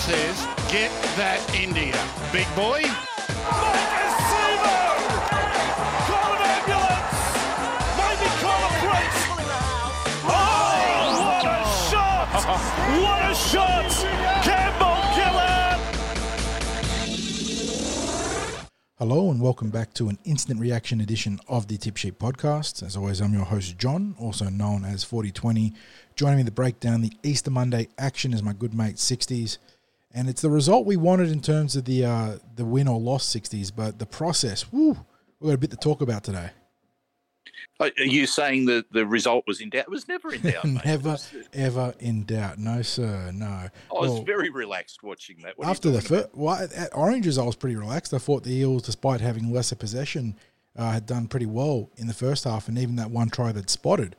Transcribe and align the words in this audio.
says, 0.00 0.46
get 0.72 0.90
that 1.20 1.44
India. 1.54 1.92
Big 2.32 2.48
boy. 2.56 2.80
What 10.24 11.44
a 11.44 11.64
shot! 11.90 12.32
What 12.96 13.30
a 13.30 13.34
shot! 13.34 13.92
Campbell 14.42 14.96
Gillard! 15.12 15.80
Hello 18.98 19.30
and 19.30 19.40
welcome 19.42 19.68
back 19.68 19.92
to 19.94 20.08
an 20.08 20.18
instant 20.24 20.60
reaction 20.60 21.02
edition 21.02 21.40
of 21.46 21.68
the 21.68 21.76
Tip 21.76 21.98
Sheet 21.98 22.18
podcast. 22.18 22.82
As 22.82 22.96
always, 22.96 23.20
I'm 23.20 23.34
your 23.34 23.44
host 23.44 23.76
John, 23.76 24.14
also 24.18 24.48
known 24.48 24.86
as 24.86 25.04
4020. 25.04 25.74
Joining 26.16 26.38
me 26.38 26.44
to 26.44 26.50
break 26.50 26.80
down 26.80 27.02
the 27.02 27.12
Easter 27.22 27.50
Monday 27.50 27.88
action 27.98 28.32
is 28.32 28.42
my 28.42 28.54
good 28.54 28.72
mate 28.72 28.96
60s, 28.96 29.58
and 30.12 30.28
it's 30.28 30.42
the 30.42 30.50
result 30.50 30.86
we 30.86 30.96
wanted 30.96 31.30
in 31.30 31.40
terms 31.40 31.76
of 31.76 31.84
the 31.84 32.04
uh, 32.04 32.38
the 32.56 32.64
win 32.64 32.88
or 32.88 32.98
loss 32.98 33.24
60s, 33.34 33.70
but 33.74 33.98
the 33.98 34.06
process, 34.06 34.70
woo, 34.72 34.96
we 35.40 35.48
got 35.48 35.54
a 35.54 35.58
bit 35.58 35.70
to 35.70 35.76
talk 35.76 36.00
about 36.02 36.24
today. 36.24 36.50
Are 37.78 37.90
you 37.96 38.26
saying 38.26 38.66
that 38.66 38.92
the 38.92 39.06
result 39.06 39.44
was 39.46 39.62
in 39.62 39.70
doubt? 39.70 39.84
It 39.84 39.90
was 39.90 40.06
never 40.06 40.34
in 40.34 40.42
doubt. 40.42 40.64
Never 40.84 41.16
ever 41.54 41.94
in 41.98 42.24
doubt, 42.24 42.58
no 42.58 42.82
sir, 42.82 43.30
no. 43.32 43.46
I 43.46 43.70
was 43.90 44.10
Well, 44.10 44.22
very 44.22 44.50
relaxed 44.50 45.02
watching 45.02 45.38
that. 45.44 45.56
What 45.58 45.66
after 45.68 45.90
the 45.90 46.02
first, 46.02 46.28
well, 46.34 46.56
at- 46.56 46.72
at 46.74 46.94
Oranges, 46.94 47.38
I 47.38 47.42
was 47.44 47.56
pretty 47.56 47.76
relaxed. 47.76 48.12
I 48.12 48.18
thought 48.18 48.42
the 48.44 48.52
Eels, 48.54 48.82
despite 48.82 49.22
having 49.22 49.50
lesser 49.50 49.76
possession, 49.76 50.36
uh, 50.76 50.90
had 50.92 51.06
done 51.06 51.26
pretty 51.26 51.46
well 51.46 51.90
in 51.96 52.06
the 52.06 52.12
first 52.14 52.44
half, 52.44 52.68
and 52.68 52.76
even 52.78 52.96
that 52.96 53.10
one 53.10 53.30
try 53.30 53.50
that 53.52 53.70
spotted 53.70 54.14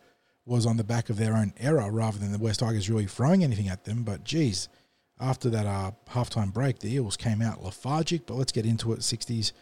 was 0.45 0.65
on 0.65 0.77
the 0.77 0.83
back 0.83 1.11
of 1.11 1.17
their 1.17 1.35
own 1.37 1.53
error 1.59 1.91
rather 1.91 2.17
than 2.17 2.31
the 2.31 2.39
West 2.39 2.61
Tigers 2.61 2.89
really 2.89 3.05
throwing 3.05 3.43
anything 3.43 3.69
at 3.69 3.83
them. 3.85 4.01
But 4.03 4.23
geez, 4.23 4.69
after 5.21 5.49
that 5.51 5.65
uh, 5.65 5.91
halftime 6.09 6.51
break, 6.51 6.79
the 6.79 6.93
Eels 6.93 7.15
came 7.15 7.41
out 7.41 7.63
lethargic. 7.63 8.25
But 8.25 8.35
let's 8.35 8.51
get 8.51 8.65
into 8.65 8.93
it. 8.93 9.03
Sixties. 9.03 9.53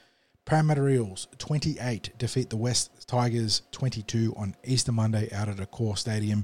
Parramatta 0.46 0.88
Eels 0.88 1.28
28 1.38 2.18
defeat 2.18 2.50
the 2.50 2.58
West 2.58 3.08
Tigers 3.08 3.62
22 3.72 4.34
on 4.36 4.56
Easter 4.64 4.92
Monday 4.92 5.30
out 5.32 5.48
at 5.48 5.58
Accor 5.58 5.96
Stadium. 5.96 6.44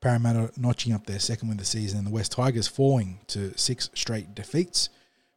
Parramatta 0.00 0.52
notching 0.56 0.92
up 0.92 1.06
their 1.06 1.18
second 1.18 1.48
win 1.48 1.56
of 1.56 1.60
the 1.60 1.64
season, 1.64 1.98
and 1.98 2.06
the 2.06 2.12
West 2.12 2.32
Tigers 2.32 2.68
falling 2.68 3.18
to 3.26 3.56
six 3.58 3.90
straight 3.92 4.34
defeats. 4.36 4.88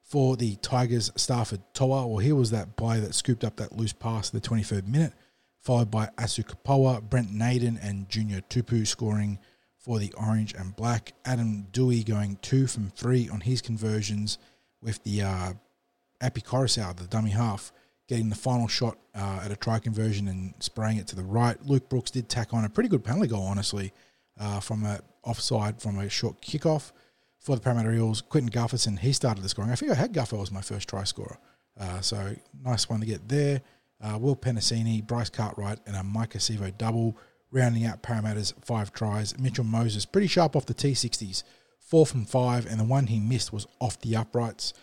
For 0.04 0.38
the 0.38 0.58
Tigers, 0.58 1.10
Starford 1.12 1.64
To'a, 1.74 2.06
well, 2.08 2.20
here 2.20 2.36
was 2.36 2.52
that 2.52 2.76
play 2.76 3.00
that 3.00 3.16
scooped 3.16 3.44
up 3.44 3.56
that 3.56 3.76
loose 3.76 3.94
pass 3.94 4.30
the 4.30 4.40
23rd 4.40 4.86
minute, 4.86 5.14
followed 5.60 5.90
by 5.90 6.08
Asu 6.18 6.46
Kepaoa, 6.46 7.02
Brent 7.02 7.32
Naden, 7.34 7.80
and 7.82 8.08
Junior 8.10 8.42
Tupou 8.42 8.86
scoring 8.86 9.40
for 9.84 10.00
the 10.00 10.14
Orange 10.14 10.53
and 10.53 10.76
Black. 10.76 11.14
Adam 11.26 11.67
Doueihi 11.72 12.06
going 12.06 12.38
two 12.42 12.67
from 12.67 12.89
three 12.89 13.30
on 13.30 13.42
his 13.42 13.62
conversions, 13.62 14.38
with 14.81 15.03
the 15.03 15.22
uh, 15.22 15.53
Koroisau, 16.22 16.95
the 16.95 17.08
dummy 17.08 17.31
half, 17.31 17.72
getting 18.08 18.30
the 18.30 18.36
final 18.36 18.67
shot 18.67 18.98
uh, 19.16 19.42
at 19.44 19.52
a 19.52 19.56
try 19.56 19.80
conversion 19.80 20.28
and 20.28 20.53
spraying 20.59 20.98
it 20.98 21.08
to 21.08 21.16
the 21.16 21.23
right. 21.23 21.58
Luke 21.66 21.90
Brooks 21.90 22.12
did 22.12 22.30
tack 22.30 22.53
on 22.53 22.66
a 22.66 22.70
pretty 22.70 22.90
good 22.90 23.03
penalty 23.03 23.28
goal, 23.28 23.44
honestly, 23.44 23.94
uh, 24.40 24.59
from 24.59 24.84
a 24.86 25.00
offside 25.23 25.81
from 25.81 26.00
a 26.00 26.09
short 26.09 26.42
kickoff 26.42 26.92
for 27.40 27.56
the 27.56 27.62
Parramatta 27.62 27.92
Eels. 27.92 28.22
Quentin 28.22 28.52
Gutherson, 28.52 29.00
he 29.00 29.14
started 29.14 29.44
the 29.44 29.50
scoring. 29.50 29.72
I 29.72 29.75
think 29.75 29.92
I 29.92 29.95
had 29.95 30.14
Guffer 30.14 30.42
as 30.42 30.52
my 30.52 30.62
first 30.62 30.90
try 30.90 31.03
scorer. 31.03 31.38
Uh, 31.80 32.02
so 32.02 32.36
nice 32.64 32.90
one 32.90 33.00
to 33.00 33.06
get 33.06 33.28
there. 33.28 33.62
Uh, 34.02 34.18
Will 34.18 34.36
Penisini, 34.36 35.06
Bryce 35.06 35.30
Cartwright, 35.30 35.80
and 35.86 35.95
a 35.95 36.00
Maika 36.00 36.38
Sivo 36.38 36.78
double, 36.78 37.18
rounding 37.54 37.86
out 37.86 38.02
Parramatta's 38.02 38.54
five 38.62 38.92
tries. 38.92 39.38
Mitchell 39.40 39.64
Moses, 39.64 40.06
pretty 40.06 40.28
sharp 40.28 40.56
off 40.56 40.66
the 40.66 40.73
T60s, 40.73 41.44
four 41.80 42.06
from 42.06 42.26
five, 42.26 42.66
and 42.66 42.80
the 42.80 42.84
one 42.84 43.08
he 43.08 43.20
missed 43.20 43.54
was 43.54 43.68
off 43.80 44.02
the 44.02 44.16
uprights. 44.16 44.74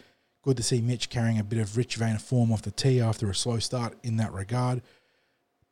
Good 0.43 0.57
to 0.57 0.63
see 0.63 0.81
Mitch 0.81 1.11
carrying 1.11 1.39
a 1.39 1.45
bit 1.45 1.59
of 1.59 1.77
rich 1.77 1.97
vein 1.97 2.15
of 2.15 2.23
form 2.23 2.51
off 2.51 2.63
the 2.63 2.71
tee 2.71 3.01
after 3.01 3.29
a 3.29 3.35
slow 3.35 3.59
start 3.59 3.99
in 4.03 4.17
that 4.17 4.33
regard. 4.33 4.81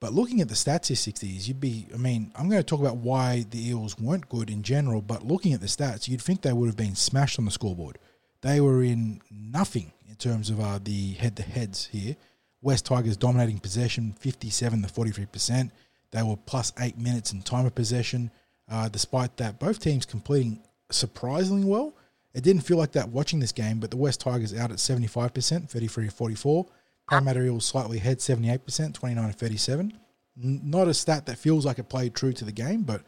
But 0.00 0.12
looking 0.12 0.40
at 0.40 0.48
the 0.48 0.54
stats 0.54 0.88
here, 0.88 0.96
60s, 0.96 1.48
you'd 1.48 1.60
be, 1.60 1.86
I 1.92 1.96
mean, 1.96 2.32
I'm 2.36 2.48
going 2.48 2.60
to 2.60 2.66
talk 2.66 2.80
about 2.80 2.98
why 2.98 3.44
the 3.50 3.68
Eels 3.68 3.98
weren't 3.98 4.28
good 4.28 4.50
in 4.50 4.62
general, 4.62 5.00
but 5.00 5.24
looking 5.24 5.52
at 5.54 5.60
the 5.60 5.66
stats, 5.66 6.06
you'd 6.06 6.22
think 6.22 6.42
they 6.42 6.52
would 6.52 6.66
have 6.66 6.76
been 6.76 6.94
smashed 6.94 7.38
on 7.38 7.46
the 7.46 7.50
scoreboard. 7.50 7.98
They 8.42 8.60
were 8.60 8.82
in 8.82 9.22
nothing 9.30 9.92
in 10.08 10.14
terms 10.16 10.50
of 10.50 10.60
uh, 10.60 10.78
the 10.82 11.12
head 11.14 11.36
to 11.36 11.42
heads 11.42 11.86
here. 11.86 12.16
West 12.60 12.86
Tigers 12.86 13.16
dominating 13.16 13.58
possession, 13.58 14.14
57 14.18 14.82
to 14.82 14.88
43%. 14.88 15.70
They 16.10 16.22
were 16.22 16.36
plus 16.36 16.72
eight 16.80 16.98
minutes 16.98 17.32
in 17.32 17.42
time 17.42 17.66
of 17.66 17.74
possession. 17.74 18.30
Uh, 18.70 18.88
despite 18.88 19.36
that, 19.38 19.58
both 19.58 19.80
teams 19.80 20.04
completing 20.04 20.60
surprisingly 20.90 21.64
well. 21.64 21.94
It 22.34 22.44
didn't 22.44 22.62
feel 22.62 22.76
like 22.76 22.92
that 22.92 23.08
watching 23.08 23.40
this 23.40 23.52
game, 23.52 23.80
but 23.80 23.90
the 23.90 23.96
West 23.96 24.20
Tigers 24.20 24.54
out 24.54 24.70
at 24.70 24.76
75%, 24.78 25.68
33 25.68 26.04
to 26.06 26.10
44. 26.10 26.66
Parramatta 27.08 27.42
Eels 27.42 27.64
slightly 27.64 27.98
ahead, 27.98 28.18
78%, 28.18 28.94
29 28.94 29.26
to 29.26 29.32
37. 29.32 29.98
Not 30.36 30.88
a 30.88 30.94
stat 30.94 31.26
that 31.26 31.38
feels 31.38 31.64
like 31.66 31.78
it 31.78 31.88
played 31.88 32.14
true 32.14 32.32
to 32.34 32.44
the 32.44 32.52
game, 32.52 32.82
but 32.82 33.02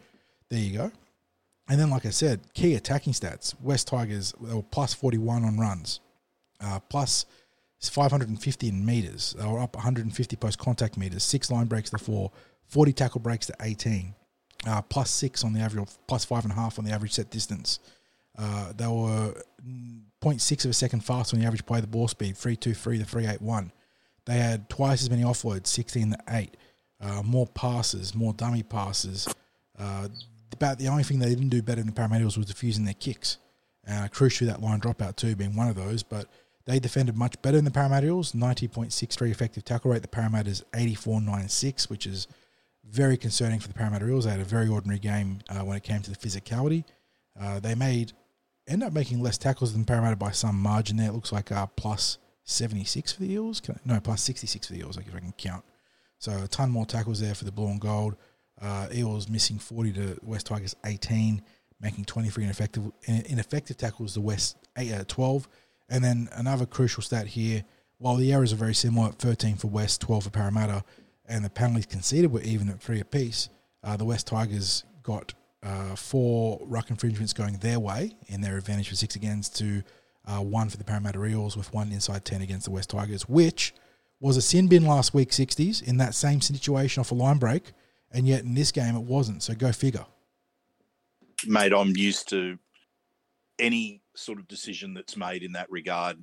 there 0.48 0.58
you 0.58 0.76
go. 0.76 0.90
And 1.68 1.78
then, 1.78 1.90
like 1.90 2.06
I 2.06 2.10
said, 2.10 2.40
key 2.54 2.74
attacking 2.74 3.12
stats. 3.12 3.54
West 3.60 3.86
Tigers 3.86 4.34
they 4.40 4.54
were 4.54 4.62
plus 4.62 4.92
41 4.94 5.44
on 5.44 5.58
runs, 5.58 6.00
uh, 6.60 6.80
plus 6.80 7.26
550 7.80 8.68
in 8.68 8.84
meters. 8.84 9.36
They 9.38 9.46
were 9.46 9.60
up 9.60 9.76
150 9.76 10.36
post 10.36 10.58
contact 10.58 10.96
meters, 10.96 11.22
six 11.22 11.50
line 11.50 11.66
breaks 11.66 11.90
to 11.90 11.98
four, 11.98 12.32
40 12.70 12.92
tackle 12.92 13.20
breaks 13.20 13.46
to 13.46 13.54
18, 13.60 14.14
uh, 14.66 14.82
plus 14.82 15.10
six 15.10 15.44
on 15.44 15.52
the 15.52 15.60
average, 15.60 15.88
plus 16.06 16.24
five 16.24 16.44
and 16.44 16.52
a 16.52 16.56
half 16.56 16.78
on 16.78 16.84
the 16.84 16.92
average 16.92 17.12
set 17.12 17.30
distance. 17.30 17.80
Uh, 18.38 18.72
they 18.74 18.86
were 18.86 19.34
mm, 19.66 20.00
0.6 20.22 20.64
of 20.64 20.70
a 20.70 20.74
second 20.74 21.00
faster 21.00 21.36
on 21.36 21.40
the 21.40 21.46
average 21.46 21.66
play 21.66 21.80
the 21.80 21.86
ball 21.86 22.08
speed, 22.08 22.36
323 22.36 22.98
to 22.98 23.04
381. 23.04 23.72
They 24.26 24.34
had 24.34 24.68
twice 24.70 25.02
as 25.02 25.10
many 25.10 25.22
offloads, 25.22 25.66
16 25.66 26.12
to 26.12 26.18
8. 26.28 26.56
Uh, 27.00 27.22
more 27.22 27.46
passes, 27.46 28.14
more 28.14 28.32
dummy 28.32 28.62
passes. 28.62 29.26
Uh, 29.78 30.08
about 30.52 30.78
the 30.78 30.88
only 30.88 31.02
thing 31.02 31.18
they 31.18 31.28
didn't 31.28 31.48
do 31.48 31.62
better 31.62 31.80
than 31.80 31.86
the 31.86 31.92
Parramatta 31.92 32.24
was 32.24 32.36
defusing 32.36 32.84
their 32.84 32.94
kicks. 32.94 33.38
Uh, 33.88 34.08
crucially, 34.12 34.46
that 34.46 34.60
line 34.60 34.80
dropout 34.80 35.16
too 35.16 35.34
being 35.34 35.56
one 35.56 35.68
of 35.68 35.76
those. 35.76 36.02
But 36.02 36.26
they 36.66 36.78
defended 36.78 37.16
much 37.16 37.40
better 37.42 37.56
than 37.56 37.64
the 37.64 37.70
Parramatta 37.70 38.06
Eels, 38.06 38.32
90.63 38.32 39.30
effective 39.30 39.64
tackle 39.64 39.90
rate. 39.90 40.02
The 40.02 40.08
Parramatta's 40.08 40.62
84.96, 40.72 41.88
which 41.88 42.06
is 42.06 42.28
very 42.90 43.16
concerning 43.16 43.60
for 43.60 43.68
the 43.68 43.74
Parramatta 43.74 44.06
Eels. 44.08 44.24
They 44.24 44.30
had 44.30 44.40
a 44.40 44.44
very 44.44 44.68
ordinary 44.68 44.98
game 44.98 45.40
uh, 45.48 45.64
when 45.64 45.76
it 45.76 45.82
came 45.82 46.02
to 46.02 46.10
the 46.10 46.16
physicality. 46.16 46.84
Uh, 47.40 47.60
they 47.60 47.74
made 47.74 48.12
end 48.66 48.82
up 48.82 48.92
making 48.92 49.20
less 49.20 49.38
tackles 49.38 49.72
than 49.72 49.84
Parramatta 49.84 50.16
by 50.16 50.30
some 50.30 50.56
margin 50.56 50.96
there. 50.96 51.08
It 51.08 51.12
looks 51.12 51.32
like 51.32 51.50
uh, 51.52 51.66
plus 51.66 52.18
76 52.44 53.12
for 53.12 53.20
the 53.20 53.32
Eels. 53.32 53.62
I, 53.68 53.74
no, 53.84 54.00
plus 54.00 54.22
66 54.22 54.66
for 54.66 54.72
the 54.72 54.80
Eels, 54.80 54.96
like 54.96 55.06
if 55.06 55.14
I 55.14 55.20
can 55.20 55.32
count. 55.32 55.64
So 56.18 56.32
a 56.44 56.48
ton 56.48 56.70
more 56.70 56.86
tackles 56.86 57.20
there 57.20 57.34
for 57.34 57.44
the 57.44 57.52
blue 57.52 57.68
and 57.68 57.80
gold. 57.80 58.16
Uh, 58.60 58.88
Eels 58.92 59.28
missing 59.28 59.58
40 59.58 59.92
to 59.94 60.18
West 60.22 60.46
Tigers 60.46 60.76
18, 60.84 61.42
making 61.80 62.04
23 62.04 62.44
ineffective 62.44 62.92
ineffective 63.06 63.76
tackles 63.76 64.14
The 64.14 64.20
West 64.20 64.56
eight, 64.76 64.92
uh, 64.92 65.04
12. 65.06 65.48
And 65.88 66.04
then 66.04 66.28
another 66.32 66.66
crucial 66.66 67.02
stat 67.02 67.28
here, 67.28 67.64
while 67.98 68.16
the 68.16 68.32
errors 68.32 68.52
are 68.52 68.56
very 68.56 68.74
similar, 68.74 69.12
13 69.12 69.56
for 69.56 69.68
West, 69.68 70.00
12 70.02 70.24
for 70.24 70.30
Parramatta, 70.30 70.84
and 71.30 71.44
the 71.44 71.50
penalties 71.50 71.86
conceded 71.86 72.32
were 72.32 72.42
even 72.42 72.68
at 72.68 72.80
three 72.80 73.00
apiece, 73.00 73.48
uh, 73.82 73.96
the 73.96 74.04
West 74.04 74.26
Tigers 74.26 74.84
got 75.02 75.32
uh, 75.62 75.94
four 75.94 76.60
ruck 76.62 76.90
infringements 76.90 77.32
going 77.32 77.56
their 77.58 77.78
way 77.78 78.16
in 78.26 78.40
their 78.40 78.58
advantage 78.58 78.88
for 78.88 78.96
six 78.96 79.14
against 79.14 79.56
to 79.58 79.82
uh, 80.26 80.40
one 80.40 80.68
for 80.68 80.76
the 80.76 80.84
Parramatta 80.84 81.24
Eels 81.24 81.56
with 81.56 81.72
one 81.72 81.92
inside 81.92 82.24
10 82.24 82.42
against 82.42 82.66
the 82.66 82.70
West 82.70 82.90
Tigers, 82.90 83.28
which 83.28 83.74
was 84.20 84.36
a 84.36 84.42
sin 84.42 84.68
bin 84.68 84.84
last 84.84 85.14
week, 85.14 85.30
60s, 85.30 85.82
in 85.82 85.96
that 85.96 86.14
same 86.14 86.40
situation 86.40 87.00
off 87.00 87.10
a 87.10 87.14
line 87.14 87.38
break, 87.38 87.72
and 88.12 88.26
yet 88.26 88.42
in 88.42 88.54
this 88.54 88.70
game 88.70 88.94
it 88.96 89.02
wasn't. 89.02 89.42
So 89.42 89.54
go 89.54 89.72
figure. 89.72 90.04
mate, 91.46 91.72
I'm 91.72 91.96
used 91.96 92.28
to 92.30 92.58
any 93.58 94.02
sort 94.14 94.38
of 94.38 94.48
decision 94.48 94.94
that's 94.94 95.16
made 95.16 95.42
in 95.42 95.52
that 95.52 95.70
regard. 95.70 96.18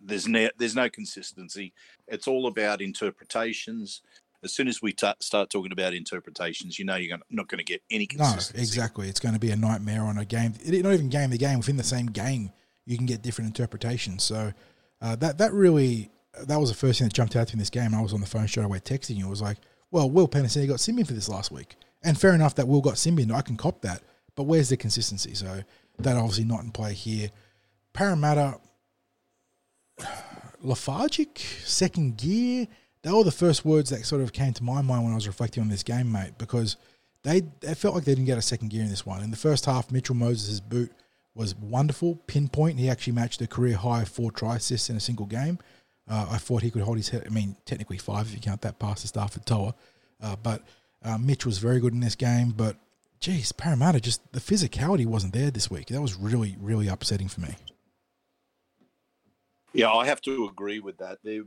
There's 0.00 0.28
no, 0.28 0.48
there's 0.58 0.74
no 0.74 0.88
consistency. 0.88 1.72
It's 2.08 2.28
all 2.28 2.46
about 2.46 2.80
interpretations. 2.80 4.02
As 4.44 4.52
soon 4.52 4.66
as 4.66 4.82
we 4.82 4.92
ta 4.92 5.14
start 5.20 5.50
talking 5.50 5.72
about 5.72 5.94
interpretations, 5.94 6.78
you 6.78 6.84
know 6.84 6.96
you're 6.96 7.10
gonna, 7.10 7.22
not 7.30 7.48
going 7.48 7.58
to 7.58 7.64
get 7.64 7.82
any 7.90 8.06
consistency. 8.06 8.54
No, 8.56 8.60
exactly. 8.60 9.08
It's 9.08 9.20
going 9.20 9.34
to 9.34 9.40
be 9.40 9.50
a 9.50 9.56
nightmare 9.56 10.02
on 10.02 10.18
a 10.18 10.24
game. 10.24 10.54
It, 10.64 10.82
not 10.82 10.92
even 10.92 11.08
game 11.08 11.30
the 11.30 11.38
game 11.38 11.58
within 11.58 11.76
the 11.76 11.84
same 11.84 12.06
game. 12.06 12.50
You 12.84 12.96
can 12.96 13.06
get 13.06 13.22
different 13.22 13.48
interpretations. 13.48 14.24
So 14.24 14.52
uh, 15.00 15.16
that 15.16 15.38
that 15.38 15.52
really 15.52 16.10
that 16.46 16.58
was 16.58 16.70
the 16.70 16.76
first 16.76 16.98
thing 16.98 17.08
that 17.08 17.14
jumped 17.14 17.36
out 17.36 17.48
to 17.48 17.54
me 17.54 17.58
in 17.58 17.58
this 17.60 17.70
game. 17.70 17.94
I 17.94 18.00
was 18.00 18.12
on 18.12 18.20
the 18.20 18.26
phone 18.26 18.48
straight 18.48 18.64
away 18.64 18.80
texting 18.80 19.16
you. 19.16 19.26
It 19.26 19.30
was 19.30 19.42
like, 19.42 19.58
well, 19.90 20.10
Will 20.10 20.28
Penisini 20.28 20.66
got 20.66 20.78
Simbin 20.78 21.06
for 21.06 21.12
this 21.12 21.28
last 21.28 21.52
week, 21.52 21.76
and 22.02 22.18
fair 22.18 22.34
enough 22.34 22.54
that 22.56 22.66
Will 22.66 22.80
got 22.80 22.94
Simbin. 22.94 23.32
I 23.32 23.42
can 23.42 23.56
cop 23.56 23.82
that, 23.82 24.02
but 24.34 24.44
where's 24.44 24.70
the 24.70 24.76
consistency? 24.76 25.34
So 25.34 25.62
that 25.98 26.16
obviously 26.16 26.44
not 26.44 26.64
in 26.64 26.72
play 26.72 26.94
here. 26.94 27.30
Parramatta 27.92 28.58
lethargic, 30.60 31.38
second 31.64 32.16
gear. 32.16 32.66
They 33.02 33.10
were 33.10 33.24
the 33.24 33.32
first 33.32 33.64
words 33.64 33.90
that 33.90 34.04
sort 34.04 34.22
of 34.22 34.32
came 34.32 34.52
to 34.54 34.62
my 34.62 34.80
mind 34.80 35.04
when 35.04 35.12
I 35.12 35.16
was 35.16 35.26
reflecting 35.26 35.62
on 35.62 35.68
this 35.68 35.82
game, 35.82 36.10
mate, 36.12 36.32
because 36.38 36.76
they 37.22 37.42
it 37.62 37.74
felt 37.76 37.94
like 37.94 38.04
they 38.04 38.14
didn't 38.14 38.26
get 38.26 38.38
a 38.38 38.42
second 38.42 38.70
gear 38.70 38.82
in 38.82 38.88
this 38.88 39.06
one. 39.06 39.22
In 39.22 39.30
the 39.30 39.36
first 39.36 39.66
half, 39.66 39.90
Mitchell 39.90 40.14
Moses' 40.14 40.60
boot 40.60 40.92
was 41.34 41.54
wonderful, 41.56 42.16
pinpoint. 42.26 42.78
He 42.78 42.88
actually 42.88 43.14
matched 43.14 43.40
a 43.40 43.46
career 43.46 43.76
high 43.76 44.04
four 44.04 44.30
try 44.30 44.56
assists 44.56 44.90
in 44.90 44.96
a 44.96 45.00
single 45.00 45.26
game. 45.26 45.58
Uh, 46.08 46.26
I 46.30 46.38
thought 46.38 46.62
he 46.62 46.70
could 46.70 46.82
hold 46.82 46.96
his 46.96 47.08
head. 47.08 47.24
I 47.26 47.30
mean, 47.30 47.56
technically 47.64 47.98
five 47.98 48.26
if 48.26 48.34
you 48.34 48.40
count 48.40 48.60
that 48.62 48.78
pass 48.78 49.02
to 49.02 49.08
Starford 49.08 49.44
To'a. 49.44 49.74
Uh, 50.20 50.36
but 50.42 50.62
uh, 51.02 51.18
Mitch 51.18 51.46
was 51.46 51.58
very 51.58 51.80
good 51.80 51.92
in 51.92 52.00
this 52.00 52.16
game. 52.16 52.50
But 52.50 52.76
geez, 53.20 53.52
Parramatta 53.52 54.00
just 54.00 54.20
the 54.32 54.40
physicality 54.40 55.06
wasn't 55.06 55.32
there 55.32 55.50
this 55.50 55.70
week. 55.70 55.86
That 55.86 56.02
was 56.02 56.14
really, 56.16 56.56
really 56.60 56.88
upsetting 56.88 57.28
for 57.28 57.40
me. 57.40 57.56
Yeah, 59.72 59.90
I 59.90 60.06
have 60.06 60.20
to 60.22 60.46
agree 60.46 60.80
with 60.80 60.98
that. 60.98 61.18
They, 61.24 61.40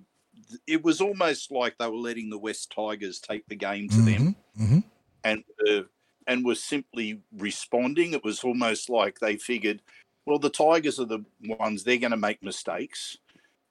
it 0.67 0.83
was 0.83 1.01
almost 1.01 1.51
like 1.51 1.77
they 1.77 1.87
were 1.87 1.95
letting 1.95 2.29
the 2.29 2.37
West 2.37 2.71
Tigers 2.75 3.19
take 3.19 3.47
the 3.47 3.55
game 3.55 3.89
to 3.89 4.01
them, 4.01 4.35
Mm-hmm. 4.59 4.79
and 5.23 5.43
uh, 5.69 5.81
and 6.27 6.43
were 6.43 6.55
simply 6.55 7.21
responding. 7.37 8.13
It 8.13 8.23
was 8.23 8.43
almost 8.43 8.89
like 8.89 9.19
they 9.19 9.37
figured, 9.37 9.81
well, 10.25 10.39
the 10.39 10.49
Tigers 10.49 10.99
are 10.99 11.05
the 11.05 11.23
ones 11.59 11.83
they're 11.83 11.97
going 11.97 12.11
to 12.11 12.17
make 12.17 12.41
mistakes, 12.41 13.17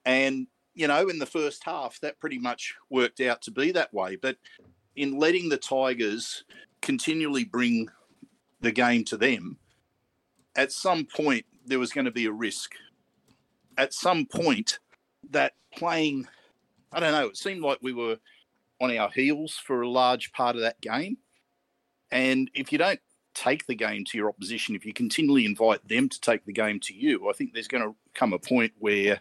and 0.05 0.47
you 0.73 0.87
know, 0.87 1.07
in 1.07 1.19
the 1.19 1.25
first 1.25 1.63
half, 1.63 1.99
that 2.01 2.19
pretty 2.19 2.37
much 2.37 2.75
worked 2.89 3.21
out 3.21 3.41
to 3.43 3.51
be 3.51 3.71
that 3.71 3.93
way. 3.93 4.15
But 4.15 4.37
in 4.95 5.17
letting 5.17 5.49
the 5.49 5.57
Tigers 5.57 6.43
continually 6.81 7.45
bring 7.45 7.89
the 8.61 8.71
game 8.71 9.03
to 9.05 9.17
them, 9.17 9.57
at 10.55 10.71
some 10.71 11.05
point 11.05 11.45
there 11.65 11.79
was 11.79 11.91
going 11.91 12.05
to 12.05 12.11
be 12.11 12.25
a 12.25 12.31
risk. 12.31 12.73
At 13.77 13.93
some 13.93 14.25
point, 14.25 14.79
that 15.31 15.53
playing, 15.75 16.27
I 16.91 16.99
don't 16.99 17.11
know, 17.11 17.27
it 17.27 17.37
seemed 17.37 17.61
like 17.61 17.79
we 17.81 17.93
were 17.93 18.17
on 18.79 18.95
our 18.97 19.09
heels 19.09 19.53
for 19.55 19.81
a 19.81 19.89
large 19.89 20.31
part 20.33 20.55
of 20.55 20.61
that 20.61 20.79
game. 20.81 21.17
And 22.11 22.49
if 22.53 22.71
you 22.71 22.77
don't 22.77 22.99
take 23.33 23.65
the 23.67 23.75
game 23.75 24.05
to 24.05 24.17
your 24.17 24.29
opposition, 24.29 24.75
if 24.75 24.85
you 24.85 24.93
continually 24.93 25.45
invite 25.45 25.85
them 25.87 26.07
to 26.09 26.21
take 26.21 26.45
the 26.45 26.53
game 26.53 26.79
to 26.81 26.93
you, 26.93 27.29
I 27.29 27.33
think 27.33 27.53
there's 27.53 27.67
going 27.67 27.83
to 27.83 27.95
come 28.13 28.33
a 28.33 28.39
point 28.39 28.73
where 28.79 29.19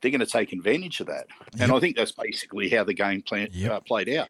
they're 0.00 0.10
going 0.10 0.20
to 0.20 0.26
take 0.26 0.52
advantage 0.52 1.00
of 1.00 1.06
that. 1.06 1.26
And 1.58 1.72
I 1.72 1.80
think 1.80 1.96
that's 1.96 2.12
basically 2.12 2.68
how 2.68 2.84
the 2.84 2.94
game 2.94 3.22
plan, 3.22 3.48
Yep. 3.52 3.70
uh, 3.72 3.80
played 3.80 4.08
out. 4.10 4.28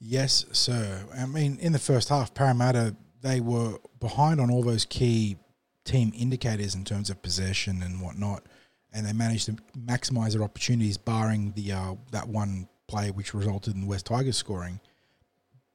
Yes, 0.00 0.44
sir. 0.52 1.04
I 1.16 1.26
mean, 1.26 1.58
in 1.60 1.72
the 1.72 1.78
first 1.78 2.08
half, 2.08 2.34
Parramatta 2.34 2.96
they 3.22 3.40
were 3.40 3.78
behind 4.00 4.38
on 4.38 4.50
all 4.50 4.62
those 4.62 4.84
key 4.84 5.38
team 5.84 6.12
indicators 6.16 6.74
in 6.74 6.84
terms 6.84 7.10
of 7.10 7.22
possession 7.22 7.82
and 7.82 8.00
whatnot, 8.00 8.44
and 8.92 9.06
they 9.06 9.12
managed 9.12 9.46
to 9.46 9.56
maximise 9.78 10.32
their 10.32 10.42
opportunities, 10.42 10.96
barring 10.96 11.52
the 11.52 11.72
uh, 11.72 11.94
that 12.12 12.28
one 12.28 12.68
play 12.86 13.10
which 13.10 13.34
resulted 13.34 13.74
in 13.74 13.82
the 13.82 13.86
West 13.86 14.06
Tigers 14.06 14.36
scoring. 14.36 14.80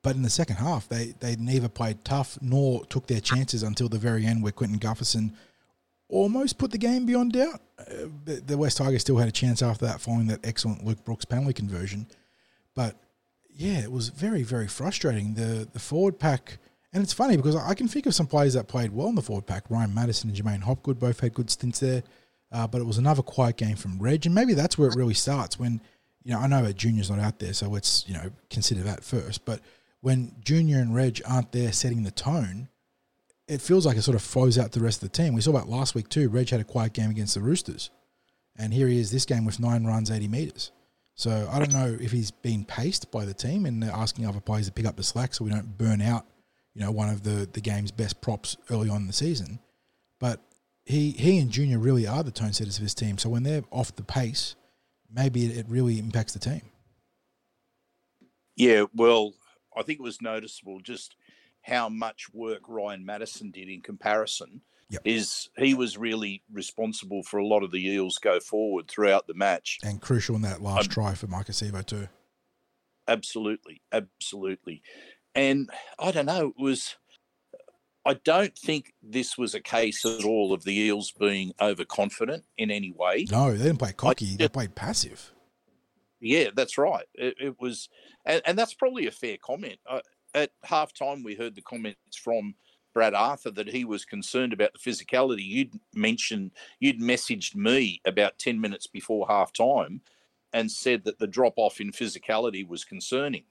But 0.01 0.15
in 0.15 0.21
the 0.21 0.29
second 0.29 0.57
half, 0.57 0.87
they 0.87 1.13
they 1.19 1.35
neither 1.35 1.69
played 1.69 2.05
tough 2.05 2.37
nor 2.41 2.85
took 2.85 3.07
their 3.07 3.19
chances 3.19 3.63
until 3.63 3.89
the 3.89 3.97
very 3.97 4.25
end, 4.25 4.43
where 4.43 4.51
Quentin 4.51 4.79
Gutherson 4.79 5.33
almost 6.07 6.57
put 6.57 6.71
the 6.71 6.77
game 6.77 7.05
beyond 7.05 7.33
doubt. 7.33 7.61
Uh, 7.77 8.07
the, 8.25 8.41
the 8.45 8.57
West 8.57 8.77
Tigers 8.77 9.01
still 9.01 9.17
had 9.17 9.27
a 9.27 9.31
chance 9.31 9.61
after 9.61 9.85
that, 9.85 10.01
following 10.01 10.27
that 10.27 10.39
excellent 10.43 10.83
Luke 10.85 11.03
Brooks 11.05 11.25
penalty 11.25 11.53
conversion. 11.53 12.07
But 12.75 12.95
yeah, 13.49 13.79
it 13.79 13.91
was 13.91 14.09
very, 14.09 14.43
very 14.43 14.67
frustrating. 14.67 15.33
The 15.33 15.67
the 15.71 15.79
forward 15.79 16.17
pack, 16.17 16.59
and 16.93 17.03
it's 17.03 17.13
funny 17.13 17.37
because 17.37 17.55
I 17.55 17.73
can 17.73 17.87
think 17.87 18.05
of 18.05 18.15
some 18.15 18.27
players 18.27 18.53
that 18.53 18.67
played 18.67 18.91
well 18.91 19.07
in 19.07 19.15
the 19.15 19.21
forward 19.21 19.45
pack. 19.45 19.65
Ryan 19.69 19.93
Matterson 19.93 20.29
and 20.29 20.37
J'maine 20.37 20.61
Hopgood 20.61 20.99
both 20.99 21.19
had 21.19 21.33
good 21.33 21.49
stints 21.49 21.79
there, 21.79 22.03
uh, 22.51 22.67
but 22.67 22.81
it 22.81 22.85
was 22.85 22.97
another 22.97 23.21
quiet 23.21 23.57
game 23.57 23.75
from 23.75 23.99
Reg, 23.99 24.25
and 24.25 24.33
maybe 24.33 24.53
that's 24.53 24.77
where 24.77 24.89
it 24.89 24.95
really 24.95 25.13
starts. 25.13 25.59
When 25.59 25.81
you 26.23 26.33
know, 26.33 26.39
I 26.39 26.47
know 26.47 26.63
that 26.63 26.75
Junior's 26.75 27.09
not 27.09 27.19
out 27.19 27.39
there, 27.39 27.53
so 27.53 27.69
let's 27.69 28.07
you 28.07 28.13
know 28.13 28.31
consider 28.49 28.81
that 28.83 29.03
first. 29.03 29.45
But 29.45 29.61
when 30.01 30.35
Junior 30.43 30.79
and 30.79 30.95
Reg 30.95 31.21
aren't 31.27 31.51
there 31.51 31.71
setting 31.71 32.03
the 32.03 32.11
tone, 32.11 32.69
it 33.47 33.61
feels 33.61 33.85
like 33.85 33.97
it 33.97 34.03
sort 34.03 34.15
of 34.15 34.21
flows 34.21 34.57
out 34.57 34.71
the 34.71 34.79
rest 34.79 35.03
of 35.03 35.11
the 35.11 35.17
team. 35.17 35.33
We 35.33 35.41
saw 35.41 35.51
that 35.53 35.67
last 35.67 35.95
week 35.95 36.09
too. 36.09 36.29
Reg 36.29 36.49
had 36.49 36.59
a 36.59 36.65
quiet 36.65 36.93
game 36.93 37.09
against 37.09 37.35
the 37.35 37.41
Roosters, 37.41 37.89
and 38.57 38.73
here 38.73 38.87
he 38.87 38.99
is 38.99 39.11
this 39.11 39.25
game 39.25 39.45
with 39.45 39.59
nine 39.59 39.85
runs, 39.85 40.09
eighty 40.09 40.27
meters. 40.27 40.71
So 41.19 41.49
I 41.51 41.59
don't 41.59 41.73
know 41.73 41.97
if 41.99 42.13
he's 42.13 42.31
being 42.31 42.63
paced 42.63 43.11
by 43.11 43.25
the 43.25 43.33
team 43.33 43.65
and 43.65 43.83
they're 43.83 43.91
asking 43.91 44.25
other 44.25 44.39
players 44.39 44.67
to 44.67 44.71
pick 44.71 44.85
up 44.85 44.95
the 44.95 45.03
slack 45.03 45.33
so 45.33 45.43
we 45.43 45.51
don't 45.51 45.77
burn 45.77 46.01
out, 46.01 46.25
you 46.79 46.85
know, 46.85 46.91
one 46.91 47.09
of 47.09 47.23
the, 47.23 47.47
the 47.51 47.59
game's 47.59 47.91
best 47.91 48.21
props 48.21 48.55
early 48.69 48.89
on 48.89 49.01
in 49.01 49.07
the 49.07 49.13
season. 49.13 49.59
But 50.17 50.39
he 50.85 51.11
he 51.11 51.37
and 51.37 51.51
Junior 51.51 51.77
really 51.77 52.07
are 52.07 52.23
the 52.23 52.31
tone 52.31 52.53
setters 52.53 52.77
of 52.77 52.83
his 52.83 52.93
team. 52.93 53.17
So 53.17 53.29
when 53.29 53.43
they're 53.43 53.63
off 53.69 53.93
the 53.95 54.03
pace, 54.03 54.55
maybe 55.13 55.45
it, 55.45 55.57
it 55.57 55.65
really 55.67 55.99
impacts 55.99 56.31
the 56.33 56.39
team. 56.39 56.61
Yeah, 58.55 58.85
well, 58.93 59.33
I 59.75 59.83
think 59.83 59.99
it 59.99 60.03
was 60.03 60.21
noticeable 60.21 60.79
just 60.79 61.15
how 61.61 61.89
much 61.89 62.33
work 62.33 62.61
Ryan 62.67 63.05
Matterson 63.05 63.51
did 63.51 63.67
in 63.67 63.81
comparison. 63.81 64.61
Yep. 64.89 65.01
Is 65.03 65.49
he 65.57 65.73
was 65.75 65.97
really 65.97 66.43
responsible 66.51 67.23
for 67.23 67.37
a 67.37 67.45
lot 67.45 67.61
of 67.61 67.71
the 67.71 67.85
Eels 67.87 68.17
go 68.17 68.39
forward 68.39 68.87
throughout 68.87 69.27
the 69.27 69.35
match. 69.35 69.79
And 69.83 70.01
crucial 70.01 70.35
in 70.35 70.41
that 70.43 70.61
last 70.61 70.85
Um, 70.85 70.89
try 70.89 71.13
for 71.13 71.27
Maika 71.27 71.51
Sivo 71.51 71.85
too. 71.85 72.07
Absolutely, 73.07 73.81
absolutely. 73.91 74.81
And 75.39 75.69
I 75.97 76.11
don't 76.11 76.25
know, 76.25 76.47
it 76.47 76.61
was. 76.61 76.97
I 78.05 78.15
don't 78.25 78.57
think 78.57 78.93
this 79.01 79.37
was 79.37 79.55
a 79.55 79.61
case 79.61 80.03
at 80.03 80.25
all 80.25 80.51
of 80.51 80.63
the 80.65 80.77
Eels 80.77 81.13
being 81.17 81.53
overconfident 81.61 82.43
in 82.57 82.71
any 82.71 82.91
way. 82.91 83.25
No, 83.31 83.51
they 83.51 83.63
didn't 83.63 83.77
play 83.77 83.93
cocky. 83.93 84.35
They 84.35 84.49
played 84.49 84.75
passive. 84.75 85.31
Yeah, 86.19 86.49
that's 86.53 86.77
right. 86.77 87.05
It, 87.13 87.35
it 87.39 87.55
was, 87.59 87.87
and, 88.25 88.41
and 88.45 88.57
that's 88.57 88.73
probably 88.73 89.07
a 89.07 89.11
fair 89.11 89.37
comment. 89.37 89.79
Uh, 89.87 90.01
at 90.33 90.51
halftime, 90.65 91.23
we 91.23 91.35
heard 91.35 91.55
the 91.55 91.61
comments 91.61 92.17
from 92.21 92.55
Brad 92.93 93.13
Arthur 93.13 93.51
that 93.51 93.69
he 93.69 93.85
was 93.85 94.03
concerned 94.03 94.51
about 94.51 94.73
the 94.73 94.79
physicality. 94.79 95.45
You'd 95.45 95.79
mentioned, 95.93 96.51
you'd 96.79 96.99
messaged 96.99 97.55
me 97.55 98.01
about 98.05 98.39
10 98.39 98.59
minutes 98.59 98.87
before 98.87 99.27
halftime 99.27 100.01
and 100.51 100.69
said 100.71 101.03
that 101.05 101.19
the 101.19 101.27
drop 101.27 101.53
off 101.57 101.79
in 101.79 101.91
physicality 101.91 102.67
was 102.67 102.83
concerning. 102.83 103.43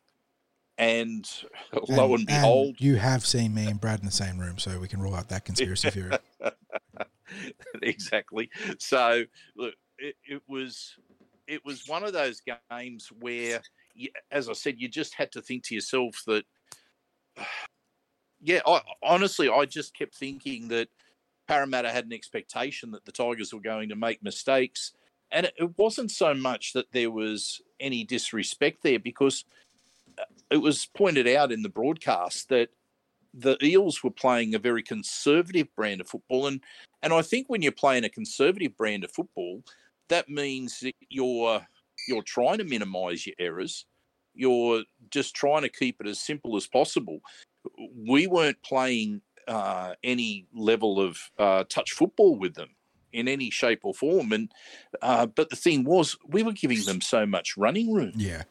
And 0.79 1.29
lo 1.89 2.15
and 2.15 2.25
behold, 2.25 2.77
you 2.79 2.97
have 2.97 3.27
seen 3.27 3.53
me 3.53 3.67
and 3.67 3.81
Brad 3.81 3.99
in 3.99 4.07
the 4.07 4.13
same 4.13 4.39
room, 4.39 4.59
so 4.59 4.79
we 4.79 4.87
can 4.87 5.01
rule 5.01 5.15
out 5.15 5.29
that 5.29 5.45
conspiracy 5.45 5.91
theory. 5.91 6.17
exactly. 7.83 8.49
So 8.79 9.25
look, 9.57 9.75
it, 9.99 10.15
it 10.25 10.43
was 10.47 10.97
it 11.49 11.65
was 11.65 11.89
one 11.89 12.05
of 12.05 12.13
those 12.13 12.43
games 12.71 13.11
where, 13.19 13.63
you, 13.95 14.11
as 14.31 14.49
I 14.49 14.53
said, 14.53 14.77
you 14.79 14.89
just 14.89 15.15
had 15.15 15.33
to 15.33 15.43
think 15.43 15.65
to 15.65 15.75
yourself 15.75 16.23
that, 16.27 16.45
yeah, 18.41 18.61
I, 18.67 18.81
honestly, 19.03 19.49
I 19.49 19.65
just 19.65 19.97
kept 19.97 20.15
thinking 20.15 20.69
that 20.69 20.89
Parramatta 21.49 21.91
had 21.91 22.05
an 22.05 22.13
expectation 22.13 22.93
that 22.93 23.05
the 23.05 23.13
Tigers 23.13 23.53
were 23.53 23.61
going 23.61 23.89
to 23.89 23.97
make 23.97 24.23
mistakes, 24.23 24.93
and 25.32 25.47
it, 25.47 25.55
it 25.58 25.77
wasn't 25.79 26.11
so 26.11 26.35
much 26.35 26.75
that 26.75 26.93
there 26.93 27.11
was 27.11 27.61
any 27.81 28.05
disrespect 28.05 28.82
there 28.82 28.99
because 28.99 29.44
it 30.51 30.58
was 30.58 30.87
pointed 30.87 31.29
out 31.29 31.53
in 31.53 31.63
the 31.63 31.69
broadcast 31.69 32.48
that 32.48 32.70
the 33.34 33.56
Eels 33.63 34.03
were 34.03 34.10
playing 34.10 34.55
a 34.55 34.58
very 34.58 34.82
conservative 34.82 35.69
brand 35.77 36.01
of 36.01 36.08
football, 36.08 36.46
and 36.46 36.60
and 37.03 37.13
I 37.13 37.22
think 37.22 37.48
when 37.48 37.63
you're 37.63 37.72
playing 37.72 38.05
a 38.05 38.08
conservative 38.08 38.77
brand 38.77 39.05
of 39.05 39.13
football, 39.13 39.63
that 40.08 40.29
means 40.29 40.81
that 40.81 40.94
you're 41.08 41.67
you're 42.08 42.22
trying 42.22 42.58
to 42.58 42.65
minimise 42.65 43.27
your 43.27 43.37
errors. 43.39 43.87
You're 44.34 44.84
just 45.10 45.34
trying 45.34 45.63
to 45.63 45.69
keep 45.69 46.01
it 46.01 46.06
as 46.06 46.20
simple 46.20 46.56
as 46.56 46.67
possible. 46.67 47.20
We 47.96 48.27
weren't 48.27 48.63
playing 48.63 49.22
uh, 49.46 49.94
any 50.03 50.46
level 50.55 51.01
of 51.01 51.19
uh, 51.39 51.65
touch 51.69 51.93
football 51.93 52.39
with 52.39 52.55
them 52.55 52.70
in 53.13 53.27
any 53.27 53.51
shape 53.51 53.81
or 53.82 53.94
form, 53.94 54.32
and 54.32 54.53
uh, 55.03 55.27
but 55.27 55.51
the 55.51 55.56
thing 55.56 55.84
was, 55.84 56.17
we 56.27 56.43
were 56.43 56.53
giving 56.53 56.82
them 56.84 57.01
so 57.01 57.27
much 57.27 57.56
running 57.56 57.93
room 57.93 58.13
Yeah, 58.17 58.43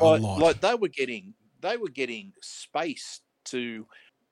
like, 0.00 0.40
like 0.40 0.60
they 0.60 0.74
were 0.74 0.88
getting 0.88 1.34
they 1.60 1.76
were 1.76 1.88
getting 1.88 2.32
space 2.40 3.20
to 3.46 3.86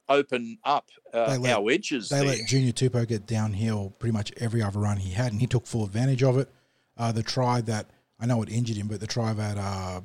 open 0.09 0.59
up 0.65 0.87
uh, 1.13 1.37
let- 1.41 1.57
our 1.57 1.71
edges 1.71 2.09
they 2.09 2.19
there. 2.19 2.27
let 2.29 2.47
Junior 2.47 2.73
Tupou 2.73 3.07
get 3.07 3.27
downhill 3.27 3.95
pretty 3.99 4.13
much 4.13 4.33
every 4.39 4.63
other 4.63 4.81
run 4.81 4.97
he 4.97 5.11
had, 5.11 5.33
and 5.33 5.41
he 5.41 5.47
took 5.47 5.67
full 5.67 5.85
advantage 5.85 6.23
of 6.23 6.39
it. 6.39 6.49
Uh, 6.97 7.13
the 7.13 7.23
try 7.23 7.61
that 7.63 7.87
I 8.19 8.27
know 8.27 8.43
it 8.43 8.49
injured 8.49 8.77
him, 8.77 8.89
but 8.89 9.01
the 9.01 9.07
try 9.07 9.33
that 9.33 9.59
uh, 9.59 10.01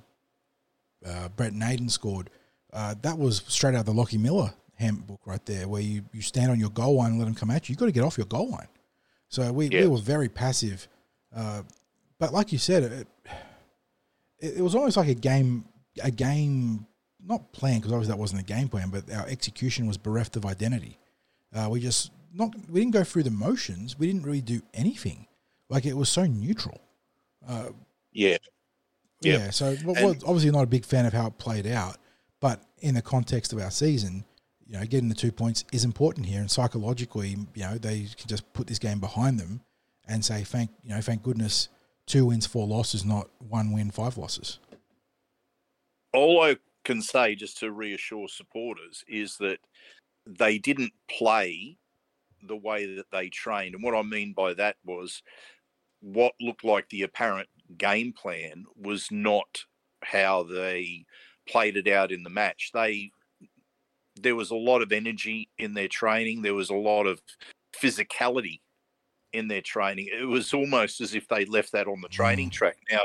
uh, 1.06 1.30
Brent 1.30 1.56
Naden 1.56 1.90
scored, 1.90 2.30
uh, 2.72 2.96
that 3.02 3.18
was 3.18 3.44
straight 3.48 3.74
out 3.76 3.82
of 3.82 3.86
the 3.86 3.94
Lockie 3.94 4.18
Miller 4.18 4.54
handbook 4.76 5.22
right 5.26 5.44
there, 5.46 5.68
where 5.68 5.82
you, 5.82 6.04
you 6.14 6.22
stand 6.22 6.52
on 6.52 6.60
your 6.60 6.70
goal 6.70 6.98
line 6.98 7.12
and 7.12 7.20
let 7.20 7.28
him 7.28 7.36
come 7.36 7.50
at 7.50 7.68
you. 7.68 7.74
You 7.74 7.76
have 7.76 7.80
got 7.80 7.86
to 7.88 7.92
get 7.92 8.04
off 8.04 8.18
your 8.18 8.28
goal 8.28 8.50
line. 8.52 8.68
So 9.30 9.52
we, 9.52 9.70
we 9.70 9.88
were 9.88 9.98
very 9.98 10.30
passive, 10.30 10.88
uh, 11.36 11.64
but 12.20 12.34
like 12.34 12.52
you 12.52 12.60
said, 12.60 12.84
it, 12.84 13.08
it, 14.44 14.58
it 14.58 14.62
was 14.62 14.76
almost 14.76 14.98
like 14.98 15.08
a 15.08 15.16
game 15.16 15.66
a 16.04 16.12
game 16.12 16.86
not 17.26 17.52
plan 17.54 17.78
because 17.78 17.92
obviously 17.94 18.14
that 18.14 18.20
wasn't 18.20 18.42
a 18.42 18.44
game 18.44 18.68
plan, 18.68 18.90
but 18.90 19.12
our 19.12 19.28
execution 19.28 19.88
was 19.88 19.98
bereft 19.98 20.36
of 20.36 20.46
identity. 20.46 21.00
Uh, 21.56 21.68
we 21.70 21.80
just 21.80 22.12
not 22.34 22.54
we 22.70 22.82
didn't 22.82 22.94
go 22.94 23.04
through 23.04 23.24
the 23.24 23.32
motions. 23.32 23.98
We 23.98 24.08
didn't 24.08 24.24
really 24.24 24.42
do 24.42 24.62
anything. 24.74 25.28
Like 25.70 25.86
it 25.86 25.94
was 25.96 26.10
so 26.10 26.26
neutral. 26.26 26.82
Uh, 27.48 27.70
yeah 28.12 28.38
yeah. 29.22 29.38
Yeah. 29.38 29.50
So 29.52 29.76
well, 29.86 29.96
And- 29.96 30.06
well, 30.06 30.16
obviously 30.26 30.52
not 30.52 30.64
a 30.64 30.68
big 30.68 30.86
fan 30.86 31.06
of 31.06 31.14
how 31.14 31.28
it 31.28 31.38
played 31.38 31.68
out, 31.68 31.98
but 32.40 32.62
in 32.80 32.96
the 32.96 33.02
context 33.02 33.54
of 33.54 33.60
our 33.60 33.72
season, 33.72 34.26
you 34.66 34.78
know, 34.78 34.86
getting 34.86 35.10
the 35.10 35.16
two 35.16 35.32
points 35.32 35.64
is 35.72 35.86
important 35.86 36.26
here, 36.26 36.40
and 36.42 36.50
psychologically, 36.50 37.30
you 37.30 37.64
know, 37.64 37.78
they 37.78 38.08
can 38.18 38.28
just 38.28 38.52
put 38.54 38.68
this 38.68 38.80
game 38.80 39.00
behind 39.00 39.40
them 39.40 39.62
and 40.08 40.24
say, 40.24 40.44
thank 40.44 40.70
you 40.84 40.90
know, 40.90 41.02
thank 41.02 41.24
goodness, 41.24 41.70
two 42.06 42.26
wins, 42.26 42.46
four 42.46 42.68
losses, 42.68 43.06
not 43.06 43.30
one 43.50 43.72
win, 43.72 43.92
five 43.92 44.18
losses. 44.18 44.60
All 46.14 46.42
I 46.42 46.58
can 46.84 47.02
say, 47.02 47.36
just 47.36 47.58
to 47.60 47.72
reassure 47.72 48.28
supporters, 48.28 49.04
is 49.08 49.38
that 49.38 49.60
they 50.28 50.58
didn't 50.58 50.94
play 51.10 51.78
the 52.48 52.56
way 52.56 52.96
that 52.96 53.10
they 53.12 53.30
trained, 53.30 53.76
and 53.76 53.84
what 53.84 53.96
I 53.96 54.02
mean 54.04 54.34
by 54.34 54.54
that 54.56 54.76
was 54.86 55.24
what 56.02 56.34
looked 56.42 56.66
like 56.66 56.90
the 56.90 57.04
apparent 57.04 57.48
game 57.78 58.12
plan 58.14 58.66
was 58.76 59.08
not 59.10 59.64
how 60.04 60.44
they 60.44 61.06
played 61.48 61.78
it 61.78 61.88
out 61.88 62.12
in 62.12 62.24
the 62.24 62.30
match. 62.30 62.72
They 62.74 63.12
there 64.16 64.36
was 64.36 64.52
a 64.52 64.56
lot 64.56 64.82
of 64.82 64.92
energy 64.92 65.50
in 65.58 65.74
their 65.74 65.88
training. 65.88 66.42
There 66.42 66.54
was 66.54 66.70
a 66.70 66.76
lot 66.76 67.08
of 67.08 67.22
physicality 67.76 68.60
in 69.34 69.48
their 69.48 69.62
training. 69.62 70.10
It 70.12 70.26
was 70.26 70.54
almost 70.54 71.02
as 71.02 71.16
if 71.16 71.28
they 71.28 71.46
left 71.46 71.72
that 71.74 71.88
on 71.88 72.02
the 72.02 72.08
training 72.08 72.50
mm. 72.50 72.54
track. 72.54 72.78
Now, 72.92 73.02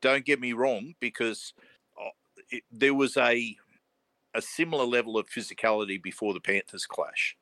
don't 0.00 0.24
get 0.24 0.40
me 0.40 0.52
wrong, 0.52 0.94
because 1.00 1.52
uh, 2.00 2.10
it, 2.50 2.62
there 2.70 2.94
was 2.94 3.16
a 3.16 3.56
a 4.36 4.42
similar 4.42 4.84
level 4.84 5.16
of 5.16 5.28
physicality 5.28 6.02
before 6.02 6.34
the 6.34 6.40
Panthers 6.40 6.86
clash 6.86 7.36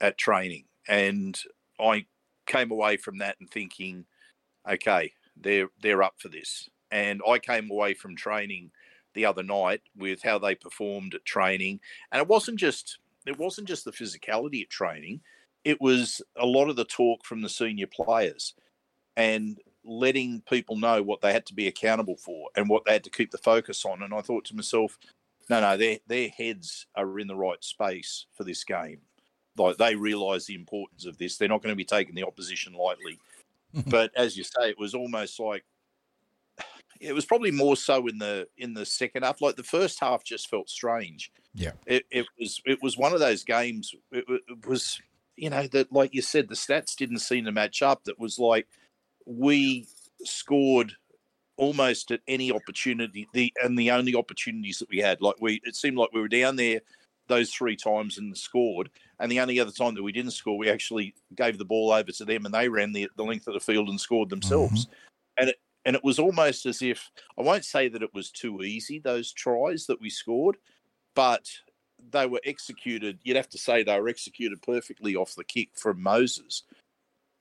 at 0.00 0.18
training, 0.18 0.64
and 0.88 1.40
I 1.78 2.06
came 2.46 2.70
away 2.70 2.96
from 2.96 3.18
that 3.18 3.36
and 3.40 3.50
thinking, 3.50 4.04
okay, 4.68 5.12
they're 5.36 5.68
they're 5.82 6.02
up 6.02 6.14
for 6.18 6.28
this. 6.28 6.68
And 6.90 7.20
I 7.28 7.38
came 7.38 7.70
away 7.70 7.94
from 7.94 8.16
training 8.16 8.72
the 9.14 9.24
other 9.24 9.42
night 9.42 9.80
with 9.96 10.22
how 10.22 10.38
they 10.38 10.54
performed 10.54 11.14
at 11.14 11.24
training, 11.24 11.80
and 12.12 12.20
it 12.20 12.28
wasn't 12.28 12.58
just 12.58 12.98
it 13.26 13.38
wasn't 13.38 13.68
just 13.68 13.84
the 13.84 13.92
physicality 13.92 14.62
at 14.62 14.70
training; 14.70 15.20
it 15.64 15.80
was 15.80 16.22
a 16.36 16.46
lot 16.46 16.68
of 16.68 16.76
the 16.76 16.84
talk 16.84 17.24
from 17.24 17.42
the 17.42 17.48
senior 17.48 17.86
players 17.86 18.54
and 19.16 19.58
letting 19.84 20.42
people 20.48 20.76
know 20.76 21.02
what 21.02 21.20
they 21.20 21.32
had 21.32 21.46
to 21.46 21.54
be 21.54 21.66
accountable 21.66 22.16
for 22.16 22.48
and 22.56 22.68
what 22.68 22.84
they 22.84 22.92
had 22.92 23.04
to 23.04 23.10
keep 23.10 23.30
the 23.30 23.38
focus 23.38 23.84
on. 23.84 24.02
And 24.02 24.14
I 24.14 24.20
thought 24.20 24.44
to 24.46 24.56
myself, 24.56 24.98
no, 25.48 25.60
no, 25.60 25.76
their 25.76 25.98
their 26.06 26.28
heads 26.28 26.86
are 26.94 27.18
in 27.18 27.26
the 27.26 27.34
right 27.34 27.62
space 27.62 28.26
for 28.36 28.44
this 28.44 28.64
game. 28.64 29.00
Like 29.56 29.78
they 29.78 29.96
realise 29.96 30.46
the 30.46 30.54
importance 30.54 31.06
of 31.06 31.18
this. 31.18 31.36
They're 31.36 31.48
not 31.48 31.62
going 31.62 31.72
to 31.72 31.76
be 31.76 31.84
taking 31.84 32.14
the 32.14 32.26
opposition 32.26 32.72
lightly. 32.72 33.18
but 33.86 34.10
as 34.16 34.36
you 34.36 34.44
say, 34.44 34.70
it 34.70 34.78
was 34.78 34.94
almost 34.94 35.40
like 35.40 35.64
it 37.00 37.14
was 37.14 37.24
probably 37.24 37.50
more 37.50 37.76
so 37.76 38.06
in 38.06 38.18
the 38.18 38.46
in 38.58 38.74
the 38.74 38.86
second 38.86 39.24
half. 39.24 39.40
Like 39.40 39.56
the 39.56 39.62
first 39.62 39.98
half 40.00 40.22
just 40.22 40.48
felt 40.48 40.68
strange. 40.68 41.32
Yeah, 41.54 41.72
it, 41.86 42.04
it 42.10 42.26
was 42.38 42.60
it 42.66 42.82
was 42.82 42.96
one 42.96 43.12
of 43.12 43.20
those 43.20 43.42
games. 43.42 43.94
It, 44.12 44.24
it, 44.28 44.66
was 44.66 45.00
you 45.36 45.50
know 45.50 45.66
that 45.68 45.92
like 45.92 46.14
you 46.14 46.22
said, 46.22 46.48
the 46.48 46.54
stats 46.54 46.96
didn't 46.96 47.18
seem 47.18 47.44
to 47.44 47.52
match 47.52 47.82
up. 47.82 48.04
That 48.04 48.18
was 48.18 48.38
like 48.38 48.66
we 49.26 49.86
scored 50.22 50.92
almost 51.56 52.10
at 52.10 52.20
any 52.26 52.52
opportunity. 52.52 53.28
The 53.32 53.52
and 53.62 53.78
the 53.78 53.90
only 53.90 54.14
opportunities 54.14 54.78
that 54.78 54.88
we 54.90 54.98
had, 54.98 55.20
like 55.20 55.36
we, 55.40 55.60
it 55.64 55.76
seemed 55.76 55.96
like 55.96 56.10
we 56.12 56.20
were 56.20 56.28
down 56.28 56.56
there 56.56 56.80
those 57.28 57.50
three 57.50 57.76
times 57.76 58.18
and 58.18 58.36
scored. 58.36 58.90
And 59.18 59.30
the 59.30 59.40
only 59.40 59.60
other 59.60 59.70
time 59.70 59.94
that 59.94 60.02
we 60.02 60.12
didn't 60.12 60.32
score, 60.32 60.58
we 60.58 60.68
actually 60.68 61.14
gave 61.34 61.56
the 61.56 61.64
ball 61.64 61.92
over 61.92 62.10
to 62.12 62.24
them 62.24 62.44
and 62.44 62.52
they 62.52 62.68
ran 62.68 62.92
the, 62.92 63.08
the 63.16 63.24
length 63.24 63.46
of 63.46 63.54
the 63.54 63.60
field 63.60 63.88
and 63.88 64.00
scored 64.00 64.28
themselves. 64.28 64.86
Mm-hmm. 64.86 64.94
And 65.38 65.48
it, 65.50 65.56
and 65.84 65.96
it 65.96 66.04
was 66.04 66.18
almost 66.18 66.66
as 66.66 66.82
if 66.82 67.10
I 67.38 67.42
won't 67.42 67.64
say 67.64 67.88
that 67.88 68.02
it 68.02 68.12
was 68.12 68.30
too 68.30 68.62
easy 68.62 68.98
those 68.98 69.32
tries 69.32 69.86
that 69.86 70.00
we 70.00 70.10
scored, 70.10 70.56
but 71.14 71.48
they 72.10 72.26
were 72.26 72.40
executed. 72.44 73.18
You'd 73.22 73.36
have 73.36 73.48
to 73.50 73.58
say 73.58 73.82
they 73.82 74.00
were 74.00 74.08
executed 74.08 74.62
perfectly 74.62 75.16
off 75.16 75.34
the 75.34 75.44
kick 75.44 75.70
from 75.74 76.02
Moses. 76.02 76.62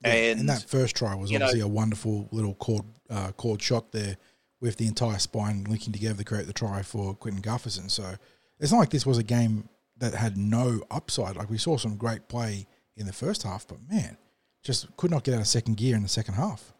Yeah, 0.02 0.14
and, 0.14 0.40
and, 0.42 0.50
that 0.50 0.64
first 0.70 0.96
try 0.96 1.14
was 1.16 1.32
obviously 1.32 1.60
know, 1.60 1.66
a 1.66 1.70
wonderful 1.70 2.30
little 2.32 2.56
chord 2.56 2.86
uh, 3.10 3.32
chord 3.34 3.62
shot 3.62 3.92
there 3.92 4.18
with 4.62 4.78
the 4.78 4.88
entire 4.88 5.20
spine 5.20 5.66
linking 5.66 5.94
together 5.94 6.18
to 6.18 6.24
create 6.24 6.48
the 6.48 6.54
try 6.54 6.82
for 6.82 7.16
Quinton 7.16 7.42
Gutherson. 7.42 7.90
So 7.90 8.16
it's 8.60 8.72
not 8.72 8.80
like 8.80 8.90
this 8.90 9.06
was 9.06 9.18
a 9.18 9.24
game 9.24 9.68
that 9.98 10.14
had 10.14 10.38
no 10.38 10.82
upside. 10.92 11.36
Like 11.36 11.50
we 11.50 11.58
saw 11.58 11.78
some 11.78 11.98
great 11.98 12.28
play 12.28 12.68
in 12.96 13.06
the 13.06 13.14
first 13.14 13.44
half, 13.44 13.68
but 13.68 13.78
man, 13.90 14.18
just 14.64 14.96
could 14.98 15.12
not 15.12 15.24
get 15.24 15.34
out 15.34 15.42
of 15.42 15.48
second 15.48 15.78
gear 15.78 15.96
in 15.96 16.04
the 16.04 16.10
second 16.10 16.36
half. 16.36 16.74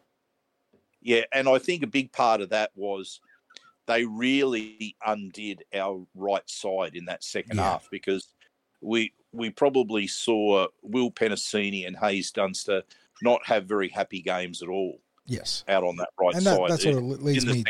Yeah, 1.02 1.22
and 1.32 1.48
I 1.48 1.58
think 1.58 1.82
a 1.82 1.86
big 1.86 2.12
part 2.12 2.40
of 2.40 2.50
that 2.50 2.70
was 2.74 3.20
they 3.90 4.04
really 4.04 4.94
undid 5.04 5.64
our 5.74 6.06
right 6.14 6.48
side 6.48 6.94
in 6.94 7.06
that 7.06 7.24
second 7.24 7.56
yeah. 7.56 7.64
half 7.64 7.88
because 7.90 8.28
we 8.80 9.12
we 9.32 9.50
probably 9.50 10.06
saw 10.06 10.66
Will 10.82 11.10
Penisini 11.10 11.86
and 11.86 11.96
Haze 11.96 12.30
Dunster 12.30 12.82
not 13.22 13.44
have 13.46 13.66
very 13.66 13.88
happy 13.88 14.22
games 14.22 14.62
at 14.62 14.68
all. 14.68 15.00
Yes, 15.26 15.64
out 15.68 15.84
on 15.84 15.96
that 15.96 16.08
right 16.20 16.34
and 16.34 16.46
that, 16.46 16.56
side. 16.56 16.70
That's 16.70 16.86
what 16.86 17.22
leads 17.22 17.46
me 17.46 17.64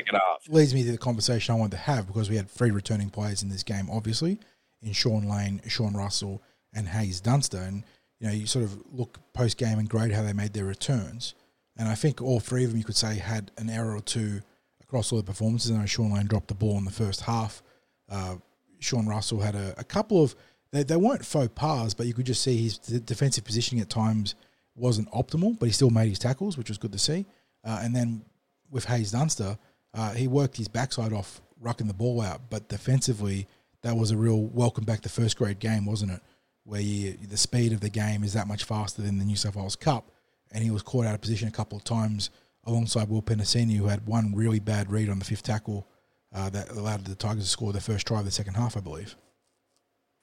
leads 0.48 0.74
me 0.74 0.84
to 0.84 0.92
the 0.92 0.98
conversation 0.98 1.54
I 1.54 1.58
wanted 1.58 1.72
to 1.72 1.78
have 1.78 2.06
because 2.06 2.30
we 2.30 2.36
had 2.36 2.48
three 2.48 2.70
returning 2.70 3.10
players 3.10 3.42
in 3.42 3.48
this 3.48 3.62
game, 3.62 3.88
obviously, 3.90 4.38
in 4.82 4.92
Shaun 4.92 5.28
Lane, 5.28 5.60
Sean 5.68 5.94
Russell, 5.94 6.42
and 6.72 6.88
Haze 6.88 7.20
Dunster, 7.20 7.58
and 7.58 7.82
you 8.18 8.28
know 8.28 8.32
you 8.32 8.46
sort 8.46 8.64
of 8.64 8.78
look 8.92 9.18
post 9.32 9.58
game 9.58 9.78
and 9.78 9.88
grade 9.88 10.12
how 10.12 10.22
they 10.22 10.32
made 10.32 10.52
their 10.52 10.64
returns, 10.64 11.34
and 11.76 11.88
I 11.88 11.94
think 11.94 12.22
all 12.22 12.40
three 12.40 12.64
of 12.64 12.70
them 12.70 12.78
you 12.78 12.84
could 12.84 12.96
say 12.96 13.16
had 13.16 13.50
an 13.58 13.68
error 13.68 13.94
or 13.94 14.00
two 14.00 14.42
across 14.90 15.12
all 15.12 15.18
the 15.18 15.25
performances. 15.25 15.70
I 15.70 15.78
know 15.78 15.87
Shaun 15.87 16.12
Lane 16.12 16.26
dropped 16.26 16.49
the 16.49 16.54
ball 16.54 16.76
in 16.76 16.85
the 16.85 16.90
first 16.90 17.20
half. 17.20 17.62
Uh, 18.11 18.37
Sean 18.80 19.06
Russell 19.06 19.38
had 19.38 19.54
a, 19.54 19.73
a 19.78 19.85
couple 19.85 20.20
of 20.20 20.35
they, 20.73 20.82
they 20.82 20.97
weren't 20.97 21.25
faux 21.25 21.49
pas, 21.54 21.94
but 21.94 22.06
you 22.06 22.14
could 22.14 22.26
just 22.26 22.42
see 22.42 22.56
his 22.56 22.78
defensive 22.78 23.44
positioning 23.44 23.80
at 23.80 23.88
times 23.88 24.35
wasn't 24.75 25.09
optimal, 25.12 25.56
but 25.56 25.66
he 25.66 25.73
still 25.73 25.90
made 25.90 26.09
his 26.09 26.18
tackles, 26.18 26.59
which 26.59 26.68
was 26.68 26.78
good 26.78 26.90
to 26.90 26.99
see. 26.99 27.25
Uh, 27.64 27.80
and 27.82 27.94
then 27.94 28.25
with 28.68 28.85
Haze 28.87 29.12
Dunster, 29.12 29.56
uh, 29.94 30.12
he 30.12 30.26
worked 30.26 30.56
his 30.56 30.66
backside 30.66 31.12
off, 31.12 31.40
rucking 31.62 31.87
the 31.87 31.94
ball 31.94 32.20
out. 32.20 32.40
But 32.50 32.68
defensively, 32.68 33.47
that 33.82 33.97
was 33.97 34.11
a 34.11 34.16
real 34.16 34.42
welcome 34.42 34.85
back 34.85 35.02
to 35.02 35.09
first 35.09 35.37
grade 35.37 35.61
game, 35.61 35.87
wasn't 35.87 36.12
it? 36.12 36.20
Where 36.64 36.80
you, 36.80 37.16
the 37.28 37.37
speed 37.37 37.73
of 37.73 37.80
the 37.80 37.90
game 37.90 38.25
is 38.25 38.32
that 38.32 38.49
much 38.49 38.64
faster 38.64 39.02
than 39.02 39.18
the 39.18 39.25
New 39.25 39.37
South 39.37 39.54
Wales 39.54 39.76
Cup. 39.76 40.11
And 40.50 40.64
he 40.64 40.73
was 40.73 40.82
caught 40.82 41.06
out 41.06 41.14
of 41.14 41.20
position 41.20 41.47
a 41.47 41.52
couple 41.52 41.78
of 41.78 41.85
times 41.85 42.30
alongside 42.64 43.08
Will 43.08 43.22
Penisini, 43.22 43.76
who 43.76 43.86
had 43.86 44.06
one 44.06 44.34
really 44.34 44.60
bad 44.60 44.90
read 44.90 45.08
on 45.08 45.18
the 45.18 45.24
fifth 45.24 45.42
tackle 45.42 45.86
uh, 46.34 46.50
that 46.50 46.70
allowed 46.70 47.04
the 47.04 47.14
Tigers 47.14 47.44
to 47.44 47.50
score 47.50 47.72
their 47.72 47.80
first 47.80 48.06
try 48.06 48.18
of 48.18 48.24
the 48.24 48.30
second 48.30 48.54
half, 48.54 48.76
I 48.76 48.80
believe. 48.80 49.16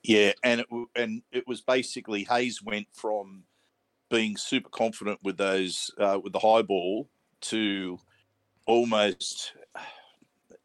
Yeah, 0.03 0.33
and 0.43 0.61
it, 0.61 0.67
and 0.95 1.21
it 1.31 1.47
was 1.47 1.61
basically 1.61 2.23
Haze 2.23 2.61
went 2.63 2.87
from 2.93 3.43
being 4.09 4.37
super 4.37 4.69
confident 4.69 5.19
with 5.21 5.37
those 5.37 5.91
uh, 5.99 6.19
with 6.23 6.33
the 6.33 6.39
high 6.39 6.61
ball 6.61 7.09
to 7.41 7.99
almost 8.65 9.53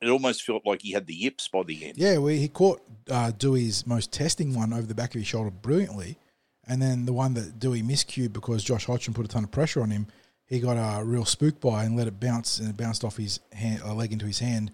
it 0.00 0.08
almost 0.08 0.42
felt 0.42 0.66
like 0.66 0.82
he 0.82 0.92
had 0.92 1.06
the 1.06 1.14
yips 1.14 1.48
by 1.48 1.62
the 1.62 1.86
end. 1.86 1.94
Yeah, 1.96 2.18
well, 2.18 2.34
he 2.34 2.48
caught 2.48 2.82
uh, 3.10 3.32
Doueihi's 3.36 3.86
most 3.86 4.12
testing 4.12 4.54
one 4.54 4.72
over 4.72 4.86
the 4.86 4.94
back 4.94 5.14
of 5.14 5.20
his 5.20 5.28
shoulder 5.28 5.50
brilliantly, 5.50 6.18
and 6.66 6.82
then 6.82 7.06
the 7.06 7.12
one 7.12 7.34
that 7.34 7.58
Doueihi 7.58 7.84
miscued 7.84 8.32
because 8.32 8.62
Josh 8.62 8.86
Hodgson 8.86 9.14
put 9.14 9.24
a 9.24 9.28
ton 9.28 9.44
of 9.44 9.50
pressure 9.50 9.82
on 9.82 9.90
him. 9.90 10.06
He 10.52 10.60
got 10.60 10.74
a 10.74 11.04
real 11.04 11.24
spook 11.24 11.60
by 11.60 11.84
and 11.84 11.96
let 11.96 12.06
it 12.06 12.20
bounce, 12.20 12.58
and 12.58 12.68
it 12.68 12.76
bounced 12.76 13.04
off 13.04 13.16
his 13.16 13.40
hand, 13.52 13.80
a 13.84 13.94
leg 13.94 14.12
into 14.12 14.26
his 14.26 14.38
hand, 14.38 14.70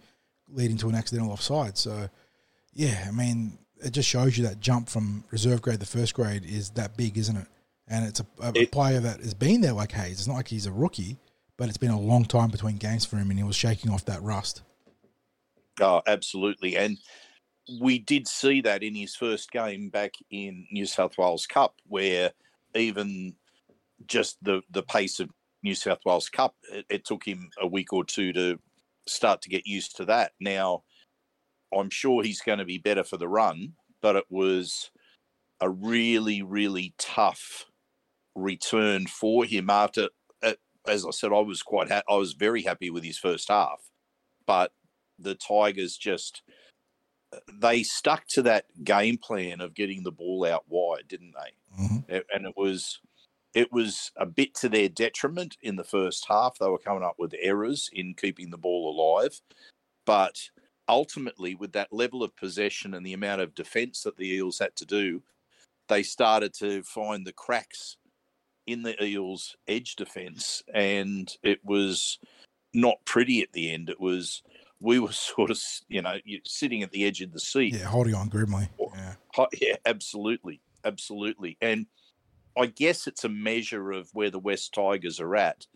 leading 0.49 0.77
to 0.79 0.89
an 0.89 0.95
accidental 0.95 1.33
offside. 1.33 1.79
So, 1.79 2.09
yeah, 2.73 3.07
I 3.07 3.13
mean, 3.13 3.59
it 3.83 3.93
just 3.93 4.09
shows 4.09 4.37
you 4.37 4.45
that 4.45 4.61
jump 4.61 4.89
from 4.89 5.25
reserve 5.31 5.63
grade 5.63 5.81
to 5.81 5.87
first 5.87 6.15
grade 6.15 6.45
is 6.45 6.71
that 6.71 6.97
big, 6.97 7.17
isn't 7.17 7.37
it? 7.37 7.47
And 7.87 8.07
it's 8.07 8.21
a, 8.21 8.27
a 8.43 8.53
it, 8.55 8.73
player 8.73 9.01
that 9.01 9.21
has 9.21 9.35
been 9.35 9.61
there 9.61 9.73
like 9.73 9.93
Haze. 9.93 10.19
It's 10.19 10.27
not 10.27 10.35
like 10.35 10.49
he's 10.49 10.67
a 10.67 10.73
rookie 10.73 11.17
but 11.59 11.69
it's 11.69 11.77
been 11.77 11.91
a 11.91 12.01
long 12.01 12.25
time 12.25 12.49
between 12.49 12.77
games 12.77 13.05
for 13.05 13.17
him, 13.17 13.29
and 13.29 13.39
he 13.39 13.45
was 13.45 13.57
shaking 13.57 13.91
off 13.91 14.07
that 14.07 14.23
rust. 14.23 14.63
Oh, 15.81 16.01
absolutely, 16.07 16.77
and 16.77 16.97
we 17.81 17.99
did 17.99 18.27
see 18.27 18.63
that 18.63 18.83
in 18.83 18.95
his 18.95 19.15
first 19.15 19.51
game 19.51 19.91
back 19.91 20.15
in 20.31 20.67
New 20.73 20.87
South 20.87 21.19
Wales 21.19 21.47
Cup, 21.47 21.75
where 21.87 22.33
even 22.75 23.35
just 24.07 24.43
the 24.43 24.63
the 24.71 24.83
pace 24.83 25.21
of 25.21 25.29
New 25.63 25.75
South 25.75 26.01
Wales 26.05 26.29
Cup, 26.29 26.55
it, 26.73 26.87
it 26.89 27.05
took 27.05 27.25
him 27.25 27.51
a 27.61 27.67
week 27.67 27.93
or 27.93 28.05
two 28.05 28.33
to 28.33 28.59
start 29.07 29.43
to 29.43 29.49
get 29.49 29.67
used 29.67 29.97
to 29.97 30.05
that. 30.07 30.33
Now, 30.41 30.85
I'm 31.77 31.91
sure 31.91 32.23
he's 32.23 32.41
going 32.41 32.59
to 32.59 32.65
be 32.65 32.79
better 32.79 33.05
for 33.05 33.17
the 33.17 33.29
run, 33.29 33.75
but 34.01 34.17
it 34.17 34.25
was 34.31 34.91
a 35.61 35.69
really, 35.69 36.43
really 36.43 36.95
tough 36.99 37.67
return 38.35 39.07
for 39.07 39.45
him 39.45 39.69
after 39.69 40.09
as 40.89 41.05
I 41.07 41.11
said, 41.11 41.33
I 41.33 41.41
was 41.41 41.63
quite 41.63 41.91
ha- 41.91 42.03
I 42.09 42.17
was 42.17 42.33
very 42.33 42.63
happy 42.63 42.91
with 42.91 43.05
his 43.05 43.19
first 43.19 43.49
half, 43.49 43.91
but 44.47 44.73
the 45.19 45.35
Tigers 45.35 45.97
just 45.97 46.43
they 47.53 47.83
stuck 47.83 48.27
to 48.29 48.43
that 48.43 48.65
game 48.83 49.19
plan 49.19 49.61
of 49.61 49.75
getting 49.75 50.03
the 50.03 50.13
ball 50.13 50.47
out 50.47 50.65
wide, 50.69 51.07
didn't 51.09 51.35
they? 51.35 51.83
Mm-hmm. 51.83 52.17
And 52.35 52.47
it 52.47 52.55
was 52.57 53.01
it 53.59 53.73
was 53.73 54.13
a 54.17 54.25
bit 54.25 54.55
to 54.55 54.69
their 54.69 54.89
detriment 54.89 55.57
in 55.63 55.75
the 55.75 55.83
first 55.83 56.27
half. 56.29 56.57
They 56.61 56.69
were 56.69 56.79
coming 56.79 57.03
up 57.03 57.17
with 57.19 57.35
errors 57.41 57.91
in 57.93 58.15
keeping 58.15 58.51
the 58.51 58.57
ball 58.57 58.89
alive, 58.89 59.41
but 60.07 60.39
ultimately, 60.89 61.57
with 61.57 61.73
that 61.73 61.93
level 61.93 62.23
of 62.23 62.37
possession 62.37 62.95
and 62.95 63.05
the 63.05 63.15
amount 63.15 63.41
of 63.41 63.57
defence 63.57 64.05
that 64.05 64.17
the 64.17 64.33
Eels 64.33 64.61
had 64.61 64.77
to 64.77 64.87
do, 64.87 65.25
they 65.89 66.05
started 66.05 66.55
to 66.61 66.85
find 66.85 67.27
the 67.27 67.33
cracks 67.33 67.97
in 68.65 68.85
the 68.85 69.03
Eels' 69.03 69.57
edge 69.67 69.97
defence, 69.97 70.63
and 70.73 71.37
it 71.43 71.59
was 71.65 72.21
not 72.73 73.05
pretty 73.05 73.43
at 73.43 73.53
the 73.53 73.73
end. 73.73 73.91
It 73.91 73.99
was 73.99 74.45
we 74.81 75.01
were 75.01 75.11
sort 75.13 75.51
of 75.51 75.61
you 75.89 76.01
know 76.01 76.19
sitting 76.45 76.85
at 76.85 76.93
the 76.93 77.05
edge 77.05 77.23
of 77.23 77.33
the 77.33 77.41
seat. 77.41 77.75
Yeah, 77.75 77.87
holding 77.87 78.15
on 78.15 78.29
grimly. 78.29 78.69
Yeah, 78.95 79.15
yeah, 79.61 79.77
absolutely, 79.85 80.61
absolutely, 80.85 81.59
and 81.61 81.87
I 82.59 82.67
guess 82.67 83.07
it's 83.07 83.25
a 83.25 83.29
measure 83.29 83.93
of 83.93 84.09
where 84.13 84.31
the 84.31 84.39
West 84.39 84.75
Tigers 84.75 85.21
are 85.21 85.37
at. 85.37 85.67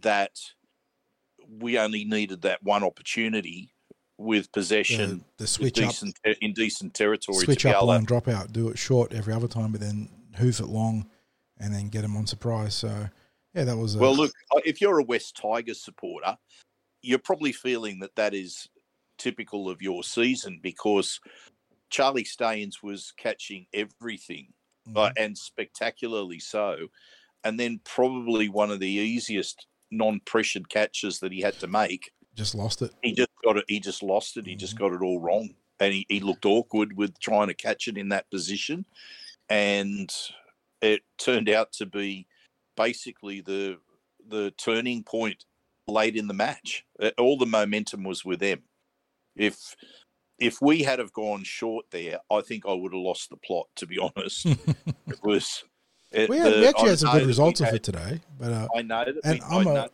That 0.00 0.38
we 1.48 1.78
only 1.78 2.04
needed 2.04 2.42
that 2.42 2.62
one 2.62 2.84
opportunity 2.84 3.72
with 4.18 4.52
possession, 4.52 5.24
the, 5.38 5.44
the 5.44 5.46
switch 5.46 5.74
decent, 5.74 6.18
up 6.28 6.36
in 6.40 6.52
decent 6.52 6.94
territory. 6.94 7.38
switch 7.38 7.64
up 7.64 7.80
to, 7.80 8.04
drop 8.04 8.28
out, 8.28 8.52
do 8.52 8.68
it 8.68 8.78
short 8.78 9.12
every 9.12 9.32
other 9.32 9.48
time, 9.48 9.72
but 9.72 9.80
then 9.80 10.08
hoof 10.36 10.60
it 10.60 10.66
long, 10.66 11.08
and 11.58 11.74
then 11.74 11.88
get 11.88 12.02
them 12.02 12.16
on 12.16 12.26
surprise. 12.26 12.74
So 12.74 13.08
yeah, 13.54 13.64
that 13.64 13.76
was 13.76 13.96
a, 13.96 13.98
well, 13.98 14.14
look, 14.14 14.32
if 14.64 14.80
you're 14.80 14.98
a 14.98 15.04
West 15.04 15.40
Tigers 15.40 15.82
supporter, 15.82 16.36
you're 17.02 17.18
probably 17.18 17.52
feeling 17.52 17.98
that 18.00 18.14
that 18.16 18.34
is 18.34 18.68
typical 19.18 19.68
of 19.68 19.82
your 19.82 20.04
season 20.04 20.60
because 20.62 21.18
Charlie 21.88 22.24
Staines 22.24 22.82
was 22.82 23.12
catching 23.16 23.66
everything 23.72 24.52
mhm. 24.90 25.08
uh, 25.08 25.12
and 25.16 25.36
spectacularly 25.36 26.38
so. 26.38 26.88
And 27.44 27.58
then 27.58 27.80
probably 27.84 28.48
one 28.48 28.70
of 28.70 28.80
the 28.80 28.88
easiest 28.88 29.66
non-pressured 29.90 30.68
catches 30.68 31.20
that 31.20 31.32
he 31.32 31.40
had 31.40 31.58
to 31.60 31.66
make. 31.66 32.10
just 32.34 32.54
lost 32.54 32.82
it. 32.82 32.92
He 33.02 33.12
just 33.12 33.30
got 33.44 33.56
it. 33.56 33.64
He 33.68 33.80
just 33.80 34.02
lost 34.02 34.36
it. 34.36 34.46
He 34.46 34.54
just 34.54 34.78
got 34.78 34.92
it 34.92 35.02
all 35.02 35.20
wrong, 35.20 35.50
and 35.80 35.92
he, 35.92 36.06
he 36.08 36.20
looked 36.20 36.44
awkward 36.44 36.96
with 36.96 37.18
trying 37.18 37.48
to 37.48 37.54
catch 37.54 37.88
it 37.88 37.96
in 37.96 38.10
that 38.10 38.30
position. 38.30 38.84
And 39.48 40.12
it 40.80 41.00
turned 41.18 41.48
out 41.48 41.72
to 41.74 41.86
be 41.86 42.26
basically 42.76 43.40
the 43.40 43.78
the 44.28 44.52
turning 44.52 45.02
point 45.02 45.44
late 45.88 46.16
in 46.16 46.28
the 46.28 46.34
match. 46.34 46.84
Uh, 47.00 47.10
All 47.18 47.36
the 47.36 47.46
momentum 47.46 48.04
was 48.04 48.24
with 48.24 48.40
them. 48.40 48.62
If 49.36 49.74
if 50.40 50.60
we 50.60 50.82
had 50.82 50.98
have 50.98 51.12
gone 51.12 51.44
short 51.44 51.86
there, 51.90 52.18
I 52.30 52.40
think 52.40 52.64
I 52.66 52.72
would 52.72 52.92
have 52.92 53.00
lost 53.02 53.30
the 53.30 53.36
plot. 53.36 53.66
To 53.76 53.86
be 53.86 53.98
honest, 54.16 54.46
it 54.46 55.22
was. 55.22 55.64
It, 56.12 56.28
We, 56.28 56.38
had, 56.38 56.52
the- 56.54 56.58
we 56.58 56.66
actually 56.66 56.86
I 56.86 56.90
had 56.90 56.98
some 56.98 57.12
good 57.18 57.26
results 57.28 57.60
of 57.60 57.66
had- 57.66 57.74
it 57.76 57.82
today, 57.84 58.20
but 58.38 58.50
uh, 58.52 58.66
I 58.74 58.82
know 58.82 59.04
that. 59.04 59.14
and 59.22 59.38
we, 59.38 59.44
I'm 59.56 59.68
I 59.68 59.70
a, 59.70 59.74
know 59.74 59.88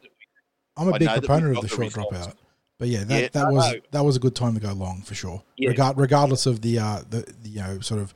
I'm 0.79 0.89
a 0.89 0.93
I 0.95 0.99
big 0.99 1.09
know 1.09 1.15
that 1.15 1.21
we 1.23 1.27
proponent 1.27 1.49
of 1.51 1.55
the 1.57 1.61
the 1.63 1.69
short 1.69 1.81
results. 1.97 2.17
dropout. 2.29 2.35
But 2.79 2.89
yeah, 2.89 3.05
that, 3.05 3.21
Yeah, 3.23 3.29
that 3.33 3.49
no, 3.49 3.55
was 3.55 3.73
no. 3.73 3.81
that 3.91 4.05
was 4.05 4.17
a 4.17 4.19
good 4.21 4.35
time 4.35 4.55
to 4.55 4.61
go 4.61 4.73
long 4.73 5.03
for 5.03 5.15
sure. 5.15 5.43
Yeah. 5.59 5.71
Regard, 5.71 5.99
regardless 5.99 6.47
of 6.47 6.63
the 6.63 6.79
uh, 6.79 7.01
the, 7.09 7.23
the 7.43 7.49
you 7.51 7.61
know 7.61 7.81
sort 7.81 8.01
of 8.01 8.15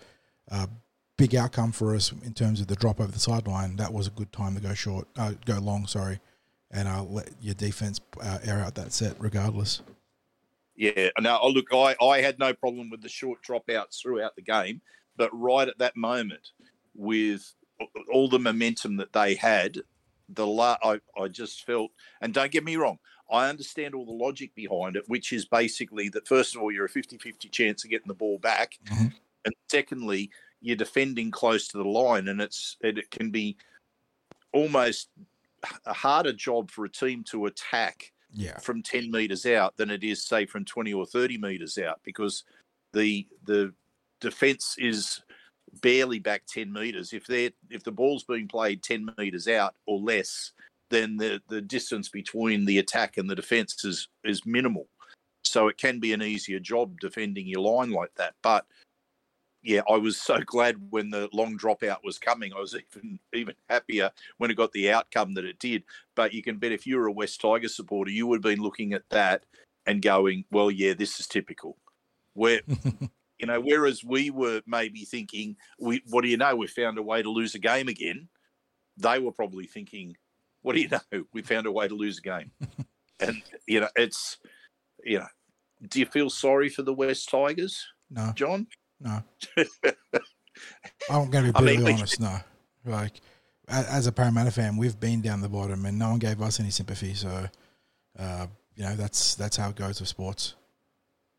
uh, 0.50 0.66
big 1.18 1.34
outcome 1.34 1.72
for 1.72 1.94
us 1.94 2.10
in 2.24 2.32
terms 2.32 2.60
of 2.62 2.66
the 2.68 2.74
drop 2.76 3.00
over 3.00 3.12
the 3.12 3.18
sideline, 3.18 3.76
that 3.76 3.92
was 3.92 4.06
a 4.06 4.10
good 4.10 4.32
time 4.32 4.54
to 4.54 4.60
go 4.62 4.72
short, 4.72 5.06
uh, 5.18 5.32
go 5.44 5.58
long. 5.58 5.86
Sorry, 5.86 6.20
and 6.70 6.88
uh, 6.88 7.02
let 7.02 7.30
your 7.42 7.54
defense 7.54 8.00
uh, 8.22 8.38
air 8.44 8.60
out 8.60 8.74
that 8.76 8.92
set 8.94 9.14
regardless. 9.18 9.82
Yeah, 10.80 11.10
now 11.20 11.38
oh, 11.42 11.50
look, 11.50 11.66
I, 11.74 11.94
I 12.00 12.22
had 12.22 12.38
no 12.38 12.54
problem 12.54 12.88
with 12.88 13.02
the 13.02 13.08
short 13.10 13.42
dropouts 13.42 14.00
throughout 14.00 14.34
the 14.34 14.40
game, 14.40 14.80
but 15.14 15.28
right 15.38 15.68
at 15.68 15.76
that 15.76 15.94
moment, 15.94 16.52
with 16.94 17.52
all 18.10 18.30
the 18.30 18.38
momentum 18.38 18.96
that 18.96 19.12
they 19.12 19.34
had, 19.34 19.76
the 20.30 20.46
la- 20.46 20.78
I, 20.82 21.00
I 21.18 21.28
just 21.28 21.66
felt, 21.66 21.90
and 22.22 22.32
don't 22.32 22.50
get 22.50 22.64
me 22.64 22.76
wrong, 22.76 22.98
I 23.30 23.50
understand 23.50 23.94
all 23.94 24.06
the 24.06 24.12
logic 24.12 24.54
behind 24.54 24.96
it, 24.96 25.04
which 25.06 25.34
is 25.34 25.44
basically 25.44 26.08
that 26.08 26.26
first 26.26 26.56
of 26.56 26.62
all, 26.62 26.72
you're 26.72 26.86
a 26.86 26.88
50 26.88 27.18
50 27.18 27.50
chance 27.50 27.84
of 27.84 27.90
getting 27.90 28.08
the 28.08 28.14
ball 28.14 28.38
back. 28.38 28.78
Mhm. 28.86 29.12
And 29.44 29.54
secondly, 29.68 30.30
you're 30.62 30.76
defending 30.76 31.30
close 31.30 31.68
to 31.68 31.76
the 31.76 31.84
line, 31.84 32.26
and 32.26 32.40
it's 32.40 32.78
and 32.82 32.96
it 32.96 33.10
can 33.10 33.30
be 33.30 33.58
almost 34.54 35.10
a 35.84 35.92
harder 35.92 36.32
job 36.32 36.70
for 36.70 36.86
a 36.86 36.90
team 36.90 37.22
to 37.24 37.44
attack 37.44 38.12
Yeah, 38.32 38.58
from 38.58 38.82
10 38.82 39.10
meters 39.10 39.44
out 39.46 39.76
than 39.76 39.90
it 39.90 40.04
is 40.04 40.24
say 40.24 40.46
from 40.46 40.64
20 40.64 40.92
or 40.92 41.06
30 41.06 41.38
meters 41.38 41.78
out 41.78 42.00
because 42.04 42.44
the 42.92 43.26
the 43.44 43.72
defense 44.20 44.76
is 44.78 45.20
barely 45.82 46.18
back 46.18 46.42
10 46.46 46.72
meters. 46.72 47.12
If 47.12 47.26
they 47.26 47.50
if 47.70 47.82
the 47.82 47.92
ball's 47.92 48.24
being 48.24 48.48
played 48.48 48.82
10 48.82 49.10
meters 49.18 49.48
out 49.48 49.74
or 49.86 49.98
less 49.98 50.52
then 50.90 51.16
the 51.16 51.40
the 51.48 51.60
distance 51.60 52.08
between 52.08 52.64
the 52.64 52.78
attack 52.78 53.16
and 53.16 53.28
the 53.28 53.36
defense 53.36 53.84
is 53.84 54.08
is 54.24 54.46
minimal. 54.46 54.86
So 55.42 55.68
it 55.68 55.78
can 55.78 55.98
be 55.98 56.12
an 56.12 56.22
easier 56.22 56.60
job 56.60 57.00
defending 57.00 57.46
your 57.46 57.62
line 57.62 57.90
like 57.90 58.14
that 58.16 58.34
but 58.42 58.66
yeah, 59.62 59.82
I 59.88 59.96
was 59.96 60.16
so 60.16 60.38
glad 60.40 60.76
when 60.90 61.10
the 61.10 61.28
long 61.32 61.58
dropout 61.58 61.98
was 62.02 62.18
coming. 62.18 62.52
I 62.52 62.60
was 62.60 62.74
even 62.74 63.18
even 63.34 63.54
happier 63.68 64.10
when 64.38 64.50
it 64.50 64.56
got 64.56 64.72
the 64.72 64.90
outcome 64.90 65.34
that 65.34 65.44
it 65.44 65.58
did. 65.58 65.84
But 66.14 66.32
you 66.32 66.42
can 66.42 66.56
bet 66.56 66.72
if 66.72 66.86
you 66.86 66.96
were 66.96 67.06
a 67.06 67.12
West 67.12 67.40
Tiger 67.40 67.68
supporter, 67.68 68.10
you 68.10 68.26
would 68.26 68.36
have 68.36 68.42
been 68.42 68.62
looking 68.62 68.94
at 68.94 69.08
that 69.10 69.44
and 69.86 70.00
going, 70.00 70.44
"Well, 70.50 70.70
yeah, 70.70 70.94
this 70.94 71.20
is 71.20 71.26
typical." 71.26 71.76
Where 72.32 72.60
you 73.38 73.46
know, 73.46 73.60
whereas 73.60 74.02
we 74.02 74.30
were 74.30 74.62
maybe 74.66 75.04
thinking, 75.04 75.56
"We, 75.78 76.02
what 76.08 76.22
do 76.22 76.28
you 76.28 76.38
know? 76.38 76.56
We 76.56 76.66
found 76.66 76.96
a 76.96 77.02
way 77.02 77.22
to 77.22 77.30
lose 77.30 77.54
a 77.54 77.58
game 77.58 77.88
again." 77.88 78.28
They 78.96 79.18
were 79.18 79.32
probably 79.32 79.66
thinking, 79.66 80.16
"What 80.62 80.74
do 80.74 80.80
you 80.80 80.88
know? 80.88 81.24
We 81.34 81.42
found 81.42 81.66
a 81.66 81.72
way 81.72 81.86
to 81.86 81.94
lose 81.94 82.18
a 82.18 82.22
game." 82.22 82.50
and 83.20 83.42
you 83.66 83.80
know, 83.80 83.88
it's 83.94 84.38
you 85.04 85.18
know, 85.18 85.28
do 85.86 86.00
you 86.00 86.06
feel 86.06 86.30
sorry 86.30 86.70
for 86.70 86.82
the 86.82 86.94
West 86.94 87.28
Tigers, 87.28 87.86
no, 88.10 88.32
John? 88.34 88.66
No. 89.00 89.22
I'm 91.10 91.30
going 91.30 91.46
to 91.46 91.52
be 91.52 91.58
I 91.58 91.60
mean, 91.62 91.76
brutally 91.76 91.92
honest. 91.94 92.20
No, 92.20 92.38
like 92.84 93.20
as 93.68 94.06
a 94.06 94.12
Parramatta 94.12 94.50
fan, 94.50 94.76
we've 94.76 94.98
been 94.98 95.20
down 95.20 95.40
the 95.40 95.48
bottom, 95.48 95.86
and 95.86 95.98
no 95.98 96.10
one 96.10 96.18
gave 96.18 96.42
us 96.42 96.60
any 96.60 96.70
sympathy. 96.70 97.14
So, 97.14 97.46
uh, 98.18 98.46
you 98.74 98.84
know, 98.84 98.96
that's 98.96 99.34
that's 99.34 99.56
how 99.56 99.70
it 99.70 99.76
goes 99.76 100.00
with 100.00 100.08
sports. 100.08 100.54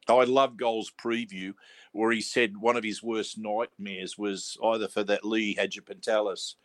I 0.08 0.24
love 0.24 0.58
Goals 0.58 0.92
preview 1.02 1.54
where 1.94 2.12
he 2.12 2.22
said 2.22 2.58
one 2.58 2.76
of 2.78 2.84
his 2.84 3.04
worst 3.04 3.38
nightmares 3.38 4.18
was 4.18 4.58
either 4.64 4.88
for 4.88 5.04
that 5.04 5.26
Lee 5.26 5.56
Hagipantelis 5.56 6.56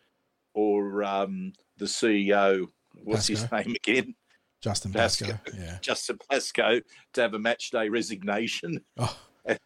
or 0.54 1.04
um, 1.04 1.52
the 1.76 1.85
CEO. 1.85 2.66
What's 3.04 3.26
his 3.26 3.50
name 3.52 3.74
again? 3.74 4.14
Justin 4.62 4.92
Pascoe. 4.92 5.26
Pascoe. 5.26 5.59
Yeah. 5.59 5.78
Justin 5.80 6.18
Pascoe 6.30 6.80
to 7.12 7.20
have 7.20 7.35
a 7.35 7.38
match 7.38 7.70
day 7.70 7.88
resignation, 7.88 8.80
Oh, 8.96 9.16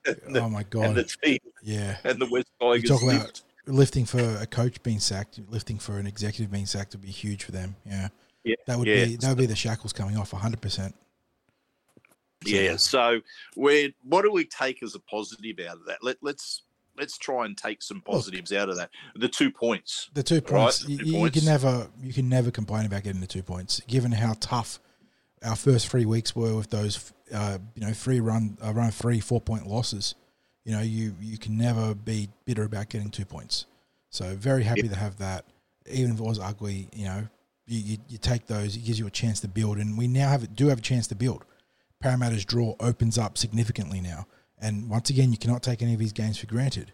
the, 0.05 0.41
oh 0.41 0.49
my 0.49 0.61
and 0.61 0.97
the 0.97 1.03
god. 1.05 1.09
team 1.23 1.39
Yeah. 1.63 1.97
and 2.05 2.21
the 2.21 2.29
West 2.31 2.49
You 2.61 2.73
Tigers. 2.73 2.91
talk 2.91 3.03
about 3.03 3.21
lift. 3.23 3.43
lifting 3.67 4.05
for 4.05 4.21
a 4.41 4.47
coach 4.47 4.83
being 4.83 5.01
sacked, 5.01 5.41
lifting 5.49 5.79
for 5.79 5.99
an 5.99 6.07
executive 6.07 6.51
being 6.51 6.67
sacked 6.67 6.93
would 6.93 7.03
be 7.03 7.09
huge 7.11 7.45
for 7.45 7.53
them. 7.53 7.77
Yeah. 7.87 8.09
Yeah, 8.45 8.55
That 8.67 8.79
would 8.79 8.89
yeah. 8.89 9.05
be 9.05 9.17
that 9.17 9.29
would 9.29 9.39
be 9.39 9.47
the 9.47 9.55
shackles 9.57 9.93
coming 9.93 10.17
off 10.17 10.31
100%. 10.31 10.93
Yeah. 12.45 12.77
So, 12.77 13.21
where 13.55 13.89
what 14.03 14.23
do 14.23 14.33
we 14.33 14.45
take 14.47 14.83
as 14.83 14.95
a 14.95 14.99
positive 15.01 15.59
out 15.67 15.77
of 15.77 15.87
that? 15.87 15.99
Let 16.03 16.17
let's 16.23 16.63
let's 16.97 17.19
try 17.19 17.45
and 17.45 17.57
take 17.57 17.83
some 17.83 18.01
positives 18.01 18.51
out 18.53 18.69
of 18.71 18.77
that. 18.77 18.91
The 19.15 19.29
two 19.29 19.51
points. 19.51 20.09
The 20.15 20.23
two 20.23 20.41
points, 20.41 20.83
Right, 20.85 20.91
you, 20.91 20.99
two 20.99 21.05
you 21.07 21.13
points. 21.19 21.39
can 21.39 21.45
never 21.47 21.89
you 22.03 22.13
can 22.15 22.29
never 22.31 22.51
complain 22.51 22.87
about 22.87 23.03
getting 23.03 23.21
the 23.21 23.27
two 23.27 23.43
points, 23.43 23.81
given 23.87 24.13
how 24.13 24.35
tough 24.41 24.79
our 25.45 25.57
first 25.57 25.89
three 25.89 26.05
weeks 26.05 26.37
were 26.37 26.55
with 26.57 26.71
those 26.71 27.13
uh, 27.33 27.59
you 27.75 27.87
know 27.87 27.93
three 27.93 28.21
run 28.21 28.59
uh, 28.65 28.73
run 28.73 28.91
three 28.91 29.21
four 29.21 29.41
point 29.41 29.67
losses. 29.67 30.15
You 30.65 30.73
know 30.73 30.83
you 30.83 31.15
you 31.21 31.39
can 31.39 31.57
never 31.57 31.95
be 31.95 32.29
bitter 32.45 32.65
about 32.65 32.89
getting 32.89 33.11
two 33.11 33.25
points. 33.25 33.67
So 34.11 34.35
very 34.35 34.65
happy 34.65 34.89
to 34.89 34.97
have 34.97 35.19
that, 35.19 35.45
even 35.91 36.13
if 36.13 36.19
it 36.19 36.23
was 36.23 36.39
ugly. 36.39 36.89
You 36.93 37.05
know 37.07 37.29
you, 37.67 37.79
you, 37.79 37.99
you 38.09 38.19
take 38.19 38.47
those, 38.47 38.77
it 38.77 38.85
gives 38.85 38.99
you 38.99 39.07
a 39.07 39.11
chance 39.11 39.41
to 39.41 39.49
build, 39.49 39.79
and 39.79 39.97
we 39.97 40.09
now 40.09 40.29
have 40.29 40.55
do 40.55 40.69
have 40.69 40.79
a 40.79 40.83
chance 40.83 41.07
to 41.09 41.15
build. 41.15 41.45
Parramatta's 42.01 42.45
draw 42.45 42.75
opens 42.81 43.19
up 43.19 43.39
significantly 43.39 44.01
now, 44.01 44.27
and 44.59 44.91
once 44.91 45.11
again 45.11 45.33
you 45.33 45.39
cannot 45.39 45.63
take 45.63 45.83
any 45.83 45.95
of 45.95 46.01
these 46.01 46.13
games 46.13 46.39
for 46.39 46.47
granted. 46.47 46.93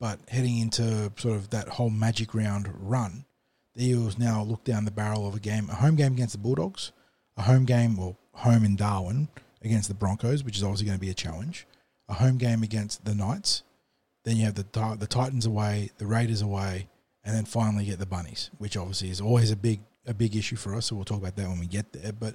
But 0.00 0.20
heading 0.28 0.58
into 0.58 1.12
sort 1.16 1.34
of 1.34 1.50
that 1.50 1.68
whole 1.68 1.90
magic 1.90 2.34
round 2.34 2.68
run, 2.78 3.24
the 3.74 3.84
Eagles 3.84 4.18
now 4.18 4.42
look 4.42 4.62
down 4.62 4.84
the 4.84 4.92
barrel 4.92 5.26
of 5.26 5.34
a 5.34 5.40
game, 5.40 5.68
a 5.70 5.74
home 5.74 5.96
game 5.96 6.12
against 6.12 6.34
the 6.34 6.38
Bulldogs, 6.38 6.92
a 7.38 7.42
home 7.42 7.64
game, 7.64 7.96
well, 7.96 8.18
home 8.32 8.64
in 8.64 8.76
Darwin 8.76 9.28
against 9.62 9.88
the 9.88 9.94
Broncos, 9.94 10.44
which 10.44 10.56
is 10.56 10.62
obviously 10.62 10.86
going 10.86 10.98
to 10.98 11.00
be 11.00 11.10
a 11.10 11.14
challenge, 11.14 11.66
a 12.08 12.14
home 12.14 12.36
game 12.36 12.62
against 12.62 13.04
the 13.04 13.14
Knights. 13.14 13.62
Then 14.24 14.36
you 14.36 14.44
have 14.44 14.54
the 14.54 14.96
the 14.98 15.06
Titans 15.06 15.46
away, 15.46 15.90
the 15.98 16.06
Raiders 16.06 16.42
away, 16.42 16.88
and 17.24 17.34
then 17.34 17.44
finally 17.44 17.84
get 17.84 17.98
the 17.98 18.06
Bunnies, 18.06 18.50
which 18.58 18.76
obviously 18.76 19.08
is 19.08 19.20
always 19.20 19.50
a 19.50 19.56
big 19.56 19.80
a 20.06 20.12
big 20.12 20.36
issue 20.36 20.56
for 20.56 20.74
us. 20.74 20.86
So 20.86 20.96
we'll 20.96 21.04
talk 21.04 21.18
about 21.18 21.36
that 21.36 21.48
when 21.48 21.60
we 21.60 21.66
get 21.66 21.92
there. 21.92 22.12
But 22.12 22.34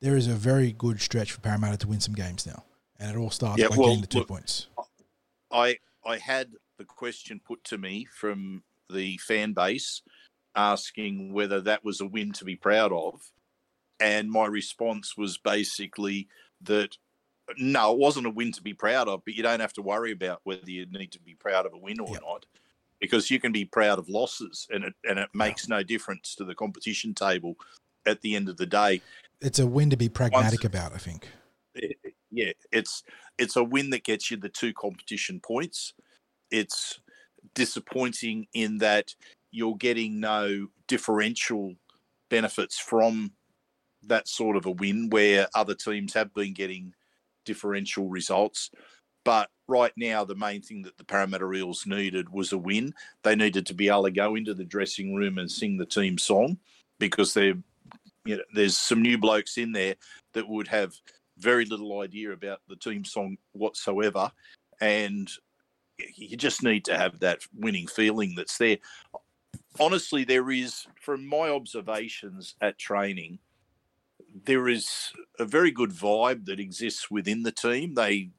there 0.00 0.16
is 0.16 0.28
a 0.28 0.34
very 0.34 0.72
good 0.72 1.00
stretch 1.00 1.32
for 1.32 1.40
Parramatta 1.40 1.76
to 1.78 1.88
win 1.88 2.00
some 2.00 2.14
games 2.14 2.46
now, 2.46 2.64
and 2.98 3.10
it 3.10 3.18
all 3.18 3.30
starts 3.30 3.60
Yeah, 3.60 3.68
by 3.68 3.76
well, 3.76 3.88
getting 3.88 4.00
the 4.02 4.06
two 4.06 4.18
look, 4.20 4.28
points. 4.28 4.68
I 5.50 5.78
I 6.06 6.18
had 6.18 6.52
the 6.78 6.84
question 6.84 7.40
put 7.44 7.62
to 7.64 7.78
me 7.78 8.06
from 8.06 8.62
the 8.90 9.18
fan 9.18 9.52
base 9.52 10.02
asking 10.54 11.32
whether 11.32 11.60
that 11.60 11.84
was 11.84 12.00
a 12.00 12.06
win 12.06 12.32
to 12.32 12.44
be 12.44 12.56
proud 12.56 12.92
of, 12.92 13.20
and 14.00 14.30
my 14.30 14.46
response 14.46 15.16
was 15.16 15.38
basically 15.38 16.28
that 16.62 16.96
no, 17.58 17.92
it 17.92 17.98
wasn't 17.98 18.26
a 18.26 18.30
win 18.30 18.52
to 18.52 18.62
be 18.62 18.72
proud 18.72 19.06
of, 19.06 19.22
but 19.24 19.34
you 19.34 19.42
don't 19.42 19.60
have 19.60 19.74
to 19.74 19.82
worry 19.82 20.12
about 20.12 20.40
whether 20.44 20.70
you 20.70 20.86
need 20.86 21.12
to 21.12 21.20
be 21.20 21.34
proud 21.34 21.66
of 21.66 21.74
a 21.74 21.78
win 21.78 22.00
or 22.00 22.12
Yep. 22.12 22.22
not, 22.22 22.46
because 23.00 23.30
you 23.30 23.38
can 23.38 23.52
be 23.52 23.66
proud 23.66 23.98
of 23.98 24.08
losses, 24.08 24.66
and 24.70 24.84
it 24.84 24.94
and 25.08 25.18
it 25.18 25.28
makes 25.34 25.68
no 25.68 25.82
difference 25.82 26.34
to 26.36 26.44
the 26.44 26.54
competition 26.54 27.14
table 27.14 27.54
at 28.06 28.20
the 28.22 28.34
end 28.34 28.48
of 28.48 28.56
the 28.56 28.66
day. 28.66 29.02
It's 29.40 29.58
a 29.58 29.66
win 29.66 29.90
to 29.90 29.96
be 29.96 30.08
pragmatic 30.08 30.64
about, 30.64 30.92
I 30.94 30.98
think. 30.98 31.28
It- 31.74 31.98
yeah, 32.30 32.52
it's 32.72 33.04
it's 33.38 33.54
a 33.56 33.62
win 33.62 33.90
that 33.90 34.02
gets 34.02 34.30
you 34.30 34.36
the 34.36 34.48
two 34.48 34.72
competition 34.72 35.38
points. 35.38 35.92
It's 36.50 36.98
disappointing 37.54 38.48
in 38.54 38.78
that 38.78 39.14
you're 39.52 39.76
getting 39.76 40.18
no 40.18 40.68
differential 40.88 41.74
benefits 42.28 42.78
from 42.78 43.32
that 44.06 44.28
sort 44.28 44.56
of 44.56 44.66
a 44.66 44.70
win 44.70 45.10
where 45.10 45.48
other 45.54 45.74
teams 45.74 46.14
have 46.14 46.32
been 46.34 46.52
getting 46.52 46.94
differential 47.44 48.08
results. 48.08 48.70
But 49.24 49.48
right 49.68 49.92
now, 49.96 50.24
the 50.24 50.34
main 50.34 50.60
thing 50.60 50.82
that 50.82 50.98
the 50.98 51.04
Parramatta 51.04 51.50
Eels 51.52 51.86
needed 51.86 52.28
was 52.28 52.52
a 52.52 52.58
win. 52.58 52.92
They 53.22 53.34
needed 53.34 53.66
to 53.66 53.74
be 53.74 53.88
able 53.88 54.04
to 54.04 54.10
go 54.10 54.34
into 54.34 54.52
the 54.52 54.64
dressing 54.64 55.14
room 55.14 55.38
and 55.38 55.50
sing 55.50 55.78
the 55.78 55.86
team 55.86 56.18
song 56.18 56.58
because 56.98 57.32
they're, 57.32 57.56
you 58.26 58.36
know, 58.36 58.42
there's 58.54 58.76
some 58.76 59.00
new 59.00 59.16
blokes 59.16 59.56
in 59.56 59.72
there 59.72 59.94
that 60.34 60.48
would 60.48 60.68
have 60.68 60.94
very 61.38 61.64
little 61.64 62.00
idea 62.00 62.32
about 62.32 62.60
the 62.68 62.76
team 62.76 63.04
song 63.04 63.38
whatsoever. 63.52 64.30
And 64.80 65.30
you 66.14 66.36
just 66.36 66.62
need 66.62 66.84
to 66.86 66.98
have 66.98 67.20
that 67.20 67.40
winning 67.54 67.86
feeling 67.86 68.34
that's 68.36 68.58
there. 68.58 68.78
Honestly, 69.80 70.24
there 70.24 70.50
is, 70.50 70.86
from 71.00 71.26
my 71.26 71.48
observations 71.48 72.54
at 72.60 72.78
training, 72.78 73.38
there 74.34 74.68
is 74.68 75.12
a 75.38 75.44
very 75.44 75.70
good 75.70 75.90
vibe 75.90 76.46
that 76.46 76.58
exists 76.58 77.10
within 77.10 77.42
the 77.44 77.52
team. 77.52 77.94
They 77.94 78.30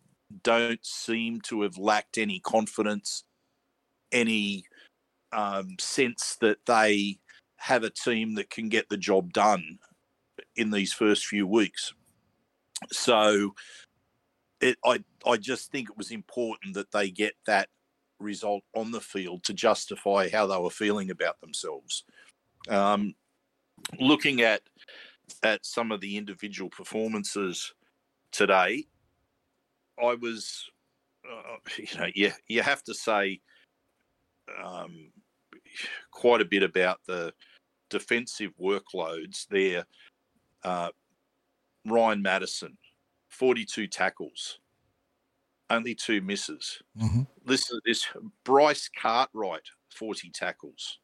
don't 0.43 0.86
seem 0.86 1.39
to 1.41 1.62
have 1.62 1.77
lacked 1.77 2.17
any 2.17 2.39
confidence, 2.39 3.23
any 4.12 4.65
um, 5.31 5.75
sense 5.79 6.38
that 6.41 6.58
they 6.65 7.19
have 7.58 7.84
a 7.84 7.89
team 7.89 8.36
that 8.36 8.49
can 8.49 8.67
get 8.67 8.89
the 8.89 8.97
job 8.97 9.31
done 9.31 9.79
in 10.58 10.69
these 10.69 10.91
first 10.91 11.25
few 11.25 11.47
weeks. 11.47 11.93
So, 12.91 13.55
it, 14.60 14.77
I 14.84 15.03
I 15.25 15.38
just 15.38 15.71
think 15.71 15.89
it 15.89 15.97
was 15.97 16.12
important 16.12 16.73
that 16.75 16.91
they 16.91 17.10
get 17.10 17.34
that 17.45 17.69
result 18.19 18.63
on 18.75 18.91
the 18.91 19.01
field 19.01 19.43
to 19.43 19.53
justify 19.53 20.29
how 20.29 20.47
they 20.47 20.58
were 20.58 20.69
feeling 20.69 21.10
about 21.10 21.39
themselves. 21.41 22.03
Um, 22.69 23.15
looking 23.99 24.41
at 24.41 24.62
at 25.44 25.66
some 25.66 25.92
of 25.92 26.02
the 26.02 26.18
individual 26.18 26.70
performances 26.70 27.74
today, 28.32 28.86
I 30.02 30.16
was, 30.16 30.70
uh, 31.30 31.58
you 31.78 32.00
know, 32.00 32.08
you 32.14 32.32
you 32.48 32.62
have 32.62 32.84
to 32.84 32.94
say 32.94 33.42
um, 34.64 35.12
quite 36.12 36.42
a 36.42 36.46
bit 36.46 36.64
about 36.64 37.00
the 37.08 37.34
defensive 37.90 38.52
workloads 38.62 39.48
there. 39.50 39.86
Uh, 40.64 40.90
Ryan 41.86 42.22
Matterson, 42.22 42.78
forty-two 43.30 43.88
tackles, 43.88 44.60
only 45.70 45.96
two 45.96 46.22
misses. 46.22 46.82
hmm 46.98 47.22
Listen 47.46 47.78
to 47.78 47.82
this: 47.86 48.08
Bryce 48.44 48.90
Cartwright, 49.00 49.68
forty 49.96 50.30
tackles, 50.32 51.00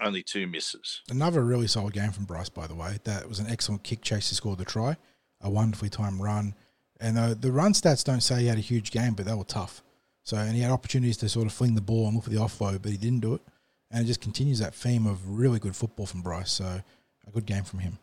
only 0.00 0.22
two 0.22 0.46
misses. 0.46 1.02
Another 1.08 1.42
really 1.44 1.66
solid 1.66 1.92
game 1.94 2.10
from 2.12 2.24
Bryce, 2.24 2.48
by 2.48 2.66
the 2.66 2.74
way. 2.74 2.98
That 3.04 3.28
was 3.28 3.38
an 3.38 3.48
excellent 3.48 3.82
kick 3.82 4.02
chase 4.02 4.28
to 4.28 4.34
score 4.34 4.56
the 4.56 4.64
try, 4.64 4.96
a 5.40 5.50
wonderfully 5.50 5.88
timed 5.88 6.20
run. 6.20 6.54
And 7.00 7.18
uh, 7.18 7.34
the 7.34 7.52
run 7.52 7.72
stats 7.72 8.04
don't 8.04 8.20
say 8.22 8.40
he 8.40 8.46
had 8.46 8.58
a 8.58 8.62
huge 8.62 8.90
game, 8.90 9.14
but 9.14 9.26
they 9.26 9.34
were 9.34 9.44
tough. 9.44 9.82
So, 10.22 10.36
and 10.36 10.54
he 10.56 10.62
had 10.62 10.72
opportunities 10.72 11.16
to 11.18 11.28
sort 11.28 11.46
of 11.46 11.52
fling 11.52 11.74
the 11.74 11.80
ball 11.80 12.06
and 12.06 12.14
look 12.16 12.24
for 12.24 12.30
the 12.30 12.36
offload, 12.36 12.82
but 12.82 12.90
he 12.90 12.96
didn't 12.96 13.20
do 13.20 13.34
it. 13.34 13.42
And 13.90 14.02
it 14.02 14.06
just 14.06 14.20
continues 14.20 14.58
that 14.58 14.74
theme 14.74 15.06
of 15.06 15.38
really 15.38 15.58
good 15.58 15.76
football 15.76 16.06
from 16.06 16.22
Bryce. 16.22 16.50
So, 16.50 16.82
a 17.26 17.30
good 17.30 17.46
game 17.46 17.64
from 17.64 17.80
him. 17.80 17.98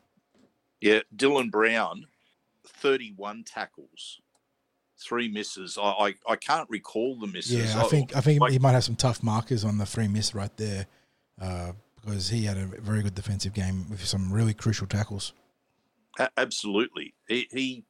Yeah, 0.79 0.99
Dylan 1.15 1.49
Brown, 1.51 2.07
31 2.65 3.43
tackles, 3.45 4.19
three 4.97 5.27
misses. 5.27 5.77
I, 5.77 5.89
I, 5.89 6.13
I 6.27 6.35
can't 6.35 6.69
recall 6.69 7.17
the 7.19 7.27
misses. 7.27 7.73
Yeah, 7.73 7.81
I 7.83 7.87
think 7.87 8.15
I 8.15 8.21
think 8.21 8.41
like- 8.41 8.51
he 8.51 8.59
might 8.59 8.71
have 8.73 8.83
some 8.83 8.95
tough 8.95 9.23
markers 9.23 9.63
on 9.63 9.77
the 9.77 9.85
three 9.85 10.07
miss 10.07 10.33
right 10.35 10.55
there, 10.57 10.87
uh, 11.41 11.71
because 12.01 12.29
he 12.29 12.43
had 12.43 12.57
a 12.57 12.65
very 12.65 13.01
good 13.01 13.15
defensive 13.15 13.53
game 13.53 13.85
with 13.89 14.03
some 14.05 14.31
really 14.31 14.53
crucial 14.53 14.87
tackles. 14.87 15.33
Absolutely. 16.37 17.13
He, 17.27 17.47
he, 17.51 17.83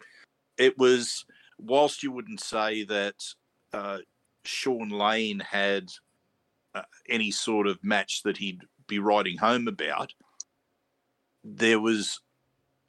it 0.58 0.78
was, 0.78 1.26
whilst 1.58 2.04
you 2.04 2.12
wouldn't 2.12 2.40
say 2.40 2.84
that 2.84 3.16
uh, 3.74 3.98
Shaun 4.46 4.90
Lane 4.90 5.40
had 5.40 5.90
uh, 6.76 6.84
any 7.10 7.32
sort 7.32 7.68
of 7.68 7.84
match 7.84 8.22
that 8.24 8.38
he'd 8.38 8.62
be 8.88 9.00
writing 9.00 9.38
home 9.38 9.68
about, 9.68 10.14
there 11.44 11.80
was 11.80 12.20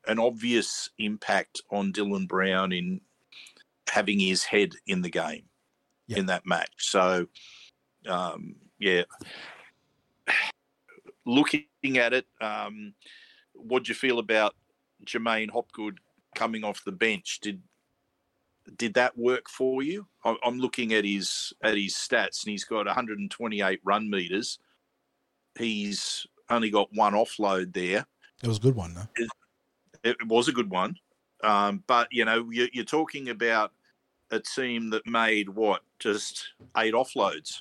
an 0.06 0.18
obvious 0.18 0.90
impact 0.98 1.62
on 1.70 1.92
Dylan 1.92 2.28
Brown 2.28 2.72
in 2.72 3.00
having 3.88 4.20
his 4.20 4.44
head 4.44 4.74
in 4.86 5.02
the 5.02 5.10
game 5.10 5.44
Yeah. 6.06 6.18
in 6.18 6.26
that 6.26 6.46
match. 6.46 6.72
So, 6.78 7.26
um, 8.06 8.56
yeah. 8.78 9.04
Looking 11.26 11.66
at 11.96 12.12
it, 12.12 12.26
um, 12.40 12.94
what 13.54 13.84
do 13.84 13.88
you 13.88 13.94
feel 13.94 14.18
about 14.18 14.54
J'maine 15.06 15.50
Hopgood 15.50 15.98
coming 16.34 16.64
off 16.64 16.84
the 16.84 16.92
bench? 16.92 17.40
Did 17.40 17.62
did 18.76 18.94
that 18.94 19.16
work 19.16 19.48
for 19.48 19.82
you? 19.82 20.06
I'm 20.24 20.58
looking 20.58 20.94
at 20.94 21.04
his 21.04 21.52
at 21.62 21.76
his 21.76 21.94
stats, 21.94 22.44
and 22.44 22.50
he's 22.50 22.64
got 22.64 22.86
128 22.86 23.80
run 23.84 24.08
meters. 24.08 24.58
He's 25.58 26.26
only 26.50 26.70
got 26.70 26.88
one 26.92 27.12
offload 27.12 27.72
there. 27.72 28.06
It 28.42 28.48
was 28.48 28.58
a 28.58 28.62
good 28.62 28.74
one 28.74 28.94
though. 28.94 29.08
It 29.16 29.30
it 30.02 30.28
was 30.28 30.48
a 30.48 30.52
good 30.52 30.70
one, 30.70 30.96
um, 31.42 31.82
but 31.86 32.08
you 32.10 32.24
know 32.24 32.48
you're, 32.50 32.68
you're 32.72 32.84
talking 32.84 33.30
about 33.30 33.72
a 34.30 34.40
team 34.40 34.90
that 34.90 35.06
made 35.06 35.48
what 35.48 35.82
just 35.98 36.48
eight 36.76 36.94
offloads 36.94 37.60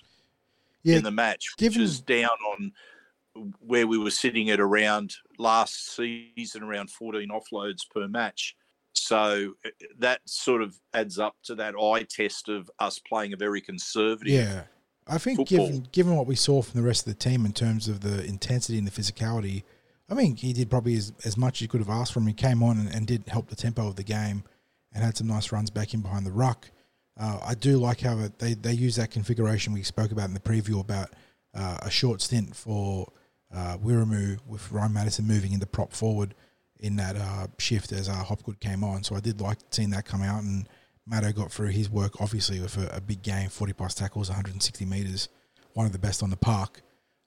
Yeah, 0.84 0.98
in 0.98 1.04
the 1.04 1.12
match, 1.12 1.48
given- 1.58 1.82
which 1.82 1.90
is 1.90 2.02
down 2.02 2.30
on 2.54 2.72
where 3.60 3.88
we 3.88 3.98
were 3.98 4.12
sitting 4.12 4.50
at 4.50 4.60
around 4.60 5.16
last 5.40 5.96
season, 5.96 6.64
around 6.64 6.92
14 6.92 7.30
offloads 7.30 7.82
per 7.90 8.08
match. 8.08 8.56
So 8.94 9.56
uh, 9.66 9.70
that 10.00 10.22
sort 10.26 10.62
of 10.62 10.80
adds 10.94 11.18
up 11.18 11.36
to 11.46 11.56
that 11.56 11.76
eye 11.76 12.06
test 12.10 12.48
of 12.48 12.70
us 12.80 13.00
playing 13.00 13.34
a 13.34 13.38
very 13.38 13.60
conservative. 13.60 14.32
Yeah, 14.34 14.64
I 15.08 15.18
think 15.18 15.38
football. 15.38 15.68
given 15.68 15.88
given 15.92 16.16
what 16.16 16.28
we 16.28 16.36
saw 16.36 16.62
from 16.62 16.80
the 16.80 16.86
rest 16.86 17.08
of 17.08 17.14
the 17.14 17.20
team 17.20 17.46
in 17.46 17.54
terms 17.54 17.88
of 17.88 18.02
the 18.02 18.24
intensity 18.24 18.78
and 18.78 18.86
the 18.86 18.92
physicality, 18.92 19.64
I 20.10 20.16
think 20.16 20.40
he 20.40 20.54
did 20.54 20.70
probably 20.70 20.96
as, 20.96 21.12
as 21.26 21.38
much 21.38 21.58
as 21.58 21.62
you 21.62 21.68
could 21.68 21.82
have 21.82 21.90
asked 21.90 22.14
from 22.14 22.24
him. 22.24 22.28
He 22.28 22.34
came 22.36 22.62
on 22.62 22.78
and, 22.78 22.94
and 22.94 23.08
did 23.08 23.24
help 23.28 23.48
the 23.48 23.56
tempo 23.56 23.88
of 23.88 23.96
the 23.96 24.04
game, 24.04 24.44
and 24.94 25.04
had 25.04 25.18
some 25.18 25.28
nice 25.28 25.52
runs 25.52 25.72
back 25.72 25.94
in 25.94 26.02
behind 26.02 26.26
the 26.26 26.32
ruck. 26.32 26.70
Uh, 27.20 27.40
I 27.46 27.54
do 27.56 27.78
like 27.78 28.02
how 28.02 28.18
they 28.40 28.56
they 28.56 28.74
use 28.74 28.96
that 28.96 29.12
configuration 29.12 29.74
we 29.74 29.84
spoke 29.84 30.12
about 30.12 30.28
in 30.28 30.34
the 30.34 30.40
preview 30.40 30.80
about 30.80 31.12
uh, 31.54 31.78
a 31.82 31.92
short 31.92 32.22
stint 32.22 32.56
for 32.56 33.12
uh, 33.54 33.78
Wiremu 33.78 34.40
with 34.48 34.72
Ryan 34.72 34.94
Matterson 34.94 35.28
moving 35.28 35.54
into 35.54 35.68
prop 35.68 35.94
forward 35.94 36.34
in 36.80 36.96
that 36.96 37.16
uh, 37.16 37.48
shift 37.60 37.92
as 37.92 38.10
uh, 38.10 38.14
Hopgood 38.14 38.60
came 38.60 38.84
on. 38.84 39.04
So 39.04 39.16
I 39.16 39.20
did 39.20 39.42
like 39.42 39.60
seeing 39.72 39.92
that 39.92 40.06
come 40.06 40.24
out, 40.24 40.42
and 40.42 40.68
Maddo 41.10 41.36
got 41.36 41.52
through 41.52 41.70
his 41.70 41.90
work 41.90 42.20
obviously 42.20 42.60
with 42.60 42.78
a, 42.78 42.98
a 42.98 43.02
big 43.02 43.22
game, 43.22 43.50
40 43.50 43.74
plus 43.74 43.94
tackles, 43.94 44.30
160 44.30 44.86
meters, 44.86 45.30
one 45.74 45.86
of 45.86 45.92
the 45.92 46.00
best 46.00 46.24
on 46.24 46.30
the 46.30 46.38
park. 46.38 46.82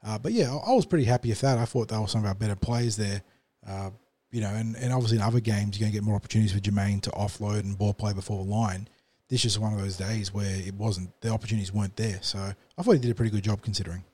Uh, 0.04 0.18
but 0.18 0.32
yeah, 0.32 0.52
I 0.52 0.70
I 0.70 0.74
was 0.74 0.86
pretty 0.86 1.04
happy 1.04 1.28
with 1.28 1.40
that. 1.40 1.58
I 1.58 1.64
thought 1.64 1.88
that 1.88 2.00
was 2.00 2.10
some 2.10 2.22
of 2.22 2.26
our 2.26 2.34
better 2.34 2.56
plays 2.56 2.96
there. 2.96 3.22
Uh, 3.66 3.90
you 4.30 4.40
know, 4.40 4.50
and, 4.50 4.76
and 4.76 4.92
obviously 4.92 5.16
in 5.16 5.22
other 5.22 5.40
games, 5.40 5.78
you're 5.78 5.84
going 5.84 5.92
to 5.92 5.96
get 5.96 6.04
more 6.04 6.16
opportunities 6.16 6.52
for 6.52 6.58
J'maine 6.58 7.00
to 7.02 7.10
offload 7.10 7.60
and 7.60 7.78
ball 7.78 7.94
play 7.94 8.12
before 8.12 8.44
the 8.44 8.50
line. 8.50 8.88
This 9.28 9.44
is 9.44 9.58
one 9.58 9.72
of 9.72 9.80
those 9.80 9.96
days 9.96 10.32
where 10.32 10.56
it 10.56 10.74
wasn't, 10.74 11.20
the 11.20 11.30
opportunities 11.30 11.72
weren't 11.72 11.96
there. 11.96 12.18
So 12.22 12.52
I 12.78 12.82
thought 12.82 12.92
he 12.92 12.98
did 12.98 13.10
a 13.10 13.14
pretty 13.14 13.30
good 13.30 13.42
job 13.42 13.62
considering. 13.62 14.04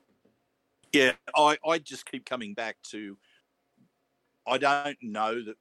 Yeah, 0.92 1.12
I, 1.34 1.58
I 1.66 1.78
just 1.78 2.10
keep 2.10 2.24
coming 2.24 2.54
back 2.54 2.76
to 2.90 3.16
I 4.46 4.58
don't 4.58 4.98
know 5.02 5.42
that 5.42 5.56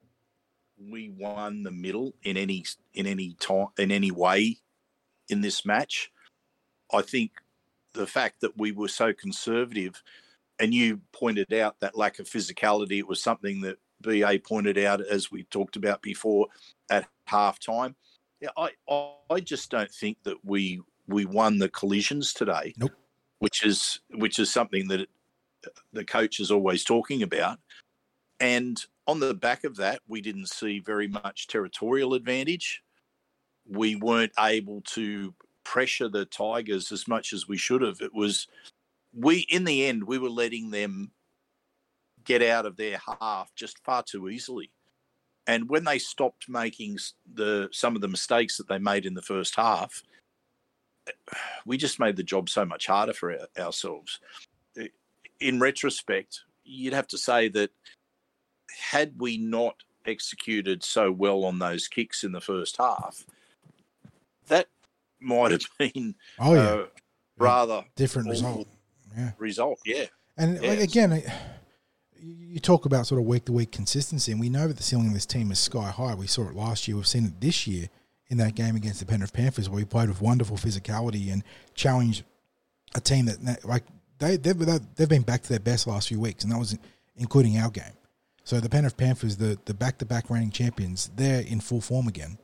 we 0.77 1.09
won 1.09 1.63
the 1.63 1.71
middle 1.71 2.15
in 2.23 2.37
any 2.37 2.65
in 2.93 3.05
any 3.05 3.35
time 3.39 3.67
in 3.77 3.91
any 3.91 4.11
way 4.11 4.57
in 5.29 5.41
this 5.41 5.65
match. 5.65 6.11
I 6.91 7.01
think 7.01 7.31
the 7.93 8.07
fact 8.07 8.41
that 8.41 8.57
we 8.57 8.71
were 8.71 8.87
so 8.87 9.13
conservative 9.13 10.01
and 10.59 10.73
you 10.73 11.01
pointed 11.13 11.53
out 11.53 11.79
that 11.79 11.97
lack 11.97 12.19
of 12.19 12.27
physicality, 12.27 12.99
it 12.99 13.07
was 13.07 13.21
something 13.21 13.61
that 13.61 13.77
BA 14.01 14.39
pointed 14.43 14.77
out 14.77 15.01
as 15.01 15.31
we 15.31 15.43
talked 15.43 15.75
about 15.75 16.01
before 16.01 16.47
at 16.89 17.07
halftime. 17.29 17.95
Yeah, 18.41 18.49
I, 18.58 18.71
I 18.89 19.13
I 19.30 19.39
just 19.39 19.71
don't 19.71 19.91
think 19.91 20.17
that 20.23 20.38
we 20.43 20.82
we 21.08 21.25
won 21.25 21.58
the 21.60 21.69
collisions 21.69 22.34
today. 22.34 22.73
Nope. 22.77 22.91
Which 23.39 23.65
is 23.65 24.01
which 24.15 24.39
is 24.39 24.51
something 24.51 24.88
that 24.89 25.08
the 25.93 26.06
coach 26.06 26.39
is 26.39 26.51
always 26.51 26.84
talking 26.84 27.23
about. 27.23 27.60
And 28.39 28.84
on 29.08 29.19
the 29.19 29.34
back 29.34 29.63
of 29.63 29.75
that, 29.77 30.01
we 30.08 30.21
didn't 30.21 30.49
see 30.49 30.80
very 30.80 31.08
much 31.08 31.47
territorial 31.47 32.13
advantage. 32.15 32.82
we 33.67 33.95
weren't 33.95 34.34
able 34.39 34.82
to 34.82 35.34
pressure 35.63 36.10
the 36.10 36.25
Tigers 36.25 36.91
as 36.91 37.08
much 37.08 37.34
as 37.34 37.47
we 37.47 37.58
should 37.58 37.82
have. 37.82 38.01
It 38.01 38.13
was 38.13 38.47
we 39.13 39.39
in 39.49 39.63
the 39.65 39.86
end 39.86 40.04
we 40.06 40.17
were 40.17 40.30
letting 40.30 40.71
them 40.71 41.12
get 42.23 42.41
out 42.41 42.65
of 42.65 42.77
their 42.77 42.99
half 43.19 43.54
just 43.56 43.84
far 43.84 44.04
too 44.04 44.30
easily. 44.30 44.71
And 45.47 45.69
when 45.69 45.84
they 45.84 45.97
stopped 45.99 46.47
making 46.47 46.97
the 47.34 47.69
some 47.71 47.95
of 47.95 48.01
the 48.01 48.08
mistakes 48.08 48.58
that 48.58 48.67
they 48.67 48.77
made 48.77 49.06
in 49.06 49.13
the 49.13 49.21
first 49.21 49.56
half, 49.56 50.04
we 51.65 51.77
just 51.77 51.99
made 51.99 52.15
the 52.15 52.23
job 52.23 52.49
so 52.49 52.65
much 52.65 52.88
harder 52.88 53.13
for 53.13 53.32
our, 53.32 53.47
ourselves. 53.65 54.19
In 55.39 55.60
retrospect, 55.60 56.41
you'd 56.63 56.93
have 56.93 57.08
to 57.08 57.17
say 57.17 57.47
that 57.49 57.71
had 58.91 59.13
we 59.17 59.38
not 59.38 59.75
executed 60.06 60.84
so 60.84 61.12
well 61.12 61.43
on 61.45 61.60
those 61.60 61.88
kicks 61.88 62.23
in 62.23 62.32
the 62.32 62.41
first 62.41 62.77
half, 62.77 63.25
that 64.47 64.67
might 65.19 65.51
have 65.51 65.65
been 65.80 66.15
oh 66.39 66.54
yeah, 66.54 66.62
uh, 66.62 66.86
rather 67.38 67.84
different 67.95 68.30
result. 68.30 68.67
Yeah, 69.15 69.32
result. 69.38 69.80
Yeah, 69.86 70.06
and 70.38 70.62
yes. 70.62 70.63
like 70.63 70.80
again, 70.80 71.23
you 72.21 72.60
talk 72.60 72.86
about 72.86 73.07
sort 73.07 73.19
of 73.19 73.27
week 73.27 73.45
to 73.45 73.51
week 73.51 73.71
consistency, 73.71 74.31
and 74.31 74.39
we 74.39 74.49
know 74.49 74.67
that 74.67 74.77
the 74.77 74.84
ceiling 74.84 75.07
of 75.07 75.13
this 75.13 75.25
team 75.25 75.51
is 75.51 75.60
sky 75.60 75.89
high. 75.89 76.13
We 76.13 76.27
saw 76.27 76.47
it 76.47 76.55
last 76.55 76.88
year. 76.88 76.95
We've 76.97 77.07
seen 77.07 77.25
it 77.25 77.41
this 77.41 77.65
year 77.65 77.89
in 78.27 78.38
that 78.38 78.55
game 78.55 78.75
against 78.75 78.99
the 78.99 79.05
Penrith 79.05 79.34
Panthers, 79.34 79.69
where 79.69 79.77
we 79.77 79.86
played 79.86 80.10
with 80.10 80.21
wonderful 80.21 80.57
physicality 80.57 81.31
and 81.34 81.43
challenged 81.73 82.23
a 82.95 83.01
team 83.01 83.25
that 83.25 83.65
like 83.65 83.84
they 84.19 84.38
they've 84.38 84.57
they've 84.95 85.10
been 85.10 85.21
back 85.23 85.41
to 85.43 85.49
their 85.49 85.60
best 85.60 85.88
last 85.88 86.07
few 86.10 86.19
weeks, 86.19 86.43
and 86.43 86.51
that 86.51 86.60
was 86.60 86.77
including 87.15 87.57
our 87.57 87.69
game. 87.69 87.93
So 88.43 88.60
the 88.60 88.69
Penrith 88.69 88.97
Panthers, 88.97 89.38
the 89.38 89.57
the 89.65 89.73
back 89.73 89.97
to 89.99 90.05
back 90.05 90.29
reigning 90.29 90.51
champions, 90.51 91.10
they're 91.15 91.41
in 91.41 91.60
full 91.60 91.81
form 91.81 92.07
again, 92.07 92.38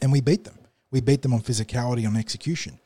and 0.00 0.10
we 0.12 0.20
beat 0.20 0.44
them. 0.44 0.58
We 0.90 1.00
beat 1.00 1.22
them 1.22 1.34
on 1.34 1.40
physicality, 1.40 2.06
on 2.06 2.16
execution, 2.16 2.78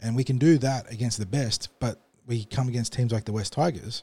and 0.00 0.16
we 0.16 0.24
can 0.24 0.38
do 0.38 0.58
that 0.58 0.90
against 0.90 1.18
the 1.18 1.26
best. 1.26 1.68
But 1.80 2.00
we 2.26 2.44
come 2.44 2.68
against 2.68 2.92
teams 2.92 3.12
like 3.12 3.24
the 3.24 3.32
West 3.32 3.52
Tigers, 3.52 4.02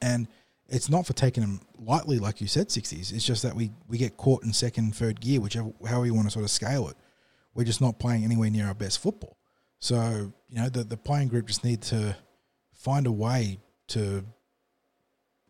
and 0.00 0.28
it's 0.68 0.90
not 0.90 1.06
for 1.06 1.14
taking 1.14 1.42
them 1.42 1.60
lightly, 1.78 2.18
like 2.18 2.40
you 2.40 2.46
said, 2.46 2.70
sixties. 2.70 3.12
It's 3.12 3.24
just 3.24 3.42
that 3.42 3.54
we 3.54 3.70
we 3.88 3.98
get 3.98 4.16
caught 4.16 4.44
in 4.44 4.52
second, 4.52 4.94
third 4.94 5.20
gear, 5.20 5.40
whichever 5.40 5.72
however 5.86 6.06
you 6.06 6.14
want 6.14 6.26
to 6.26 6.32
sort 6.32 6.44
of 6.44 6.50
scale 6.50 6.88
it. 6.88 6.96
We're 7.54 7.64
just 7.64 7.80
not 7.80 7.98
playing 7.98 8.24
anywhere 8.24 8.50
near 8.50 8.66
our 8.66 8.74
best 8.74 9.00
football. 9.00 9.38
So 9.78 10.32
you 10.48 10.60
know 10.60 10.68
the 10.68 10.84
the 10.84 10.96
playing 10.96 11.28
group 11.28 11.46
just 11.46 11.64
need 11.64 11.82
to 11.82 12.16
find 12.74 13.06
a 13.06 13.12
way 13.12 13.58
to 13.88 14.24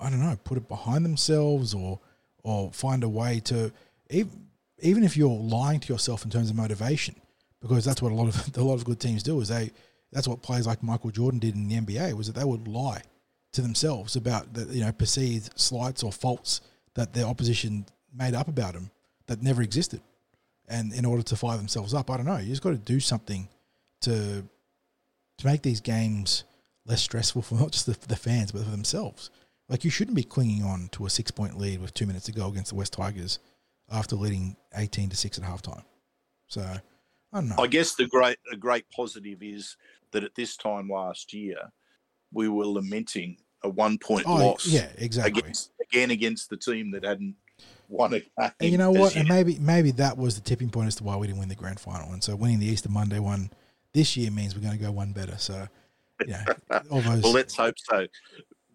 I 0.00 0.10
don't 0.10 0.20
know 0.20 0.36
put 0.44 0.58
it 0.58 0.68
behind 0.68 1.04
themselves 1.04 1.74
or 1.74 2.00
or 2.42 2.72
find 2.72 3.02
a 3.02 3.08
way 3.08 3.40
to 3.40 3.72
even 4.10 4.46
even 4.80 5.04
if 5.04 5.16
you're 5.16 5.28
lying 5.28 5.80
to 5.80 5.92
yourself 5.92 6.24
in 6.24 6.30
terms 6.30 6.50
of 6.50 6.56
motivation 6.56 7.16
because 7.60 7.84
that's 7.84 8.00
what 8.00 8.12
a 8.12 8.14
lot 8.14 8.28
of 8.28 8.56
a 8.56 8.62
lot 8.62 8.74
of 8.74 8.84
good 8.84 9.00
teams 9.00 9.22
do 9.22 9.40
is 9.40 9.48
they 9.48 9.70
that's 10.12 10.28
what 10.28 10.42
players 10.42 10.66
like 10.66 10.82
Michael 10.82 11.10
Jordan 11.10 11.40
did 11.40 11.54
in 11.54 11.68
the 11.68 11.80
NBA 11.80 12.14
was 12.14 12.26
that 12.28 12.38
they 12.38 12.44
would 12.44 12.68
lie 12.68 13.02
to 13.52 13.62
themselves 13.62 14.16
about 14.16 14.52
the 14.54 14.64
you 14.74 14.84
know 14.84 14.92
perceived 14.92 15.58
slights 15.58 16.02
or 16.02 16.12
faults 16.12 16.60
that 16.94 17.12
their 17.12 17.26
opposition 17.26 17.86
made 18.14 18.34
up 18.34 18.48
about 18.48 18.74
them 18.74 18.90
that 19.26 19.42
never 19.42 19.62
existed, 19.62 20.00
and 20.68 20.92
in 20.92 21.04
order 21.04 21.22
to 21.22 21.36
fire 21.36 21.56
themselves 21.56 21.94
up, 21.94 22.10
I 22.10 22.16
don't 22.16 22.26
know. 22.26 22.38
You 22.38 22.48
just 22.48 22.62
got 22.62 22.70
to 22.70 22.76
do 22.76 23.00
something 23.00 23.48
to 24.02 24.44
to 25.38 25.46
make 25.46 25.62
these 25.62 25.80
games 25.80 26.44
less 26.84 27.02
stressful 27.02 27.42
for 27.42 27.54
not 27.60 27.72
just 27.72 27.86
the, 27.86 27.96
the 28.08 28.16
fans 28.16 28.52
but 28.52 28.64
for 28.64 28.70
themselves. 28.70 29.30
Like 29.68 29.84
you 29.84 29.90
shouldn't 29.90 30.16
be 30.16 30.22
clinging 30.22 30.62
on 30.62 30.88
to 30.92 31.06
a 31.06 31.10
six 31.10 31.30
point 31.30 31.58
lead 31.58 31.80
with 31.80 31.94
two 31.94 32.06
minutes 32.06 32.26
to 32.26 32.32
go 32.32 32.48
against 32.48 32.70
the 32.70 32.76
West 32.76 32.94
Tigers 32.94 33.38
after 33.90 34.16
leading 34.16 34.56
eighteen 34.74 35.08
to 35.10 35.16
six 35.16 35.38
at 35.38 35.44
halftime. 35.44 35.84
So 36.48 36.62
I 36.62 36.80
don't 37.32 37.48
know. 37.48 37.56
I 37.58 37.66
guess 37.66 37.94
the 37.94 38.06
great 38.06 38.38
a 38.50 38.56
great 38.56 38.86
positive 38.90 39.42
is 39.42 39.76
that 40.12 40.24
at 40.24 40.34
this 40.34 40.56
time 40.56 40.88
last 40.88 41.32
year 41.34 41.56
we 42.32 42.48
were 42.48 42.66
lamenting 42.66 43.36
a 43.62 43.68
one 43.68 43.98
point 43.98 44.26
oh, 44.26 44.36
loss. 44.36 44.66
Yeah, 44.66 44.88
exactly. 44.96 45.40
Against, 45.40 45.72
again 45.80 46.10
against 46.10 46.50
the 46.50 46.56
team 46.56 46.90
that 46.92 47.04
hadn't 47.04 47.34
won 47.88 48.14
a 48.14 48.20
game. 48.20 48.28
And 48.60 48.70
you 48.70 48.78
know 48.78 48.90
what? 48.90 49.16
And 49.16 49.28
maybe 49.28 49.58
maybe 49.58 49.90
that 49.92 50.16
was 50.16 50.34
the 50.34 50.40
tipping 50.40 50.70
point 50.70 50.88
as 50.88 50.96
to 50.96 51.04
why 51.04 51.16
we 51.16 51.26
didn't 51.26 51.40
win 51.40 51.48
the 51.48 51.54
grand 51.54 51.80
final. 51.80 52.12
And 52.12 52.22
so 52.22 52.36
winning 52.36 52.60
the 52.60 52.66
Easter 52.66 52.88
Monday 52.88 53.18
one 53.18 53.50
this 53.92 54.16
year 54.16 54.30
means 54.30 54.54
we're 54.54 54.62
going 54.62 54.78
to 54.78 54.84
go 54.84 54.92
one 54.92 55.12
better. 55.12 55.36
So 55.38 55.68
yeah, 56.26 56.44
all 56.90 57.00
those. 57.00 57.22
well, 57.22 57.32
let's 57.32 57.56
hope 57.56 57.76
so. 57.78 58.06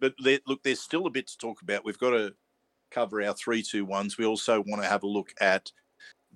But 0.00 0.14
let, 0.20 0.42
look, 0.46 0.62
there's 0.62 0.80
still 0.80 1.06
a 1.06 1.10
bit 1.10 1.26
to 1.28 1.38
talk 1.38 1.62
about. 1.62 1.84
We've 1.84 1.98
got 1.98 2.10
to 2.10 2.34
cover 2.90 3.22
our 3.22 3.34
three 3.34 3.62
two 3.62 3.84
ones. 3.84 4.18
We 4.18 4.26
also 4.26 4.62
want 4.66 4.82
to 4.82 4.88
have 4.88 5.02
a 5.02 5.06
look 5.06 5.32
at 5.40 5.70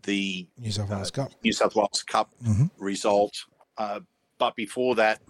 the 0.02 0.46
New 0.58 0.70
South 0.70 0.90
Wales 0.90 1.08
uh, 1.08 1.24
Cup 1.24 1.32
New 1.42 1.52
South 1.52 1.74
Wales 1.74 2.04
Cup 2.06 2.30
mm-hmm. 2.42 2.66
result. 2.78 3.34
Uh, 3.76 4.00
but 4.38 4.54
before 4.56 4.94
that, 4.96 5.20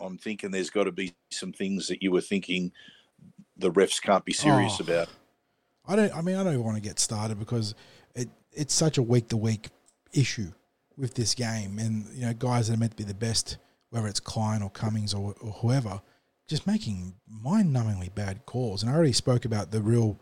I'm 0.00 0.18
thinking 0.18 0.50
there's 0.50 0.70
got 0.70 0.84
to 0.84 0.92
be 0.92 1.14
some 1.30 1.52
things 1.52 1.88
that 1.88 2.02
you 2.02 2.10
were 2.10 2.20
thinking 2.20 2.72
the 3.56 3.70
refs 3.70 4.00
can't 4.00 4.24
be 4.24 4.32
serious 4.32 4.76
oh, 4.80 4.84
about. 4.84 5.08
I 5.86 5.96
don't. 5.96 6.14
I 6.14 6.22
mean, 6.22 6.36
I 6.36 6.44
don't 6.44 6.52
even 6.52 6.64
want 6.64 6.76
to 6.76 6.82
get 6.82 6.98
started 6.98 7.38
because 7.38 7.74
it 8.14 8.28
it's 8.52 8.74
such 8.74 8.98
a 8.98 9.02
week 9.02 9.28
to 9.28 9.36
week 9.36 9.68
issue 10.12 10.52
with 10.96 11.14
this 11.14 11.34
game, 11.34 11.78
and 11.78 12.06
you 12.12 12.26
know, 12.26 12.34
guys 12.34 12.68
that 12.68 12.74
are 12.74 12.76
meant 12.76 12.92
to 12.92 12.96
be 12.96 13.04
the 13.04 13.14
best, 13.14 13.58
whether 13.90 14.06
it's 14.06 14.20
Klein 14.20 14.62
or 14.62 14.70
Cummings 14.70 15.14
or, 15.14 15.34
or 15.40 15.52
whoever, 15.52 16.00
just 16.46 16.66
making 16.66 17.14
mind 17.26 17.74
numbingly 17.74 18.14
bad 18.14 18.46
calls. 18.46 18.82
And 18.82 18.90
I 18.90 18.94
already 18.94 19.12
spoke 19.12 19.44
about 19.44 19.70
the 19.70 19.80
real 19.80 20.20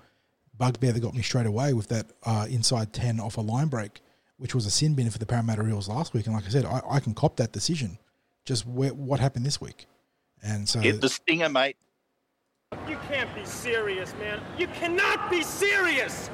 bugbear 0.57 0.93
that 0.93 1.01
got 1.01 1.15
me 1.15 1.23
straight 1.23 1.47
away 1.47 1.73
with 1.73 1.89
that 1.89 2.07
uh, 2.25 2.47
inside 2.49 2.93
ten 2.93 3.21
off 3.21 3.37
a 3.37 3.41
line 3.41 3.69
break, 3.69 4.01
which 4.39 4.55
was 4.55 4.67
a 4.67 4.71
sin 4.71 4.95
bin 4.95 5.11
for 5.11 5.19
the 5.19 5.27
Parramatta 5.27 5.67
Eels 5.67 5.89
last 5.89 6.15
week. 6.15 6.27
And 6.27 6.35
like 6.35 6.47
I 6.47 6.51
said, 6.51 6.65
I, 6.65 6.81
I 6.89 7.01
can 7.01 7.15
cop 7.15 7.37
that 7.37 7.53
decision 7.53 7.99
just 8.47 8.67
where, 8.67 8.95
what 8.95 9.21
happened 9.21 9.45
this 9.45 9.61
week. 9.61 9.87
And 10.43 10.67
so 10.69 10.81
get 10.81 11.01
the 11.01 11.09
stinger, 11.09 11.49
mate. 11.49 11.77
You 12.89 12.97
can't 13.09 13.33
be 13.35 13.45
serious, 13.45 14.15
man. 14.15 14.41
You 14.57 14.69
cannot 14.69 15.31
be 15.31 15.43
serious. 15.43 16.31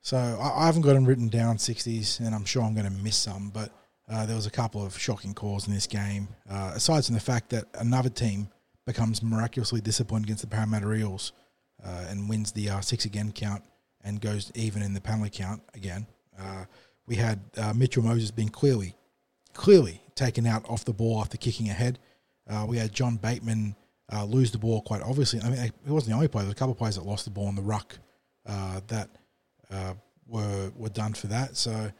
So 0.00 0.16
I, 0.16 0.62
I 0.62 0.66
haven't 0.66 0.82
got 0.82 0.94
them 0.94 1.04
written 1.04 1.28
down 1.28 1.56
60s, 1.56 2.20
and 2.20 2.34
I'm 2.34 2.44
sure 2.44 2.62
I'm 2.62 2.74
going 2.74 2.86
to 2.86 3.02
miss 3.02 3.16
some. 3.16 3.50
But 3.50 3.72
uh, 4.08 4.24
there 4.26 4.36
was 4.36 4.46
a 4.46 4.50
couple 4.50 4.84
of 4.84 4.98
shocking 4.98 5.34
calls 5.34 5.66
in 5.68 5.74
this 5.74 5.86
game. 5.86 6.28
Uh, 6.48 6.72
aside 6.74 7.04
from 7.04 7.14
the 7.14 7.20
fact 7.20 7.50
that 7.50 7.66
another 7.74 8.08
team 8.08 8.48
becomes 8.86 9.22
miraculously 9.22 9.80
disciplined 9.80 10.24
against 10.24 10.42
the 10.42 10.48
Parramatta 10.48 10.90
Eels 10.94 11.32
uh, 11.84 12.06
and 12.08 12.28
wins 12.28 12.52
the 12.52 12.70
uh, 12.70 12.80
six 12.80 13.04
again 13.04 13.32
count 13.32 13.62
and 14.02 14.20
goes 14.20 14.50
even 14.54 14.82
in 14.82 14.94
the 14.94 15.00
penalty 15.00 15.30
count 15.30 15.62
again. 15.74 16.06
Uh, 16.38 16.64
we 17.06 17.16
had 17.16 17.40
uh, 17.56 17.72
Mitchell 17.74 18.02
Moses 18.02 18.30
being 18.30 18.48
clearly, 18.48 18.94
clearly 19.52 20.02
taken 20.18 20.46
out 20.46 20.68
off 20.68 20.84
the 20.84 20.92
ball 20.92 21.20
after 21.20 21.36
kicking 21.36 21.70
ahead. 21.70 21.98
Uh, 22.48 22.66
we 22.68 22.76
had 22.76 22.92
John 22.92 23.16
Bateman 23.16 23.76
uh, 24.12 24.24
lose 24.24 24.50
the 24.50 24.58
ball 24.58 24.82
quite 24.82 25.02
obviously. 25.02 25.40
I 25.40 25.50
mean, 25.50 25.72
he 25.84 25.90
wasn't 25.90 26.10
the 26.10 26.16
only 26.16 26.28
player. 26.28 26.42
There 26.42 26.48
was 26.48 26.56
a 26.56 26.58
couple 26.58 26.72
of 26.72 26.78
players 26.78 26.96
that 26.96 27.06
lost 27.06 27.24
the 27.24 27.30
ball 27.30 27.48
in 27.48 27.54
the 27.54 27.62
ruck 27.62 27.98
uh, 28.46 28.80
that 28.88 29.10
uh, 29.70 29.94
were 30.26 30.72
were 30.76 30.88
done 30.88 31.14
for 31.14 31.28
that. 31.28 31.56
So, 31.56 31.90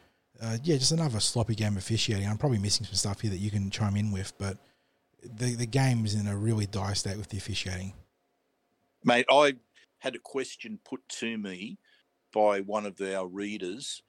uh, 0.40 0.58
yeah, 0.62 0.76
just 0.76 0.92
another 0.92 1.20
sloppy 1.20 1.54
game 1.54 1.76
officiating. 1.76 2.26
I'm 2.26 2.38
probably 2.38 2.58
missing 2.58 2.86
some 2.86 2.94
stuff 2.94 3.20
here 3.20 3.30
that 3.30 3.38
you 3.38 3.50
can 3.50 3.70
chime 3.70 3.96
in 3.96 4.10
with, 4.10 4.32
but 4.38 4.58
the 5.22 5.54
the 5.54 5.66
game 5.66 6.04
is 6.04 6.14
in 6.14 6.26
a 6.26 6.36
really 6.36 6.66
dire 6.66 6.94
state 6.94 7.16
with 7.16 7.28
the 7.28 7.36
officiating. 7.36 7.92
Mate, 9.04 9.26
I 9.30 9.54
had 9.98 10.14
a 10.16 10.20
question 10.20 10.80
put 10.84 11.06
to 11.08 11.38
me 11.38 11.78
by 12.32 12.60
one 12.60 12.86
of 12.86 13.00
our 13.00 13.26
readers, 13.26 14.02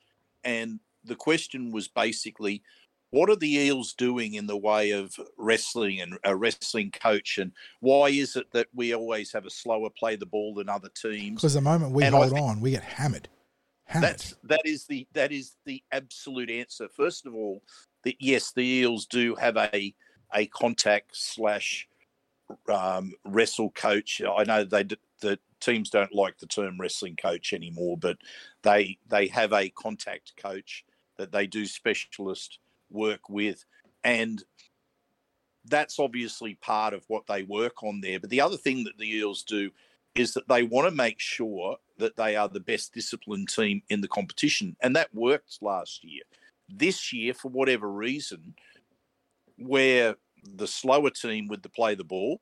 and 0.43 0.79
the 1.03 1.15
question 1.15 1.71
was 1.71 1.87
basically 1.87 2.61
what 3.11 3.29
are 3.29 3.35
the 3.35 3.55
Eels 3.55 3.93
doing 3.93 4.35
in 4.35 4.47
the 4.47 4.57
way 4.57 4.91
of 4.91 5.15
wrestling 5.37 6.01
and 6.01 6.17
a 6.23 6.35
wrestling 6.35 6.91
coach, 6.91 7.37
and 7.37 7.51
why 7.79 8.09
is 8.09 8.35
it 8.35 8.51
that 8.51 8.67
we 8.73 8.93
always 8.93 9.31
have 9.31 9.45
a 9.45 9.49
slower 9.49 9.89
play 9.89 10.15
the 10.15 10.25
ball 10.25 10.53
than 10.53 10.69
other 10.69 10.89
teams? 10.89 11.41
Because 11.41 11.55
the 11.55 11.61
moment 11.61 11.93
we 11.93 12.03
and 12.03 12.13
hold 12.13 12.33
on, 12.33 12.61
we 12.61 12.71
get 12.71 12.83
hammered. 12.83 13.27
hammered. 13.85 14.11
That's 14.11 14.35
that 14.43 14.61
is 14.65 14.85
the 14.85 15.07
that 15.13 15.31
is 15.31 15.55
the 15.65 15.83
absolute 15.91 16.49
answer. 16.49 16.87
First 16.87 17.25
of 17.25 17.33
all, 17.33 17.63
that 18.03 18.15
yes, 18.19 18.51
the 18.51 18.65
Eels 18.65 19.05
do 19.05 19.35
have 19.35 19.57
a 19.57 19.93
a 20.33 20.45
contact 20.47 21.17
slash 21.17 21.87
um, 22.71 23.13
wrestle 23.25 23.71
coach. 23.71 24.21
I 24.21 24.43
know 24.43 24.63
they 24.63 24.85
the 25.21 25.39
teams 25.59 25.89
don't 25.89 26.13
like 26.13 26.37
the 26.37 26.47
term 26.47 26.79
wrestling 26.79 27.15
coach 27.15 27.53
anymore, 27.53 27.97
but 27.97 28.17
they 28.61 28.97
they 29.07 29.27
have 29.27 29.51
a 29.53 29.69
contact 29.69 30.33
coach 30.37 30.85
that 31.17 31.31
they 31.31 31.47
do 31.47 31.65
specialist 31.65 32.59
work 32.89 33.29
with. 33.29 33.65
And 34.03 34.43
that's 35.65 35.99
obviously 35.99 36.55
part 36.55 36.93
of 36.93 37.03
what 37.07 37.27
they 37.27 37.43
work 37.43 37.83
on 37.83 38.01
there. 38.01 38.19
But 38.19 38.29
the 38.29 38.41
other 38.41 38.57
thing 38.57 38.83
that 38.85 38.97
the 38.97 39.09
Eels 39.17 39.43
do 39.43 39.71
is 40.15 40.33
that 40.33 40.47
they 40.47 40.63
want 40.63 40.89
to 40.89 40.95
make 40.95 41.19
sure 41.19 41.77
that 41.97 42.15
they 42.15 42.35
are 42.35 42.49
the 42.49 42.59
best 42.59 42.93
disciplined 42.93 43.49
team 43.49 43.81
in 43.89 44.01
the 44.01 44.07
competition. 44.07 44.75
And 44.81 44.95
that 44.95 45.13
worked 45.13 45.59
last 45.61 46.03
year. 46.03 46.23
This 46.67 47.13
year, 47.13 47.33
for 47.33 47.49
whatever 47.49 47.91
reason, 47.91 48.55
where 49.57 50.15
the 50.43 50.67
slower 50.67 51.09
team 51.09 51.47
with 51.47 51.61
the 51.61 51.69
play 51.69 51.95
the 51.95 52.03
ball, 52.03 52.41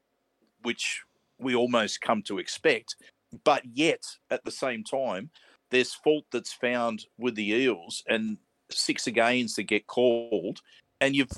which 0.62 1.02
we 1.40 1.56
almost 1.56 2.02
come 2.02 2.22
to 2.24 2.38
expect, 2.38 2.96
but 3.44 3.64
yet 3.66 4.04
at 4.30 4.44
the 4.46 4.52
same 4.52 4.84
time, 4.84 5.30
there's 5.70 5.94
fault 5.94 6.26
that's 6.32 6.54
found 6.54 7.06
with 7.18 7.36
the 7.36 7.52
Eels, 7.52 8.04
and 8.08 8.38
six 8.72 9.08
agains 9.08 9.56
that 9.56 9.64
get 9.64 9.88
called, 9.88 10.62
and 11.02 11.16
you've 11.16 11.32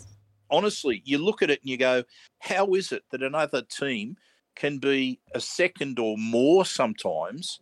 honestly 0.50 1.02
you 1.06 1.18
look 1.18 1.42
at 1.42 1.50
it 1.50 1.62
and 1.62 1.70
you 1.70 1.78
go, 1.78 2.04
how 2.40 2.74
is 2.74 2.92
it 2.92 3.04
that 3.12 3.22
another 3.24 3.62
team 3.62 4.18
can 4.56 4.78
be 4.80 5.20
a 5.36 5.40
second 5.40 6.00
or 6.00 6.18
more 6.18 6.66
sometimes 6.66 7.60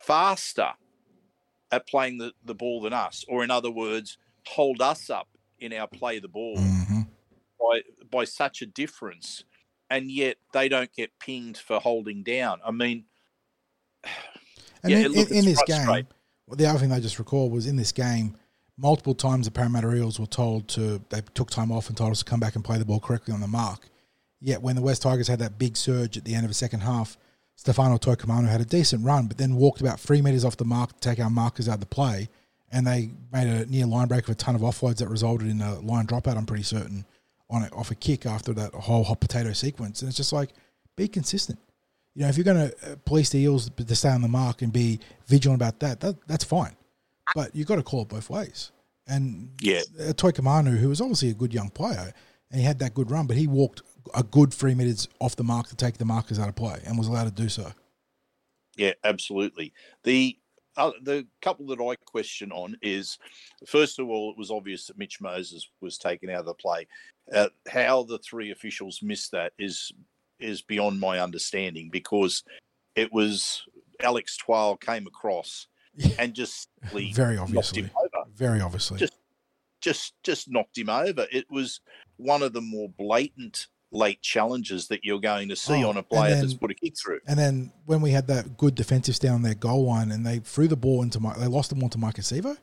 faster 0.00 0.70
at 1.70 1.86
playing 1.86 2.18
the, 2.18 2.32
the 2.44 2.54
ball 2.54 2.80
than 2.82 2.92
us, 2.92 3.24
or 3.28 3.44
in 3.44 3.50
other 3.50 3.70
words, 3.70 4.18
hold 4.46 4.82
us 4.82 5.08
up 5.10 5.28
in 5.60 5.72
our 5.72 5.86
play 5.86 6.18
the 6.18 6.28
ball 6.28 6.56
Mhm. 6.56 7.06
by 7.60 7.82
by 8.10 8.24
such 8.24 8.62
a 8.62 8.66
difference, 8.66 9.44
and 9.88 10.10
yet 10.10 10.36
they 10.52 10.68
don't 10.68 10.92
get 10.92 11.10
pinged 11.20 11.56
for 11.56 11.78
holding 11.80 12.22
down. 12.22 12.60
I 12.64 12.70
mean, 12.72 13.04
And 14.84 14.90
Yeah, 14.90 14.98
in, 15.06 15.12
look- 15.12 15.30
in, 15.30 15.36
in 15.36 15.44
this 15.44 15.62
game, 15.64 15.86
the 16.58 16.66
other 16.66 16.78
thing 16.78 16.92
I 16.92 17.00
just 17.00 17.18
recalled 17.18 17.52
was 17.52 17.66
in 17.66 17.76
this 17.76 17.92
game, 17.92 18.36
multiple 18.76 19.14
times 19.14 19.46
the 19.46 19.52
Parramatta 19.52 19.92
Eels 19.94 20.18
were 20.18 20.26
told 20.26 20.68
to, 20.68 21.02
they 21.10 21.20
took 21.34 21.50
time 21.50 21.70
off 21.70 21.88
and 21.88 21.96
told 21.96 22.10
us 22.10 22.20
to 22.20 22.24
come 22.24 22.40
back 22.40 22.56
and 22.56 22.64
play 22.64 22.78
the 22.78 22.84
ball 22.84 23.00
correctly 23.00 23.34
on 23.34 23.40
the 23.40 23.46
mark. 23.46 23.88
Yet 24.40 24.62
when 24.62 24.76
the 24.76 24.82
West 24.82 25.02
Tigers 25.02 25.28
had 25.28 25.38
that 25.38 25.58
big 25.58 25.76
surge 25.76 26.16
at 26.16 26.24
the 26.24 26.34
end 26.34 26.44
of 26.44 26.50
the 26.50 26.54
second 26.54 26.80
half, 26.80 27.16
Stefano 27.54 27.96
Utoikamanu 27.96 28.48
had 28.48 28.60
a 28.60 28.64
decent 28.64 29.04
run, 29.04 29.26
but 29.26 29.38
then 29.38 29.54
walked 29.54 29.80
about 29.80 30.00
three 30.00 30.20
metres 30.20 30.44
off 30.44 30.56
the 30.56 30.64
mark 30.64 30.92
to 30.92 31.00
take 31.00 31.20
our 31.20 31.30
markers 31.30 31.68
out 31.68 31.74
of 31.74 31.80
the 31.80 31.86
play. 31.86 32.28
And 32.72 32.86
they 32.86 33.10
made 33.32 33.46
a 33.46 33.66
near 33.66 33.86
line 33.86 34.08
break 34.08 34.24
of 34.24 34.30
a 34.30 34.34
ton 34.34 34.54
of 34.54 34.62
offloads 34.62 34.96
that 34.96 35.08
resulted 35.08 35.46
in 35.46 35.60
a 35.60 35.78
line 35.80 36.06
dropout, 36.06 36.36
I'm 36.36 36.46
pretty 36.46 36.64
certain, 36.64 37.04
on 37.50 37.62
it, 37.62 37.72
off 37.72 37.90
a 37.90 37.94
kick 37.94 38.24
after 38.26 38.52
that 38.54 38.72
whole 38.74 39.04
hot 39.04 39.20
potato 39.20 39.52
sequence. 39.52 40.00
And 40.00 40.08
it's 40.08 40.16
just 40.16 40.32
like, 40.32 40.50
be 40.96 41.06
consistent. 41.06 41.58
You 42.14 42.22
know, 42.22 42.28
if 42.28 42.36
you're 42.36 42.44
going 42.44 42.70
to 42.70 42.96
police 43.04 43.30
the 43.30 43.38
Eels 43.38 43.70
to 43.70 43.96
stay 43.96 44.10
on 44.10 44.22
the 44.22 44.28
mark 44.28 44.62
and 44.62 44.72
be 44.72 45.00
vigilant 45.26 45.60
about 45.60 45.80
that, 45.80 46.00
that 46.00 46.16
that's 46.26 46.44
fine. 46.44 46.76
But 47.34 47.54
you've 47.56 47.66
got 47.66 47.76
to 47.76 47.82
call 47.82 48.02
it 48.02 48.08
both 48.08 48.28
ways. 48.28 48.70
And 49.06 49.50
Yeah. 49.60 49.80
uh, 49.98 50.12
Utoikamanu, 50.12 50.76
who 50.76 50.88
was 50.90 51.00
obviously 51.00 51.30
a 51.30 51.34
good 51.34 51.54
young 51.54 51.70
player, 51.70 52.12
and 52.50 52.60
he 52.60 52.66
had 52.66 52.78
that 52.80 52.92
good 52.94 53.10
run, 53.10 53.26
but 53.26 53.36
he 53.36 53.46
walked 53.46 53.82
a 54.14 54.22
good 54.22 54.52
three 54.52 54.74
minutes 54.74 55.08
off 55.20 55.36
the 55.36 55.44
mark 55.44 55.68
to 55.68 55.76
take 55.76 55.96
the 55.96 56.04
markers 56.04 56.38
out 56.38 56.48
of 56.48 56.54
play 56.54 56.82
and 56.84 56.98
was 56.98 57.08
allowed 57.08 57.24
to 57.24 57.30
do 57.30 57.48
so. 57.48 57.72
Yeah, 58.76 58.92
absolutely. 59.04 59.72
The 60.04 60.38
uh, 60.76 60.92
the 61.02 61.26
couple 61.42 61.66
that 61.66 61.80
I 61.82 61.96
question 62.06 62.50
on 62.50 62.76
is 62.80 63.18
first 63.66 63.98
of 63.98 64.08
all, 64.08 64.30
it 64.30 64.38
was 64.38 64.50
obvious 64.50 64.86
that 64.86 64.96
Mitch 64.98 65.20
Moses 65.20 65.68
was 65.82 65.98
taken 65.98 66.30
out 66.30 66.40
of 66.40 66.46
the 66.46 66.54
play. 66.54 66.86
Uh, 67.32 67.48
how 67.68 68.02
the 68.04 68.18
three 68.18 68.50
officials 68.50 69.00
missed 69.02 69.30
that 69.32 69.52
is 69.58 69.92
is 70.42 70.62
beyond 70.62 71.00
my 71.00 71.18
understanding 71.20 71.88
because 71.90 72.42
it 72.96 73.12
was 73.12 73.62
Alex 74.00 74.36
Twal 74.36 74.76
came 74.76 75.06
across 75.06 75.68
and 76.18 76.34
just 76.34 76.68
Very 76.92 77.36
obviously. 77.38 77.88
Very 78.34 78.60
obviously. 78.60 78.98
Just- 78.98 79.14
Just 79.80 80.14
just 80.22 80.48
knocked 80.48 80.78
him 80.78 80.88
over. 80.88 81.26
It 81.32 81.46
was 81.50 81.80
one 82.16 82.42
of 82.42 82.52
the 82.52 82.60
more 82.60 82.88
blatant 82.88 83.66
late 83.90 84.22
challenges 84.22 84.86
that 84.88 85.04
you're 85.04 85.20
going 85.20 85.48
to 85.48 85.56
see 85.56 85.82
Oh, 85.84 85.88
on 85.90 85.96
a 85.96 86.02
player 86.04 86.36
that's 86.36 86.54
put 86.54 86.70
a 86.70 86.74
kick 86.74 86.94
through. 86.96 87.18
And 87.26 87.36
then 87.38 87.72
when 87.86 88.00
we 88.00 88.10
had 88.12 88.28
that 88.28 88.56
good 88.56 88.74
defensive 88.76 89.16
stand 89.16 89.34
on 89.34 89.42
their 89.42 89.56
goal 89.56 89.84
line 89.86 90.12
and 90.12 90.24
they 90.24 90.38
threw 90.38 90.68
the 90.68 90.76
ball 90.76 91.02
into 91.02 91.18
my, 91.20 91.34
they 91.36 91.48
lost 91.48 91.70
the 91.70 91.74
ball 91.76 91.88
to 91.90 91.98
Maika 91.98 92.20
Sivo 92.20 92.56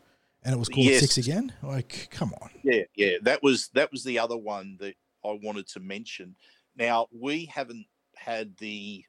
and 0.44 0.56
it 0.56 0.58
was 0.58 0.70
called 0.70 0.86
Yes. 0.88 1.02
six 1.02 1.18
again. 1.18 1.52
Like, 1.62 2.08
come 2.10 2.34
on. 2.42 2.50
Yeah, 2.64 2.84
yeah, 2.96 3.18
that 3.24 3.44
was 3.44 3.68
that 3.74 3.92
was 3.92 4.04
the 4.06 4.18
other 4.18 4.38
one 4.38 4.78
that 4.80 4.96
I 5.26 5.38
wanted 5.44 5.68
to 5.74 5.82
mention. 5.82 6.36
Now 6.80 7.08
we 7.12 7.46
haven't 7.46 7.86
had 8.16 8.56
the 8.58 9.04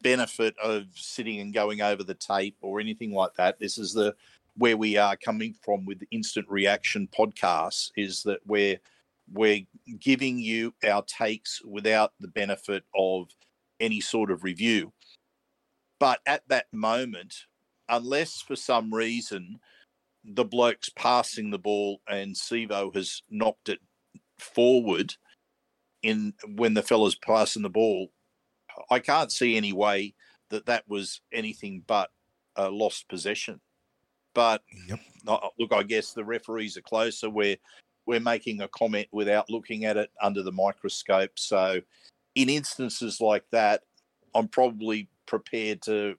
benefit 0.00 0.56
of 0.62 0.86
sitting 0.94 1.40
and 1.40 1.52
going 1.52 1.82
over 1.82 2.02
the 2.02 2.14
tape 2.14 2.56
or 2.62 2.80
anything 2.80 3.12
like 3.12 3.34
that. 3.34 3.60
This 3.60 3.76
is 3.76 3.92
the 3.92 4.14
where 4.56 4.76
we 4.76 4.96
are 4.96 5.16
coming 5.16 5.54
from 5.62 5.84
with 5.84 6.02
instant 6.10 6.46
reaction 6.48 7.08
podcasts 7.16 7.90
is 7.96 8.22
that 8.22 8.40
we're 8.46 8.78
we're 9.32 9.66
giving 10.00 10.38
you 10.38 10.74
our 10.86 11.02
takes 11.02 11.62
without 11.64 12.12
the 12.18 12.28
benefit 12.28 12.84
of 12.94 13.28
any 13.78 14.00
sort 14.00 14.30
of 14.30 14.42
review. 14.42 14.92
But 15.98 16.20
at 16.26 16.42
that 16.48 16.66
moment, 16.72 17.46
unless 17.88 18.40
for 18.40 18.56
some 18.56 18.92
reason 18.92 19.60
the 20.24 20.44
bloke's 20.44 20.88
passing 20.88 21.50
the 21.50 21.58
ball 21.58 22.00
and 22.08 22.34
Sivo 22.34 22.94
has 22.94 23.22
knocked 23.30 23.68
it 23.68 23.80
forward 24.38 25.14
in 26.02 26.34
when 26.56 26.74
the 26.74 26.82
fella's 26.82 27.14
passing 27.14 27.62
the 27.62 27.70
ball, 27.70 28.10
I 28.90 28.98
can't 28.98 29.32
see 29.32 29.56
any 29.56 29.72
way 29.72 30.14
that 30.50 30.66
that 30.66 30.88
was 30.88 31.20
anything 31.32 31.82
but 31.86 32.10
a 32.56 32.68
lost 32.68 33.08
possession. 33.08 33.60
But 34.34 34.62
Yep. 34.88 35.00
look, 35.58 35.72
I 35.72 35.82
guess 35.82 36.12
the 36.12 36.24
referees 36.24 36.76
are 36.76 36.82
closer. 36.82 37.30
We're 37.30 37.56
we're 38.06 38.20
making 38.20 38.60
a 38.60 38.68
comment 38.68 39.06
without 39.12 39.48
looking 39.48 39.84
at 39.84 39.96
it 39.96 40.10
under 40.20 40.42
the 40.42 40.50
microscope. 40.50 41.38
So, 41.38 41.80
in 42.34 42.48
instances 42.48 43.20
like 43.20 43.44
that, 43.50 43.84
I'm 44.34 44.48
probably 44.48 45.08
prepared 45.26 45.82
to 45.82 46.16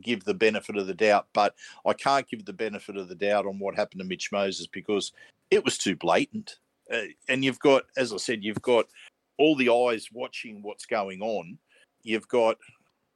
give 0.00 0.24
the 0.24 0.34
benefit 0.34 0.76
of 0.76 0.86
the 0.86 0.94
doubt, 0.94 1.26
but 1.32 1.54
I 1.84 1.92
can't 1.92 2.28
give 2.28 2.44
the 2.44 2.52
benefit 2.52 2.96
of 2.96 3.08
the 3.08 3.14
doubt 3.14 3.46
on 3.46 3.58
what 3.58 3.74
happened 3.74 4.00
to 4.00 4.06
Mitch 4.06 4.30
Moses 4.32 4.66
because 4.66 5.12
it 5.50 5.64
was 5.64 5.76
too 5.76 5.96
blatant. 5.96 6.58
Uh, 6.92 7.02
and 7.28 7.44
you've 7.44 7.60
got, 7.60 7.84
as 7.96 8.12
I 8.12 8.16
said, 8.16 8.42
you've 8.42 8.62
got 8.62 8.86
all 9.38 9.56
the 9.56 9.70
eyes 9.70 10.08
watching 10.12 10.60
what's 10.62 10.86
going 10.86 11.22
on. 11.22 11.58
You've 12.02 12.28
got 12.28 12.56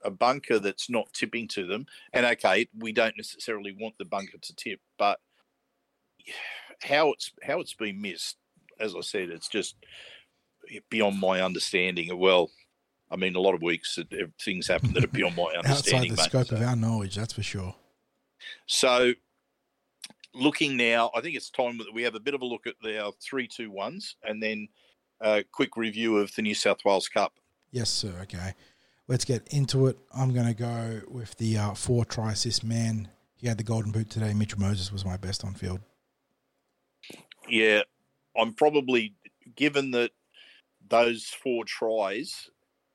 a 0.05 0.11
bunker 0.11 0.59
that's 0.59 0.89
not 0.89 1.13
tipping 1.13 1.49
to 1.49 1.67
them. 1.67 1.87
And 2.13 2.27
okay, 2.27 2.69
we 2.79 2.93
don't 2.93 3.17
necessarily 3.17 3.77
want 3.79 3.97
the 3.99 4.05
bunker 4.05 4.39
to 4.41 4.57
tip, 4.57 4.81
but 4.99 5.19
how 6.83 7.13
it's 7.13 7.33
how 7.43 7.61
it's 7.61 7.75
been 7.75 8.01
missed, 8.01 8.37
as 8.79 8.95
I 8.95 9.01
said, 9.01 9.31
it's 9.31 9.49
just 9.49 9.77
beyond 10.91 11.19
my 11.19 11.43
understanding. 11.43 12.17
Well, 12.19 12.51
I 13.11 13.17
mean, 13.17 13.35
a 13.35 13.41
lot 13.41 13.55
of 13.55 13.63
weeks 13.63 13.97
that 13.97 14.09
things 14.41 14.69
happen 14.69 14.93
that 14.93 15.05
are 15.05 15.09
beyond 15.09 15.37
my 15.37 15.53
understanding. 15.57 16.13
Outside 16.13 16.31
the 16.33 16.39
mate. 16.39 16.47
scope 16.47 16.53
of 16.53 16.67
our 16.67 16.77
knowledge, 16.77 17.17
that's 17.17 17.33
for 17.33 17.43
sure. 17.43 17.75
so, 18.67 19.13
looking 20.35 20.77
now, 20.77 21.11
I 21.15 21.21
think 21.21 21.37
it's 21.37 21.51
time 21.51 21.79
that 21.79 21.93
we 21.95 22.03
have 22.03 22.15
a 22.15 22.21
bit 22.21 22.35
of 22.35 22.43
a 22.43 22.47
look 22.47 22.67
at 22.67 22.75
our 22.99 23.13
three, 23.23 23.49
two, 23.49 23.71
ones, 23.71 24.17
and 24.23 24.43
then 24.43 24.69
a 25.21 25.45
quick 25.53 25.77
review 25.77 26.19
of 26.19 26.35
the 26.35 26.43
New 26.43 26.55
South 26.55 26.79
Wales 26.85 27.09
Cup. 27.09 27.35
Yes, 27.71 27.91
sir. 27.91 28.15
Okay. 28.23 28.55
Let's 29.07 29.25
get 29.25 29.47
into 29.49 29.87
it. 29.87 29.99
I'm 30.15 30.33
going 30.33 30.47
to 30.47 30.55
go 30.55 31.03
with 31.09 31.37
the 31.37 31.59
uh, 31.59 31.75
four 31.75 32.05
tries. 32.05 32.45
This 32.45 32.63
man. 32.63 33.09
He 33.37 33.49
had 33.49 33.59
the 33.59 33.65
golden 33.65 33.93
boot 33.93 34.09
today. 34.09 34.33
Mitchell 34.33 34.61
Moses 34.61 34.91
was 34.91 35.05
my 35.05 35.19
best 35.19 35.45
on 35.45 35.53
field. 35.53 35.81
Yeah, 37.47 37.83
I'm 38.35 38.55
probably 38.55 39.15
given 39.55 39.91
that 39.91 40.13
those 40.89 41.27
four 41.27 41.65
tries. 41.67 42.49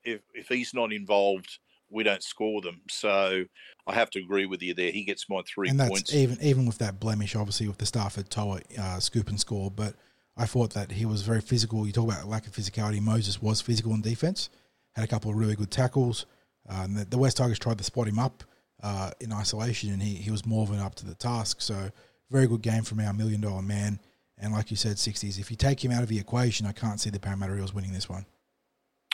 If 0.03 0.21
if 0.33 0.47
he's 0.47 0.73
not 0.73 0.91
involved, 0.91 1.59
we 1.89 2.03
don't 2.03 2.23
score 2.23 2.61
them. 2.61 2.81
So 2.89 3.45
I 3.87 3.93
have 3.93 4.09
to 4.11 4.19
agree 4.19 4.45
with 4.45 4.61
you 4.61 4.73
there. 4.73 4.91
He 4.91 5.03
gets 5.03 5.29
my 5.29 5.41
three 5.47 5.69
and 5.69 5.79
that's 5.79 5.89
points. 5.89 6.13
even 6.13 6.37
even 6.41 6.65
with 6.65 6.77
that 6.79 6.99
blemish, 6.99 7.35
obviously 7.35 7.67
with 7.67 7.77
the 7.77 7.85
Starford 7.85 8.29
To'a 8.29 8.61
uh, 8.79 8.99
scoop 8.99 9.29
and 9.29 9.39
score. 9.39 9.71
But 9.71 9.95
I 10.37 10.45
thought 10.45 10.73
that 10.73 10.91
he 10.91 11.05
was 11.05 11.21
very 11.23 11.41
physical. 11.41 11.85
You 11.85 11.91
talk 11.93 12.05
about 12.11 12.27
lack 12.27 12.47
of 12.47 12.53
physicality. 12.53 13.01
Moses 13.01 13.41
was 13.41 13.61
physical 13.61 13.93
in 13.93 14.01
defense. 14.01 14.49
Had 14.95 15.03
a 15.05 15.07
couple 15.07 15.31
of 15.31 15.37
really 15.37 15.55
good 15.55 15.71
tackles. 15.71 16.25
Uh, 16.69 16.87
the, 16.87 17.05
the 17.05 17.17
West 17.17 17.37
Tigers 17.37 17.59
tried 17.59 17.77
to 17.79 17.83
spot 17.83 18.07
him 18.07 18.19
up 18.19 18.43
uh, 18.83 19.11
in 19.19 19.33
isolation, 19.33 19.91
and 19.91 20.01
he, 20.01 20.15
he 20.15 20.31
was 20.31 20.45
more 20.45 20.65
than 20.67 20.79
up 20.79 20.95
to 20.95 21.05
the 21.05 21.15
task. 21.15 21.61
So 21.61 21.89
very 22.29 22.47
good 22.47 22.61
game 22.61 22.83
from 22.83 22.99
our 22.99 23.11
million 23.13 23.41
dollar 23.41 23.61
man. 23.61 23.99
And 24.37 24.53
like 24.53 24.71
you 24.71 24.77
said, 24.77 24.97
sixties. 24.99 25.39
If 25.39 25.49
you 25.51 25.57
take 25.57 25.83
him 25.83 25.91
out 25.91 26.03
of 26.03 26.09
the 26.09 26.19
equation, 26.19 26.65
I 26.67 26.71
can't 26.71 26.99
see 26.99 27.09
the 27.09 27.19
Parramatta 27.19 27.57
Eels 27.57 27.73
winning 27.73 27.91
this 27.93 28.07
one. 28.07 28.25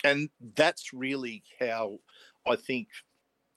and 0.04 0.30
that's 0.56 0.94
really 0.94 1.44
how 1.60 2.00
I 2.46 2.56
think 2.56 2.88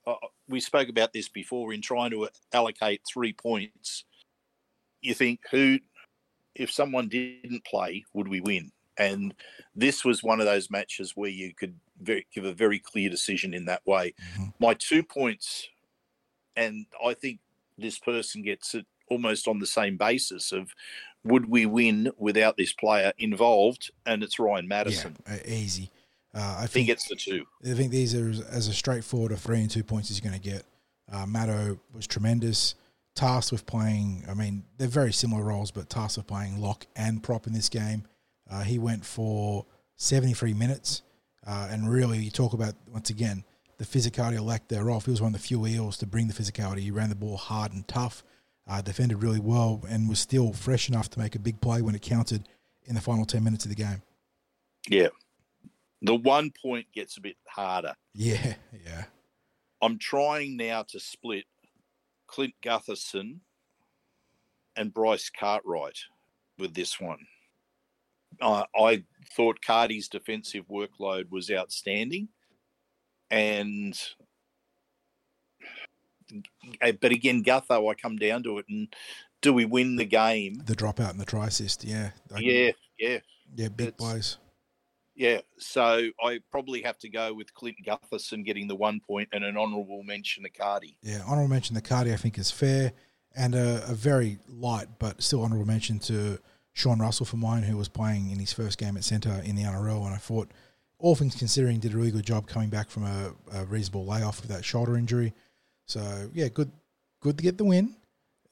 uh, 0.06 0.14
we 0.48 0.60
spoke 0.60 0.88
about 0.88 1.12
this 1.12 1.28
before 1.28 1.72
in 1.72 1.82
trying 1.82 2.10
to 2.10 2.28
allocate 2.52 3.02
three 3.10 3.32
points. 3.32 4.04
You 5.02 5.14
think 5.14 5.40
who, 5.50 5.78
if 6.54 6.70
someone 6.70 7.08
didn't 7.08 7.64
play, 7.64 8.04
would 8.14 8.28
we 8.28 8.40
win? 8.40 8.72
And 8.96 9.34
this 9.76 10.04
was 10.04 10.22
one 10.22 10.40
of 10.40 10.46
those 10.46 10.70
matches 10.70 11.12
where 11.14 11.30
you 11.30 11.54
could 11.54 11.78
very, 12.00 12.26
give 12.34 12.44
a 12.44 12.52
very 12.52 12.78
clear 12.78 13.08
decision 13.08 13.54
in 13.54 13.66
that 13.66 13.86
way. 13.86 14.14
Mhm. 14.34 14.54
My 14.58 14.74
two 14.74 15.02
points, 15.02 15.68
and 16.56 16.86
I 17.04 17.14
think 17.14 17.40
this 17.76 17.98
person 17.98 18.42
gets 18.42 18.74
it 18.74 18.86
almost 19.08 19.46
on 19.46 19.60
the 19.60 19.66
same 19.66 19.96
basis 19.96 20.50
of 20.52 20.74
would 21.24 21.48
we 21.48 21.64
win 21.66 22.10
without 22.16 22.56
this 22.56 22.72
player 22.72 23.12
involved? 23.18 23.90
And 24.04 24.22
it's 24.22 24.38
Ryan 24.38 24.66
Matterson. 24.66 25.16
Yeah, 25.26 25.46
easy. 25.46 25.90
Uh, 26.34 26.56
I 26.58 26.62
He 26.62 26.66
think 26.68 26.86
gets 26.86 27.08
the 27.08 27.16
two. 27.16 27.46
I 27.64 27.74
think 27.74 27.90
these 27.90 28.14
are 28.14 28.28
as, 28.28 28.40
as 28.40 28.68
a 28.68 28.72
straightforward 28.72 29.32
of 29.32 29.40
three 29.40 29.60
and 29.60 29.70
two 29.70 29.82
points 29.82 30.10
as 30.10 30.20
you're 30.20 30.30
going 30.30 30.40
to 30.40 30.48
get. 30.48 30.64
Uh, 31.10 31.26
Matto 31.26 31.78
was 31.94 32.06
tremendous. 32.06 32.74
Tasked 33.14 33.50
with 33.50 33.66
playing, 33.66 34.24
I 34.28 34.34
mean, 34.34 34.62
they're 34.76 34.86
very 34.86 35.12
similar 35.12 35.42
roles, 35.42 35.70
but 35.70 35.88
tasked 35.90 36.18
with 36.18 36.26
playing 36.26 36.60
lock 36.60 36.86
and 36.94 37.22
prop 37.22 37.46
in 37.46 37.52
this 37.52 37.68
game. 37.68 38.06
Uh, 38.48 38.62
he 38.62 38.78
went 38.78 39.04
for 39.04 39.66
73 39.96 40.54
minutes. 40.54 41.02
Uh, 41.46 41.68
and 41.70 41.90
really, 41.90 42.18
you 42.18 42.30
talk 42.30 42.52
about, 42.52 42.74
once 42.92 43.10
again, 43.10 43.42
the 43.78 43.84
physicality 43.84 44.40
lack 44.44 44.68
thereof. 44.68 45.04
He 45.06 45.10
was 45.10 45.20
one 45.22 45.34
of 45.34 45.40
the 45.40 45.46
few 45.46 45.66
Eels 45.66 45.96
to 45.98 46.06
bring 46.06 46.28
the 46.28 46.34
physicality. 46.34 46.80
He 46.80 46.90
ran 46.90 47.08
the 47.08 47.14
ball 47.14 47.36
hard 47.36 47.72
and 47.72 47.86
tough. 47.88 48.22
uh, 48.68 48.82
defended 48.82 49.22
really 49.22 49.40
well, 49.40 49.82
and 49.88 50.08
was 50.08 50.18
still 50.18 50.52
fresh 50.52 50.88
enough 50.90 51.08
to 51.10 51.18
make 51.18 51.34
a 51.34 51.38
big 51.38 51.58
play 51.60 51.80
when 51.80 51.94
it 51.94 52.02
counted 52.02 52.48
in 52.84 52.94
the 52.94 53.00
final 53.00 53.24
10 53.24 53.42
minutes 53.42 53.64
of 53.64 53.70
the 53.70 53.74
game. 53.74 54.02
Yeah. 54.88 55.08
The 56.02 56.14
one 56.14 56.52
point 56.62 56.86
gets 56.92 57.16
a 57.16 57.20
bit 57.20 57.36
harder. 57.46 57.94
Yeah, 58.14 58.54
yeah. 58.84 59.04
I'm 59.82 59.98
trying 59.98 60.56
now 60.56 60.82
to 60.90 61.00
split 61.00 61.44
Clint 62.26 62.54
Gutherson 62.62 63.40
and 64.76 64.94
Bryce 64.94 65.30
Cartwright 65.30 65.98
with 66.58 66.74
this 66.74 67.00
one. 67.00 67.26
Uh, 68.40 68.64
I 68.76 69.04
thought 69.34 69.62
Carty's 69.64 70.08
defensive 70.08 70.66
workload 70.68 71.30
was 71.30 71.50
outstanding, 71.50 72.28
and 73.30 73.98
but 76.80 77.10
again, 77.10 77.42
Gutho, 77.42 77.90
I 77.90 77.94
come 77.94 78.16
down 78.16 78.42
to 78.44 78.58
it, 78.58 78.66
and 78.68 78.94
do 79.40 79.52
we 79.52 79.64
win 79.64 79.96
the 79.96 80.04
game? 80.04 80.62
The 80.64 80.76
dropout 80.76 81.10
and 81.10 81.20
the 81.20 81.24
try 81.24 81.46
assist, 81.46 81.84
yeah. 81.84 82.10
Yeah, 82.36 82.72
yeah, 82.98 83.18
Yeah, 83.56 83.68
big 83.68 83.96
plays. 83.96 84.36
Yeah. 85.18 85.40
So 85.58 86.10
I 86.22 86.38
probably 86.52 86.80
have 86.82 86.96
to 87.00 87.08
go 87.08 87.34
with 87.34 87.52
Clint 87.52 87.78
Gutherson 87.84 88.44
getting 88.44 88.68
the 88.68 88.76
one 88.76 89.00
point 89.00 89.28
and 89.32 89.44
an 89.44 89.56
honourable 89.56 90.04
mention 90.04 90.44
to 90.44 90.48
Carty. 90.48 90.96
Yeah, 91.02 91.22
honorable 91.26 91.48
mention 91.48 91.74
to 91.74 91.82
Carty 91.82 92.12
I 92.12 92.16
think 92.16 92.38
is 92.38 92.52
fair, 92.52 92.92
and 93.36 93.56
a, 93.56 93.84
a 93.88 93.94
very 93.94 94.38
light 94.48 94.86
but 95.00 95.20
still 95.20 95.42
honorable 95.42 95.66
mention 95.66 95.98
to 96.00 96.38
Sean 96.72 97.00
Russell 97.00 97.26
for 97.26 97.36
mine, 97.36 97.64
who 97.64 97.76
was 97.76 97.88
playing 97.88 98.30
in 98.30 98.38
his 98.38 98.52
first 98.52 98.78
game 98.78 98.96
at 98.96 99.02
centre 99.02 99.42
in 99.44 99.56
the 99.56 99.64
NRL, 99.64 100.06
and 100.06 100.14
I 100.14 100.18
thought, 100.18 100.52
all 101.00 101.16
things 101.16 101.34
considering, 101.34 101.80
did 101.80 101.94
a 101.94 101.96
really 101.96 102.12
good 102.12 102.24
job 102.24 102.46
coming 102.46 102.68
back 102.68 102.88
from 102.88 103.04
a, 103.04 103.32
a 103.52 103.64
reasonable 103.64 104.06
layoff 104.06 104.40
with 104.40 104.50
that 104.50 104.64
shoulder 104.64 104.96
injury. 104.96 105.34
So 105.86 106.30
yeah, 106.32 106.46
good, 106.46 106.70
good 107.20 107.36
to 107.38 107.42
get 107.42 107.58
the 107.58 107.64
win. 107.64 107.96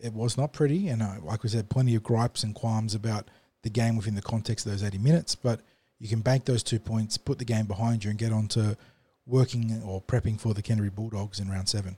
It 0.01 0.13
was 0.13 0.37
not 0.37 0.53
pretty, 0.53 0.89
and 0.89 1.01
uh, 1.01 1.15
like 1.23 1.45
we 1.45 1.49
said, 1.49 1.71
plenty 1.71 1.95
of 1.95 2.03
gripes 2.03 2.43
and 2.43 2.57
qualms 2.57 2.97
about 2.97 3.29
the 3.63 3.71
game 3.71 3.97
within 3.97 4.17
the 4.17 4.23
context 4.23 4.67
of 4.67 4.73
those 4.73 4.83
eighty 4.83 4.99
minutes. 4.99 5.37
But 5.37 5.61
you 5.99 6.09
can 6.09 6.21
bank 6.21 6.45
those 6.45 6.63
two 6.63 6.79
points, 6.79 7.17
put 7.17 7.39
the 7.39 7.45
game 7.45 7.67
behind 7.67 8.05
you, 8.05 8.11
and 8.11 8.19
get 8.19 8.33
on 8.33 8.49
to 8.49 8.77
working 9.27 9.83
or 9.85 10.03
prepping 10.03 10.41
for 10.41 10.55
the 10.55 10.63
Canterbury 10.63 10.91
Bulldogs 10.91 11.41
in 11.41 11.51
round 11.51 11.69
seven. 11.69 11.97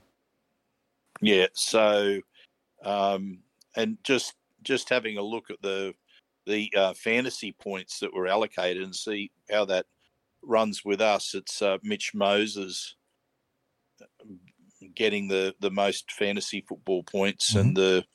Yeah. 1.21 1.47
So, 1.53 2.21
um, 2.83 3.39
and 3.75 3.97
just 4.03 4.33
just 4.63 4.89
having 4.89 5.17
a 5.17 5.21
look 5.21 5.49
at 5.49 5.61
the 5.61 5.93
the 6.45 6.71
uh, 6.75 6.93
fantasy 6.93 7.51
points 7.51 7.99
that 7.99 8.13
were 8.13 8.27
allocated 8.27 8.83
and 8.83 8.95
see 8.95 9.31
how 9.51 9.65
that 9.65 9.85
runs 10.41 10.83
with 10.83 11.01
us. 11.01 11.35
It's 11.35 11.61
uh, 11.61 11.77
Mitch 11.83 12.13
Moses 12.13 12.95
getting 14.95 15.27
the 15.27 15.53
the 15.59 15.71
most 15.71 16.11
fantasy 16.11 16.61
football 16.67 17.03
points, 17.03 17.55
and 17.55 17.75
the 17.75 18.05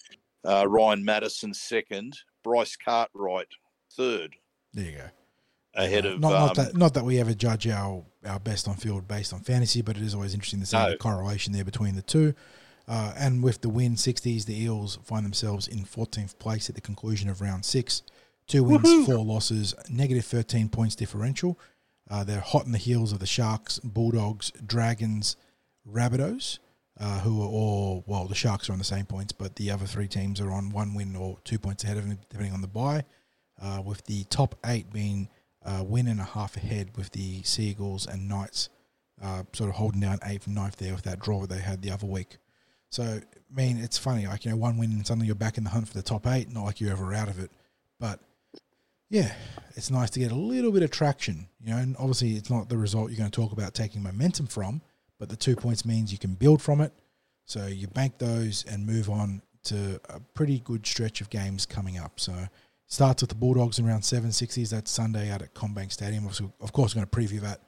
uh, 0.45 0.67
Ryan 0.69 1.05
Matterson 1.05 1.55
second, 1.55 2.19
Bryce 2.43 2.77
Cartwright 2.77 3.49
third, 3.97 4.37
There 4.73 4.85
you 4.85 4.93
go. 4.93 5.09
Ahead 5.75 6.07
of 6.07 6.21
not, 6.21 6.31
not 6.31 6.59
um, 6.59 6.65
that 6.65 6.77
not 6.77 6.95
that 6.95 7.05
we 7.05 7.19
ever 7.19 7.35
judge 7.35 7.67
our, 7.67 8.05
our 8.27 8.39
best 8.41 8.69
on 8.69 8.77
field 8.77 9.07
based 9.09 9.33
on 9.33 9.41
fantasy, 9.41 9.83
but 9.83 9.97
it 9.97 10.03
is 10.03 10.15
always 10.15 10.35
interesting 10.35 10.61
to 10.61 10.67
see 10.67 10.77
No. 10.77 10.91
the 10.91 10.97
correlation 10.97 11.53
there 11.53 11.65
between 11.65 11.95
the 11.97 12.03
two. 12.03 12.35
Uh, 12.87 13.15
and 13.17 13.43
with 13.43 13.63
the 13.63 13.69
win 13.71 13.95
60s, 13.95 14.45
the 14.45 14.63
Eels 14.63 14.99
find 15.05 15.25
themselves 15.25 15.67
in 15.67 15.79
14th 15.85 16.39
place 16.39 16.69
at 16.69 16.75
the 16.75 16.81
conclusion 16.83 17.31
of 17.31 17.41
round 17.41 17.65
six. 17.65 18.03
Two 18.47 18.63
wins, 18.63 19.07
four 19.07 19.25
losses, 19.25 19.75
negative 19.89 20.25
13 20.27 20.69
points 20.69 20.95
differential. 20.95 21.59
Uh, 22.11 22.23
they're 22.25 22.41
hot 22.41 22.67
in 22.67 22.73
the 22.73 22.79
heels 22.79 23.11
of 23.11 23.19
the 23.21 23.27
Sharks, 23.27 23.79
Bulldogs, 23.79 24.53
Dragons, 24.67 25.37
Rabbitohs, 25.91 26.59
uh, 27.01 27.21
who 27.21 27.43
are 27.43 27.47
all, 27.49 28.05
well, 28.07 28.27
the 28.27 28.35
Sharks 28.35 28.69
are 28.69 28.73
on 28.73 28.79
the 28.79 28.85
same 28.85 29.07
points, 29.07 29.33
but 29.33 29.57
the 29.57 29.71
other 29.71 29.87
three 29.87 30.07
teams 30.07 30.39
are 30.39 30.53
on 30.53 30.71
one 30.71 30.93
win 30.95 31.17
or 31.17 31.39
two 31.45 31.59
points 31.59 31.85
ahead 31.85 31.97
of 31.97 32.07
them, 32.07 32.19
depending 32.29 32.53
on 32.53 32.61
the 32.61 32.69
bye. 32.69 33.05
Uh, 33.63 33.81
with 33.83 34.05
the 34.05 34.25
top 34.25 34.57
eight 34.67 34.93
being 34.93 35.29
a 35.65 35.83
win 35.83 36.07
and 36.09 36.21
a 36.21 36.25
half 36.25 36.57
ahead, 36.57 36.97
with 36.97 37.11
the 37.11 37.43
Seagulls 37.43 38.07
and 38.07 38.29
Knights 38.29 38.69
uh, 39.23 39.45
sort 39.53 39.71
of 39.71 39.77
holding 39.77 40.01
down 40.01 40.19
eighth 40.25 40.47
and 40.47 40.55
ninth 40.55 40.77
there 40.77 40.93
with 40.93 41.05
that 41.05 41.21
draw 41.21 41.47
they 41.47 41.61
had 41.61 41.83
the 41.83 41.91
other 41.91 42.07
week. 42.07 42.39
So, 42.91 43.03
I 43.03 43.55
mean, 43.55 43.79
it's 43.79 43.99
funny, 43.99 44.27
like, 44.27 44.45
you 44.45 44.51
know, 44.51 44.57
one 44.57 44.77
win 44.77 44.93
and 44.93 45.07
suddenly 45.07 45.27
you're 45.27 45.35
back 45.35 45.59
in 45.59 45.65
the 45.65 45.71
hunt 45.71 45.89
for 45.89 45.95
the 45.95 46.03
top 46.03 46.27
eight, 46.27 46.53
not 46.53 46.65
like 46.65 46.81
you're 46.81 46.93
ever 46.93 47.13
out 47.13 47.29
of 47.29 47.39
it. 47.39 47.51
But 47.99 48.21
yeah, 49.11 49.35
it's 49.77 49.91
nice 49.91 50.11
to 50.11 50.21
get 50.21 50.33
a 50.33 50.37
little 50.37 50.73
bit 50.73 50.83
of 50.83 50.91
traction, 50.91 51.49
you 51.61 51.71
know, 51.71 51.79
and 51.79 51.97
obviously 51.99 52.33
it's 52.35 52.51
not 52.51 52.69
the 52.69 52.77
result 52.77 53.11
you're 53.11 53.19
going 53.19 53.31
to 53.31 53.41
talk 53.41 53.53
about 53.53 53.75
taking 53.75 54.03
momentum 54.03 54.47
from, 54.47 54.83
but 55.19 55.29
the 55.29 55.37
two 55.37 55.57
points 55.57 55.85
means 55.85 56.13
you 56.13 56.19
can 56.19 56.35
build 56.35 56.63
from 56.63 56.81
it. 56.81 56.93
So 57.47 57.67
you 57.67 57.87
bank 57.89 58.19
those 58.19 58.65
and 58.69 58.87
move 58.87 59.11
on 59.11 59.43
to 59.65 60.01
a 60.09 60.21
pretty 60.21 60.61
good 60.61 60.87
stretch 60.87 61.21
of 61.21 61.31
games 61.31 61.67
coming 61.67 61.99
up. 61.99 62.21
So 62.21 62.35
starts 62.87 63.23
with 63.23 63.31
the 63.31 63.37
Bulldogs 63.37 63.79
in 63.79 63.87
round 63.87 64.05
seven 64.05 64.33
sixties. 64.33 64.71
That's 64.71 64.91
Sunday 64.91 65.31
out 65.31 65.43
at 65.43 65.55
CommBank 65.55 65.93
Stadium. 65.93 66.27
Of 66.27 66.73
course, 66.73 66.95
we're 66.95 67.05
going 67.05 67.11
to 67.11 67.35
preview 67.35 67.41
that 67.41 67.61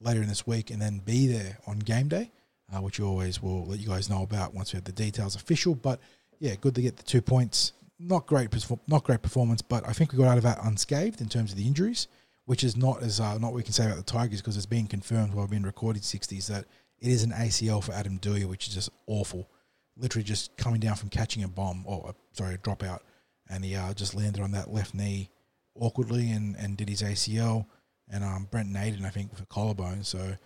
later 0.00 0.22
in 0.22 0.28
this 0.28 0.46
week 0.46 0.70
and 0.70 0.80
then 0.80 0.98
be 0.98 1.26
there 1.26 1.58
on 1.66 1.78
game 1.78 2.08
day, 2.08 2.30
uh, 2.74 2.80
which 2.80 2.98
we 2.98 3.06
always 3.06 3.42
will 3.42 3.64
let 3.66 3.78
you 3.78 3.88
guys 3.88 4.10
know 4.10 4.22
about 4.22 4.54
once 4.54 4.72
we 4.72 4.76
have 4.76 4.84
the 4.84 4.92
details 4.92 5.36
official. 5.36 5.74
But 5.74 6.00
yeah, 6.40 6.54
good 6.60 6.74
to 6.74 6.82
get 6.82 6.96
the 6.96 7.04
two 7.04 7.22
points. 7.22 7.72
Not 7.98 8.26
great, 8.26 8.48
not 8.88 9.04
great 9.04 9.22
performance, 9.22 9.62
but 9.62 9.88
I 9.88 9.92
think 9.92 10.12
we 10.12 10.18
got 10.18 10.28
out 10.28 10.38
of 10.38 10.42
that 10.42 10.58
unscathed 10.64 11.20
in 11.20 11.28
terms 11.28 11.52
of 11.52 11.58
the 11.58 11.66
injuries, 11.66 12.08
which 12.46 12.64
is 12.64 12.76
not 12.76 13.00
as 13.00 13.20
uh, 13.20 13.34
not 13.34 13.48
what 13.48 13.54
we 13.54 13.62
can 13.62 13.72
say 13.72 13.84
about 13.84 13.96
the 13.96 14.02
Tigers 14.02 14.40
because 14.40 14.56
it's 14.56 14.66
been 14.66 14.88
confirmed 14.88 15.34
while 15.34 15.46
been 15.46 15.62
recorded 15.62 16.02
sixties 16.02 16.48
that 16.48 16.64
it 16.98 17.10
is 17.10 17.22
an 17.22 17.30
ACL 17.30 17.82
for 17.82 17.92
Adam 17.92 18.18
Doueihi, 18.18 18.44
which 18.44 18.66
is 18.66 18.74
just 18.74 18.90
awful. 19.06 19.48
Literally 19.96 20.24
just 20.24 20.56
coming 20.56 20.80
down 20.80 20.96
from 20.96 21.10
catching 21.10 21.44
a 21.44 21.48
bomb 21.48 21.84
or 21.86 22.08
uh, 22.08 22.12
sorry, 22.32 22.54
a 22.54 22.58
dropout, 22.58 23.00
and 23.48 23.64
he 23.64 23.74
uh, 23.74 23.94
just 23.94 24.14
landed 24.14 24.42
on 24.42 24.52
that 24.52 24.72
left 24.72 24.94
knee 24.94 25.30
awkwardly 25.74 26.30
and, 26.30 26.56
and 26.56 26.76
did 26.76 26.88
his 26.88 27.02
ACL. 27.02 27.66
And 28.10 28.24
um, 28.24 28.48
Brent 28.50 28.68
Naden, 28.68 29.04
I 29.04 29.10
think, 29.10 29.30
with 29.30 29.40
a 29.40 29.46
collarbone. 29.46 30.04
So 30.04 30.36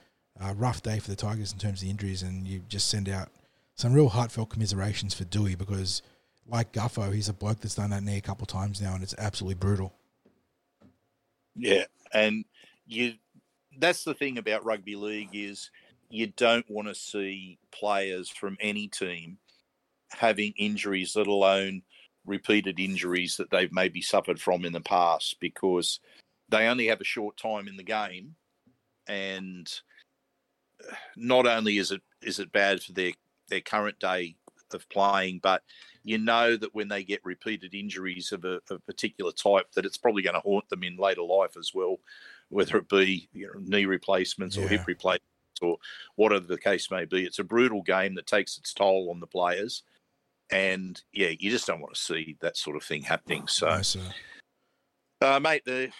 uh, 0.40 0.54
rough 0.56 0.82
day 0.82 0.98
for 0.98 1.10
the 1.10 1.16
Tigers 1.16 1.52
in 1.52 1.58
terms 1.58 1.80
of 1.80 1.84
the 1.86 1.90
injuries, 1.90 2.22
and 2.22 2.46
you 2.46 2.60
just 2.68 2.88
send 2.88 3.08
out 3.08 3.28
some 3.74 3.92
real 3.92 4.08
heartfelt 4.08 4.50
commiserations 4.50 5.14
for 5.14 5.24
Doueihi 5.24 5.56
because, 5.56 6.02
like 6.46 6.72
Gutho, 6.72 7.12
he's 7.12 7.28
a 7.28 7.32
bloke 7.32 7.60
that's 7.60 7.74
done 7.74 7.90
that 7.90 8.02
knee 8.02 8.18
a 8.18 8.22
couple 8.22 8.46
times 8.46 8.80
now, 8.80 8.94
and 8.94 9.02
it's 9.02 9.14
absolutely 9.18 9.54
brutal. 9.54 9.94
Yeah, 11.54 11.84
and 12.12 12.44
you 12.86 13.14
that's 13.78 14.04
the 14.04 14.14
thing 14.14 14.38
about 14.38 14.64
rugby 14.64 14.96
league 14.96 15.30
is 15.34 15.70
you 16.08 16.28
don't 16.28 16.68
want 16.70 16.88
to 16.88 16.94
see 16.94 17.58
players 17.72 18.28
from 18.28 18.56
any 18.60 18.88
team 18.88 19.38
having 20.10 20.54
injuries, 20.56 21.16
let 21.16 21.26
alone 21.26 21.82
repeated 22.26 22.78
injuries 22.80 23.36
that 23.36 23.50
they've 23.50 23.72
maybe 23.72 24.02
suffered 24.02 24.40
from 24.40 24.64
in 24.64 24.72
the 24.72 24.80
past 24.80 25.36
because 25.40 26.00
they 26.48 26.66
only 26.66 26.86
have 26.86 27.00
a 27.00 27.04
short 27.04 27.36
time 27.36 27.68
in 27.68 27.76
the 27.76 27.82
game 27.82 28.34
and 29.08 29.80
not 31.16 31.46
only 31.46 31.78
is 31.78 31.90
it 31.92 32.02
is 32.22 32.38
it 32.38 32.52
bad 32.52 32.82
for 32.82 32.92
their 32.92 33.12
their 33.48 33.60
current 33.60 33.98
day 33.98 34.36
of 34.72 34.88
playing 34.88 35.38
but 35.42 35.62
you 36.06 36.18
know 36.18 36.56
that 36.56 36.72
when 36.72 36.86
they 36.86 37.02
get 37.02 37.20
repeated 37.24 37.74
injuries 37.74 38.30
of 38.30 38.44
a, 38.44 38.54
of 38.54 38.70
a 38.70 38.78
particular 38.78 39.32
type, 39.32 39.66
that 39.72 39.84
it's 39.84 39.98
probably 39.98 40.22
going 40.22 40.36
to 40.36 40.40
haunt 40.40 40.68
them 40.68 40.84
in 40.84 40.96
later 40.96 41.22
life 41.22 41.56
as 41.58 41.72
well, 41.74 41.96
whether 42.48 42.76
it 42.76 42.88
be 42.88 43.28
you 43.32 43.48
know, 43.48 43.60
knee 43.64 43.86
replacements 43.86 44.56
or 44.56 44.62
Yeah. 44.62 44.68
hip 44.68 44.86
replacements 44.86 45.26
or 45.60 45.78
whatever 46.14 46.46
the 46.46 46.58
case 46.58 46.92
may 46.92 47.06
be. 47.06 47.24
It's 47.24 47.40
a 47.40 47.44
brutal 47.44 47.82
game 47.82 48.14
that 48.14 48.28
takes 48.28 48.56
its 48.56 48.72
toll 48.72 49.10
on 49.10 49.18
the 49.18 49.26
players, 49.26 49.82
and 50.50 51.00
yeah, 51.12 51.30
you 51.38 51.50
just 51.50 51.66
don't 51.66 51.80
want 51.80 51.94
to 51.94 52.00
see 52.00 52.36
that 52.40 52.56
sort 52.56 52.76
of 52.76 52.84
thing 52.84 53.02
happening. 53.02 53.46
So, 53.48 53.80
No, 55.20 55.34
uh, 55.34 55.40
mate, 55.40 55.62
the 55.64 55.90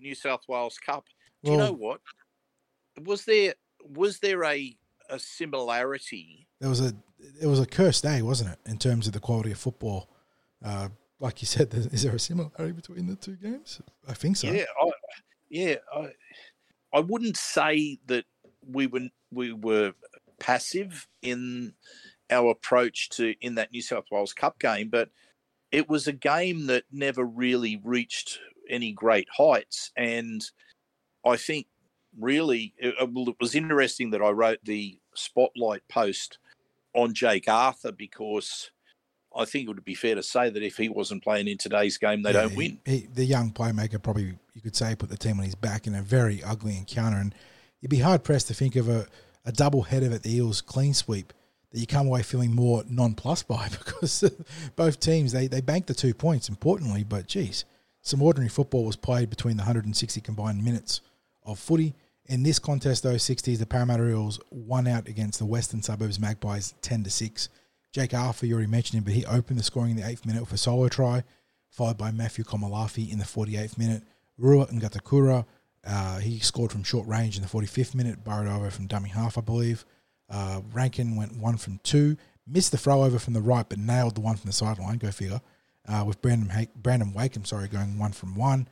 New 0.00 0.14
South 0.14 0.42
Wales 0.48 0.78
Cup. 0.78 1.04
Do 1.42 1.52
you 1.52 1.58
know 1.58 1.72
what? 1.72 2.00
Was 3.04 3.24
there 3.24 3.54
was 3.82 4.18
there 4.18 4.44
a 4.44 4.76
a 5.10 5.18
similarity 5.18 6.46
There 6.60 6.70
was 6.70 6.80
a 6.80 6.94
it 7.40 7.46
was 7.46 7.60
a 7.60 7.66
cursed 7.66 8.02
day, 8.02 8.22
wasn't 8.22 8.50
it, 8.50 8.58
in 8.66 8.78
terms 8.78 9.06
of 9.06 9.12
the 9.12 9.20
quality 9.20 9.52
of 9.52 9.58
football? 9.58 10.08
Uh, 10.64 10.88
like 11.20 11.42
you 11.42 11.46
said, 11.46 11.72
is 11.74 12.02
there 12.02 12.14
a 12.14 12.18
similarity 12.18 12.72
between 12.72 13.06
the 13.06 13.16
two 13.16 13.36
games? 13.36 13.80
I 14.08 14.14
think 14.14 14.36
so. 14.36 14.48
Yeah, 14.48 14.64
I, 14.80 14.90
yeah. 15.50 15.74
I, 15.94 16.10
I 16.92 17.00
wouldn't 17.00 17.36
say 17.36 17.98
that 18.06 18.24
we 18.66 18.86
were 18.86 19.08
we 19.30 19.52
were 19.52 19.92
passive 20.38 21.06
in 21.22 21.74
our 22.30 22.50
approach 22.50 23.08
to 23.10 23.34
in 23.40 23.54
that 23.56 23.72
New 23.72 23.82
South 23.82 24.06
Wales 24.10 24.32
Cup 24.32 24.58
game, 24.58 24.88
but 24.88 25.10
it 25.72 25.88
was 25.88 26.06
a 26.06 26.12
game 26.12 26.66
that 26.66 26.84
never 26.92 27.24
really 27.24 27.80
reached 27.82 28.38
any 28.68 28.92
great 28.92 29.28
heights, 29.36 29.90
and 29.96 30.42
I 31.26 31.36
think 31.36 31.66
really 32.18 32.74
it, 32.78 32.94
uh, 33.00 33.06
it 33.08 33.36
was 33.40 33.54
interesting 33.54 34.10
that 34.10 34.22
I 34.22 34.30
wrote 34.30 34.60
the 34.64 34.98
spotlight 35.14 35.82
post 35.88 36.38
on 36.94 37.14
Jake 37.14 37.48
Arthur 37.48 37.92
because. 37.92 38.70
I 39.36 39.44
think 39.46 39.64
it 39.64 39.68
would 39.68 39.84
be 39.84 39.96
fair 39.96 40.14
to 40.14 40.22
say 40.22 40.48
that 40.48 40.62
if 40.62 40.76
he 40.76 40.88
wasn't 40.88 41.24
playing 41.24 41.48
in 41.48 41.58
today's 41.58 41.98
game, 41.98 42.22
they 42.22 42.32
Yeah, 42.32 42.42
don't 42.42 42.50
he- 42.52 42.56
win. 42.56 42.78
He, 42.84 43.08
the 43.12 43.24
young 43.24 43.50
playmaker 43.50 44.00
probably 44.00 44.38
you 44.54 44.60
could 44.62 44.76
say 44.76 44.94
put 44.94 45.08
the 45.10 45.16
team 45.16 45.40
on 45.40 45.44
his 45.44 45.56
back 45.56 45.88
in 45.88 45.94
a 45.96 46.02
very 46.02 46.40
ugly 46.44 46.76
encounter, 46.76 47.16
and 47.16 47.34
you'd 47.80 47.88
be 47.88 47.98
hard 47.98 48.22
pressed 48.22 48.46
to 48.46 48.54
think 48.54 48.76
of 48.76 48.88
a, 48.88 49.08
a 49.44 49.50
double 49.50 49.82
header 49.82 50.12
at 50.14 50.22
the 50.22 50.36
Eels 50.36 50.60
clean 50.60 50.94
sweep 50.94 51.32
that 51.74 51.80
you 51.80 51.88
come 51.88 52.06
away 52.06 52.22
feeling 52.22 52.54
more 52.54 52.84
nonplussed 52.88 53.48
by 53.48 53.68
because 53.68 54.30
both 54.76 55.00
teams 55.00 55.32
they 55.32 55.48
they 55.48 55.60
banked 55.60 55.88
the 55.88 55.94
two 55.94 56.14
points 56.14 56.48
importantly, 56.48 57.02
but 57.02 57.26
geez, 57.26 57.64
some 58.00 58.22
ordinary 58.22 58.48
football 58.48 58.84
was 58.84 58.96
played 58.96 59.28
between 59.28 59.56
the 59.56 59.62
160 59.62 60.20
combined 60.20 60.64
minutes 60.64 61.00
of 61.44 61.58
footy. 61.58 61.94
In 62.26 62.42
this 62.42 62.58
contest, 62.58 63.02
those 63.02 63.22
60s, 63.24 63.58
the 63.58 63.66
Parramatta 63.66 64.08
Eels 64.08 64.40
won 64.50 64.86
out 64.86 65.08
against 65.08 65.40
the 65.40 65.44
Western 65.44 65.82
Suburbs 65.82 66.18
Magpies 66.18 66.74
10 66.80 67.04
to 67.04 67.10
6. 67.10 67.48
Jake 67.92 68.14
Arthur, 68.14 68.46
you 68.46 68.54
already 68.54 68.70
mentioned 68.70 68.98
him, 68.98 69.04
but 69.04 69.12
he 69.12 69.26
opened 69.26 69.58
the 69.58 69.62
scoring 69.62 69.90
in 69.90 69.96
the 69.96 70.08
eighth 70.08 70.24
minute 70.24 70.40
with 70.40 70.52
a 70.52 70.56
solo 70.56 70.88
try, 70.88 71.22
followed 71.68 71.98
by 71.98 72.10
Matthew 72.10 72.44
Komolafe 72.44 73.10
in 73.10 73.18
the 73.18 73.24
48th 73.24 73.76
minute. 73.76 74.02
Rua 74.38 74.66
Ngatakura, 74.66 75.44
uh, 75.86 76.18
he 76.18 76.38
scored 76.38 76.72
from 76.72 76.82
short 76.82 77.06
range 77.06 77.36
in 77.36 77.42
the 77.42 77.48
45th 77.48 77.94
minute, 77.94 78.24
burrowed 78.24 78.48
over 78.48 78.70
from 78.70 78.86
dummy 78.86 79.10
half, 79.10 79.36
I 79.36 79.42
believe. 79.42 79.84
Uh, 80.34 80.60
Rankin 80.72 81.14
went 81.14 81.36
one 81.36 81.56
from 81.56 81.78
two, 81.84 82.16
missed 82.44 82.72
the 82.72 82.76
throw 82.76 83.04
over 83.04 83.20
from 83.20 83.34
the 83.34 83.40
right, 83.40 83.68
but 83.68 83.78
nailed 83.78 84.16
the 84.16 84.20
one 84.20 84.36
from 84.36 84.48
the 84.48 84.52
sideline. 84.52 84.98
Go 84.98 85.12
figure. 85.12 85.40
Uh, 85.86 86.02
with 86.04 86.20
Brandon 86.20 86.48
ha- 86.48 86.72
Brandon 86.74 87.12
Wakeham, 87.12 87.44
sorry, 87.44 87.68
going 87.68 87.98
one 87.98 88.10
from 88.10 88.34
one. 88.34 88.66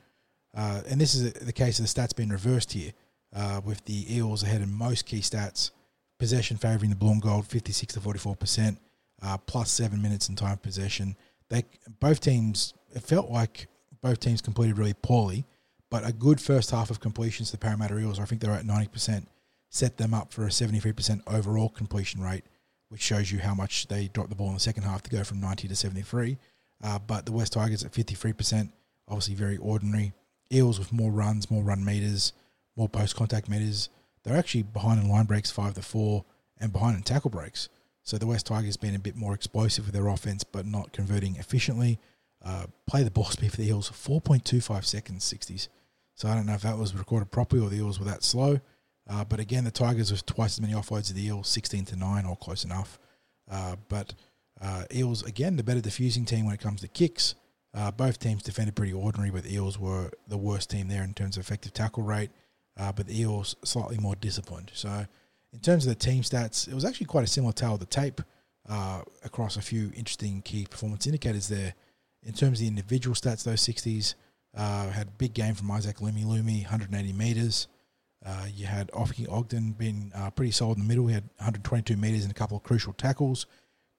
Uh, 0.56 0.80
and 0.88 1.00
this 1.00 1.14
is 1.14 1.32
the 1.34 1.52
case 1.52 1.78
of 1.78 1.84
the 1.84 1.88
stats 1.88 2.16
being 2.16 2.30
reversed 2.30 2.72
here, 2.72 2.92
uh, 3.34 3.60
with 3.64 3.84
the 3.84 4.12
Eels 4.12 4.42
ahead 4.42 4.60
in 4.60 4.72
most 4.72 5.06
key 5.06 5.20
stats. 5.20 5.70
Possession 6.18 6.56
favouring 6.56 6.90
the 6.90 6.96
Blue 6.96 7.12
and 7.12 7.22
Gold, 7.22 7.46
56 7.46 7.94
to 7.94 8.00
44 8.00 8.34
percent, 8.34 8.78
uh, 9.22 9.38
plus 9.38 9.70
seven 9.70 10.02
minutes 10.02 10.28
in 10.28 10.34
time 10.34 10.58
possession. 10.58 11.16
They 11.48 11.64
both 12.00 12.20
teams. 12.20 12.74
It 12.92 13.02
felt 13.02 13.30
like 13.30 13.68
both 14.00 14.18
teams 14.18 14.40
completed 14.40 14.78
really 14.78 14.94
poorly, 14.94 15.44
but 15.90 16.04
a 16.04 16.12
good 16.12 16.40
first 16.40 16.72
half 16.72 16.90
of 16.90 16.98
completions 16.98 17.50
to 17.50 17.52
the 17.52 17.58
Parramatta 17.58 17.96
Eels. 17.98 18.18
I 18.18 18.24
think 18.24 18.40
they're 18.40 18.50
at 18.50 18.66
90 18.66 18.88
percent 18.88 19.28
set 19.72 19.96
them 19.96 20.12
up 20.12 20.32
for 20.32 20.44
a 20.44 20.50
73% 20.50 21.22
overall 21.26 21.70
completion 21.70 22.22
rate, 22.22 22.44
which 22.90 23.00
shows 23.00 23.32
you 23.32 23.38
how 23.38 23.54
much 23.54 23.88
they 23.88 24.08
dropped 24.08 24.28
the 24.28 24.36
ball 24.36 24.48
in 24.48 24.54
the 24.54 24.60
second 24.60 24.82
half 24.82 25.02
to 25.02 25.10
go 25.10 25.24
from 25.24 25.40
90 25.40 25.66
to 25.66 25.74
73. 25.74 26.36
Uh, 26.84 26.98
but 26.98 27.24
the 27.24 27.32
West 27.32 27.54
Tigers 27.54 27.82
at 27.82 27.90
53%, 27.90 28.68
obviously 29.08 29.34
very 29.34 29.56
ordinary. 29.56 30.12
Eels 30.52 30.78
with 30.78 30.92
more 30.92 31.10
runs, 31.10 31.50
more 31.50 31.62
run 31.62 31.82
meters, 31.82 32.34
more 32.76 32.88
post 32.88 33.16
contact 33.16 33.48
meters. 33.48 33.88
They're 34.22 34.36
actually 34.36 34.64
behind 34.64 35.02
in 35.02 35.08
line 35.08 35.24
breaks 35.24 35.50
5 35.50 35.74
to 35.74 35.82
4 35.82 36.22
and 36.60 36.70
behind 36.70 36.96
in 36.96 37.02
tackle 37.02 37.30
breaks. 37.30 37.70
So 38.02 38.18
the 38.18 38.26
West 38.26 38.46
Tigers 38.46 38.76
been 38.76 38.94
a 38.94 38.98
bit 38.98 39.16
more 39.16 39.32
explosive 39.32 39.86
with 39.86 39.94
their 39.94 40.08
offense, 40.08 40.44
but 40.44 40.66
not 40.66 40.92
converting 40.92 41.36
efficiently. 41.36 41.98
Uh, 42.44 42.66
play 42.86 43.04
the 43.04 43.10
ball 43.10 43.24
speed 43.30 43.52
for 43.52 43.56
the 43.56 43.68
Eels, 43.68 43.90
4.25 43.90 44.84
seconds, 44.84 45.32
60s. 45.32 45.68
So 46.14 46.28
I 46.28 46.34
don't 46.34 46.44
know 46.44 46.52
if 46.52 46.62
that 46.62 46.76
was 46.76 46.94
recorded 46.94 47.30
properly 47.30 47.62
or 47.62 47.70
the 47.70 47.76
Eels 47.76 47.98
were 47.98 48.04
that 48.04 48.22
slow. 48.22 48.60
Uh, 49.09 49.24
but 49.24 49.40
again, 49.40 49.64
the 49.64 49.70
Tigers 49.70 50.11
with 50.11 50.24
twice 50.26 50.55
as 50.55 50.61
many 50.61 50.74
offloads 50.74 51.11
of 51.11 51.16
the 51.16 51.26
Eels, 51.26 51.48
16 51.48 51.84
to 51.86 51.96
9 51.96 52.24
or 52.24 52.36
close 52.36 52.64
enough. 52.64 52.98
Uh, 53.50 53.76
but 53.88 54.14
uh, 54.61 54.84
Eels, 54.94 55.22
again, 55.24 55.57
the 55.57 55.64
better 55.64 55.80
defusing 55.80 56.26
team 56.26 56.46
when 56.46 56.55
it 56.55 56.61
comes 56.61 56.80
to 56.80 56.88
kicks. 56.88 57.34
Uh, 57.74 57.90
both 57.90 58.18
teams 58.18 58.42
defended 58.42 58.76
pretty 58.76 58.92
ordinary, 58.92 59.30
but 59.30 59.46
Eels 59.46 59.78
were 59.78 60.11
the 60.28 60.36
worst 60.36 60.70
team 60.70 60.88
there 60.88 61.03
in 61.03 61.14
terms 61.14 61.36
of 61.36 61.42
effective 61.42 61.72
tackle 61.72 62.03
rate. 62.03 62.30
Uh, 62.78 62.92
but 62.92 63.07
the 63.07 63.20
Eels 63.20 63.57
slightly 63.64 63.98
more 63.98 64.14
disciplined. 64.16 64.70
So, 64.74 65.07
in 65.53 65.59
terms 65.61 65.86
of 65.86 65.90
the 65.90 65.98
team 65.98 66.22
stats, 66.22 66.68
it 66.68 66.74
was 66.74 66.84
actually 66.84 67.07
quite 67.07 67.24
a 67.24 67.28
similar 67.28 67.53
tale 67.53 67.74
of 67.74 67.80
the 67.80 67.86
tape 67.86 68.22
uh, 68.68 69.03
across 69.24 69.57
a 69.57 69.62
few 69.62 69.90
interesting 69.94 70.40
key 70.42 70.66
performance 70.70 71.07
indicators 71.07 71.48
there. 71.48 71.74
In 72.22 72.32
terms 72.32 72.59
of 72.59 72.61
the 72.61 72.68
individual 72.68 73.14
stats, 73.14 73.44
those 73.44 73.61
60s 73.61 74.14
had 74.55 75.18
big 75.18 75.34
game 75.34 75.55
from 75.55 75.70
Isaac 75.70 75.98
Lumelume, 75.98 76.62
180 76.62 77.12
metres. 77.12 77.66
Uh, 78.24 78.46
you 78.54 78.66
had 78.66 78.90
Offie 78.92 79.30
Ogden 79.30 79.72
being 79.72 80.12
uh, 80.14 80.30
pretty 80.30 80.52
solid 80.52 80.78
in 80.78 80.84
the 80.84 80.88
middle. 80.88 81.06
He 81.06 81.14
had 81.14 81.24
122 81.38 81.96
metres 81.96 82.22
and 82.22 82.30
a 82.30 82.34
couple 82.34 82.56
of 82.56 82.62
crucial 82.62 82.92
tackles. 82.92 83.46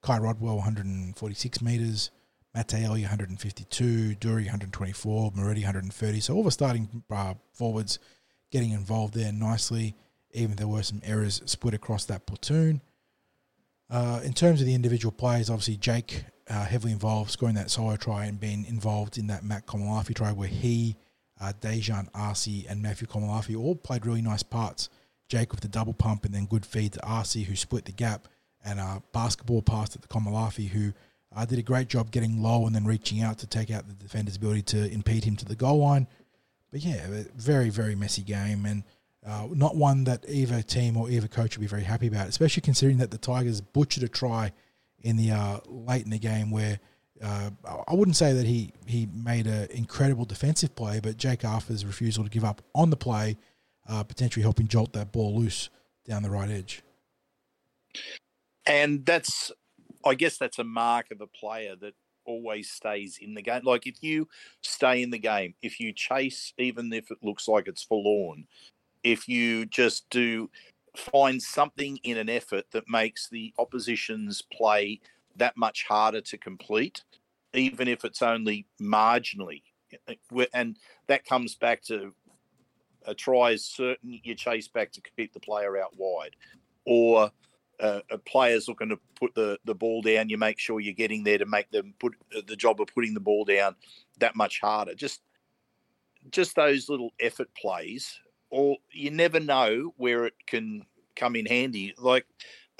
Kai 0.01 0.17
Rodwell, 0.17 0.55
146 0.55 1.61
metres. 1.61 2.11
Matei 2.55 2.87
152. 2.87 4.15
Doorey, 4.15 4.43
124. 4.43 5.31
Moretti, 5.35 5.61
130. 5.61 6.19
So 6.19 6.35
all 6.35 6.43
the 6.43 6.51
starting 6.51 7.03
uh, 7.09 7.33
forwards 7.53 7.99
getting 8.51 8.71
involved 8.71 9.15
there 9.15 9.31
nicely, 9.31 9.95
even 10.31 10.55
there 10.55 10.67
were 10.67 10.83
some 10.83 11.01
errors 11.03 11.41
split 11.45 11.73
across 11.73 12.05
that 12.05 12.27
platoon. 12.27 12.81
Uh, 13.89 14.21
in 14.23 14.33
terms 14.33 14.61
of 14.61 14.67
the 14.67 14.75
individual 14.75 15.11
players, 15.11 15.49
obviously 15.49 15.77
Jake 15.77 16.25
uh, 16.49 16.65
heavily 16.65 16.91
involved, 16.91 17.31
scoring 17.31 17.55
that 17.55 17.71
solo 17.71 17.95
try 17.95 18.25
and 18.25 18.39
being 18.39 18.65
involved 18.65 19.17
in 19.17 19.27
that 19.27 19.43
Matt 19.43 19.65
Komolafe 19.65 20.13
try 20.13 20.31
where 20.31 20.47
he 20.47 20.95
uh, 21.39 21.53
Dejan 21.59 22.07
Arce 22.13 22.65
and 22.69 22.81
Matthew 22.81 23.07
Komolafe 23.07 23.57
all 23.57 23.75
played 23.75 24.05
really 24.05 24.21
nice 24.21 24.43
parts. 24.43 24.89
Jake 25.27 25.51
with 25.51 25.61
the 25.61 25.67
double 25.67 25.93
pump 25.93 26.25
and 26.25 26.33
then 26.33 26.45
good 26.45 26.65
feed 26.65 26.93
to 26.93 27.05
Arce 27.05 27.33
who 27.33 27.55
split 27.55 27.85
the 27.85 27.91
gap 27.91 28.27
and 28.63 28.79
a 28.79 28.83
uh, 28.83 28.99
basketball 29.11 29.61
pass 29.61 29.89
to 29.89 29.99
the 29.99 30.07
Komolafe 30.07 30.69
who 30.69 30.93
uh, 31.35 31.45
did 31.45 31.59
a 31.59 31.63
great 31.63 31.87
job 31.87 32.11
getting 32.11 32.41
low 32.41 32.65
and 32.65 32.75
then 32.75 32.85
reaching 32.85 33.21
out 33.21 33.39
to 33.39 33.47
take 33.47 33.71
out 33.71 33.87
the 33.87 33.93
defender's 33.93 34.35
ability 34.35 34.61
to 34.61 34.91
impede 34.91 35.23
him 35.23 35.35
to 35.35 35.45
the 35.45 35.55
goal 35.55 35.79
line. 35.79 36.07
But 36.71 36.81
yeah, 36.81 37.23
very, 37.35 37.69
very 37.69 37.95
messy 37.95 38.21
game 38.21 38.65
and 38.65 38.83
uh, 39.25 39.47
not 39.51 39.75
one 39.75 40.03
that 40.03 40.25
either 40.27 40.61
team 40.61 40.97
or 40.97 41.09
either 41.09 41.27
coach 41.27 41.57
would 41.57 41.61
be 41.61 41.67
very 41.67 41.83
happy 41.83 42.07
about, 42.07 42.27
especially 42.27 42.61
considering 42.61 42.97
that 42.97 43.11
the 43.11 43.17
Tigers 43.17 43.61
butchered 43.61 44.03
a 44.03 44.07
try 44.07 44.51
in 45.01 45.17
the 45.17 45.31
uh, 45.31 45.59
late 45.65 46.03
in 46.03 46.11
the 46.11 46.19
game 46.19 46.51
where– 46.51 46.79
uh, 47.23 47.49
I 47.87 47.93
wouldn't 47.93 48.17
say 48.17 48.33
that 48.33 48.45
he, 48.45 48.73
he 48.85 49.07
made 49.13 49.47
an 49.47 49.69
incredible 49.71 50.25
defensive 50.25 50.75
play, 50.75 50.99
but 50.99 51.17
Jake 51.17 51.45
Arthur's 51.45 51.85
refusal 51.85 52.23
to 52.23 52.29
give 52.29 52.43
up 52.43 52.61
on 52.75 52.89
the 52.89 52.97
play, 52.97 53.37
uh, 53.87 54.03
potentially 54.03 54.43
helping 54.43 54.67
jolt 54.67 54.93
that 54.93 55.11
ball 55.11 55.35
loose 55.35 55.69
down 56.05 56.23
the 56.23 56.29
right 56.29 56.49
edge. 56.49 56.81
And 58.65 59.05
that's, 59.05 59.51
I 60.05 60.15
guess, 60.15 60.37
that's 60.37 60.59
a 60.59 60.63
mark 60.63 61.11
of 61.11 61.21
a 61.21 61.27
player 61.27 61.75
that 61.81 61.93
always 62.25 62.69
stays 62.69 63.19
in 63.21 63.33
the 63.33 63.41
game. 63.41 63.61
Like 63.63 63.87
if 63.87 64.01
you 64.01 64.27
stay 64.61 65.01
in 65.01 65.09
the 65.09 65.19
game, 65.19 65.53
if 65.61 65.79
you 65.79 65.93
chase, 65.93 66.53
even 66.57 66.91
if 66.91 67.11
it 67.11 67.17
looks 67.21 67.47
like 67.47 67.67
it's 67.67 67.83
forlorn, 67.83 68.45
if 69.03 69.27
you 69.27 69.65
just 69.65 70.09
do 70.09 70.49
find 70.95 71.41
something 71.41 71.99
in 72.03 72.17
an 72.17 72.29
effort 72.29 72.65
that 72.71 72.87
makes 72.87 73.27
the 73.29 73.53
opposition's 73.57 74.41
play 74.41 74.99
that 75.37 75.57
much 75.57 75.85
harder 75.87 76.21
to 76.21 76.37
complete, 76.37 77.03
even 77.53 77.87
if 77.87 78.05
it's 78.05 78.21
only 78.21 78.67
marginally. 78.81 79.63
And 80.53 80.77
that 81.07 81.25
comes 81.25 81.55
back 81.55 81.83
to 81.83 82.13
a 83.05 83.13
try 83.13 83.51
is 83.51 83.65
certain 83.65 84.19
you 84.23 84.35
chase 84.35 84.67
back 84.67 84.91
to 84.93 85.01
keep 85.17 85.33
the 85.33 85.39
player 85.39 85.77
out 85.77 85.93
wide, 85.97 86.35
or 86.85 87.31
uh, 87.79 87.99
a 88.11 88.17
player's 88.17 88.67
looking 88.67 88.89
to 88.89 88.99
put 89.15 89.33
the, 89.35 89.59
the 89.65 89.75
ball 89.75 90.01
down. 90.01 90.29
You 90.29 90.37
make 90.37 90.59
sure 90.59 90.79
you're 90.79 90.93
getting 90.93 91.23
there 91.23 91.37
to 91.37 91.45
make 91.45 91.69
them 91.71 91.93
put 91.99 92.13
uh, 92.35 92.41
the 92.47 92.55
job 92.55 92.79
of 92.81 92.87
putting 92.87 93.13
the 93.13 93.19
ball 93.19 93.45
down 93.45 93.75
that 94.19 94.35
much 94.35 94.59
harder. 94.61 94.95
Just 94.95 95.21
just 96.29 96.55
those 96.55 96.87
little 96.87 97.11
effort 97.19 97.49
plays, 97.59 98.17
or 98.49 98.77
you 98.91 99.11
never 99.11 99.39
know 99.39 99.93
where 99.97 100.25
it 100.25 100.35
can 100.47 100.85
come 101.15 101.35
in 101.35 101.45
handy. 101.45 101.93
Like 101.97 102.25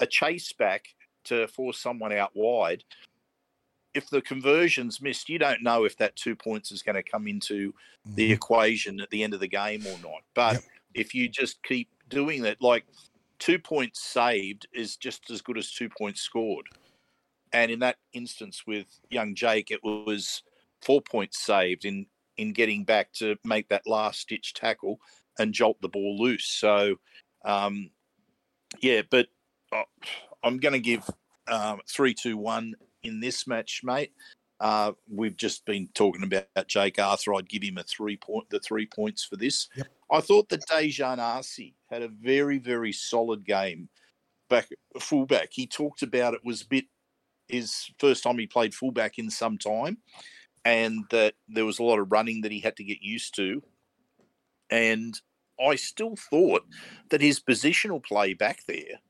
a 0.00 0.06
chase 0.06 0.52
back 0.52 0.86
to 1.24 1.46
force 1.48 1.78
someone 1.78 2.12
out 2.12 2.30
wide, 2.34 2.84
if 3.94 4.10
the 4.10 4.20
conversion's 4.20 5.00
missed, 5.00 5.28
you 5.28 5.38
don't 5.38 5.62
know 5.62 5.84
if 5.84 5.96
that 5.98 6.16
two 6.16 6.34
points 6.34 6.72
is 6.72 6.82
going 6.82 6.96
to 6.96 7.02
come 7.02 7.28
into 7.28 7.72
mm-hmm. 7.72 8.14
the 8.14 8.32
equation 8.32 9.00
at 9.00 9.10
the 9.10 9.22
end 9.22 9.34
of 9.34 9.40
the 9.40 9.48
game 9.48 9.86
or 9.86 9.98
not. 10.02 10.22
But 10.34 10.54
yep. 10.54 10.62
if 10.94 11.14
you 11.14 11.28
just 11.28 11.62
keep 11.62 11.88
doing 12.08 12.42
that, 12.42 12.60
like 12.60 12.84
two 13.38 13.58
points 13.58 14.02
saved 14.02 14.66
is 14.72 14.96
just 14.96 15.30
as 15.30 15.42
good 15.42 15.58
as 15.58 15.70
two 15.70 15.88
points 15.88 16.20
scored. 16.20 16.66
And 17.52 17.70
in 17.70 17.78
that 17.80 17.96
instance 18.12 18.64
with 18.66 18.86
young 19.10 19.34
Jake, 19.34 19.70
it 19.70 19.82
was 19.84 20.42
four 20.82 21.00
points 21.00 21.38
saved 21.38 21.84
in 21.84 22.06
in 22.36 22.52
getting 22.52 22.82
back 22.82 23.12
to 23.12 23.36
make 23.44 23.68
that 23.68 23.86
last 23.86 24.20
stitch 24.20 24.54
tackle 24.54 24.98
and 25.38 25.54
jolt 25.54 25.80
the 25.80 25.88
ball 25.88 26.18
loose. 26.18 26.46
So, 26.46 26.96
um, 27.44 27.90
yeah, 28.80 29.02
but 29.08 29.28
uh, 29.72 29.82
I'm 30.44 30.58
going 30.58 30.74
to 30.74 30.78
give 30.78 31.08
um, 31.48 31.80
three, 31.88 32.14
two, 32.14 32.36
one 32.36 32.74
in 33.02 33.18
this 33.18 33.46
match, 33.46 33.80
mate. 33.82 34.12
Uh, 34.60 34.92
we've 35.10 35.36
just 35.36 35.64
been 35.64 35.88
talking 35.94 36.22
about 36.22 36.68
Jake 36.68 36.98
Arthur. 36.98 37.34
I'd 37.34 37.48
give 37.48 37.62
him 37.62 37.78
a 37.78 37.82
three 37.82 38.16
point, 38.16 38.48
the 38.50 38.60
three 38.60 38.86
points 38.86 39.24
for 39.24 39.36
this. 39.36 39.68
Yep. 39.74 39.86
I 40.12 40.20
thought 40.20 40.48
that 40.50 40.66
Dejan 40.68 41.18
Arce 41.18 41.58
had 41.90 42.02
a 42.02 42.08
very, 42.08 42.58
very 42.58 42.92
solid 42.92 43.44
game 43.44 43.88
back 44.48 44.68
fullback. 45.00 45.48
He 45.50 45.66
talked 45.66 46.02
about 46.02 46.34
it 46.34 46.44
was 46.44 46.62
a 46.62 46.66
bit 46.66 46.84
his 47.48 47.90
first 47.98 48.22
time 48.22 48.38
he 48.38 48.46
played 48.46 48.74
fullback 48.74 49.18
in 49.18 49.30
some 49.30 49.58
time, 49.58 49.98
and 50.64 51.04
that 51.10 51.34
there 51.48 51.66
was 51.66 51.78
a 51.78 51.82
lot 51.82 51.98
of 51.98 52.12
running 52.12 52.42
that 52.42 52.52
he 52.52 52.60
had 52.60 52.76
to 52.76 52.84
get 52.84 53.02
used 53.02 53.34
to. 53.36 53.62
And 54.70 55.20
I 55.60 55.74
still 55.76 56.16
thought 56.16 56.64
that 57.10 57.20
his 57.20 57.40
positional 57.40 58.02
play 58.02 58.34
back 58.34 58.60
there 58.66 59.00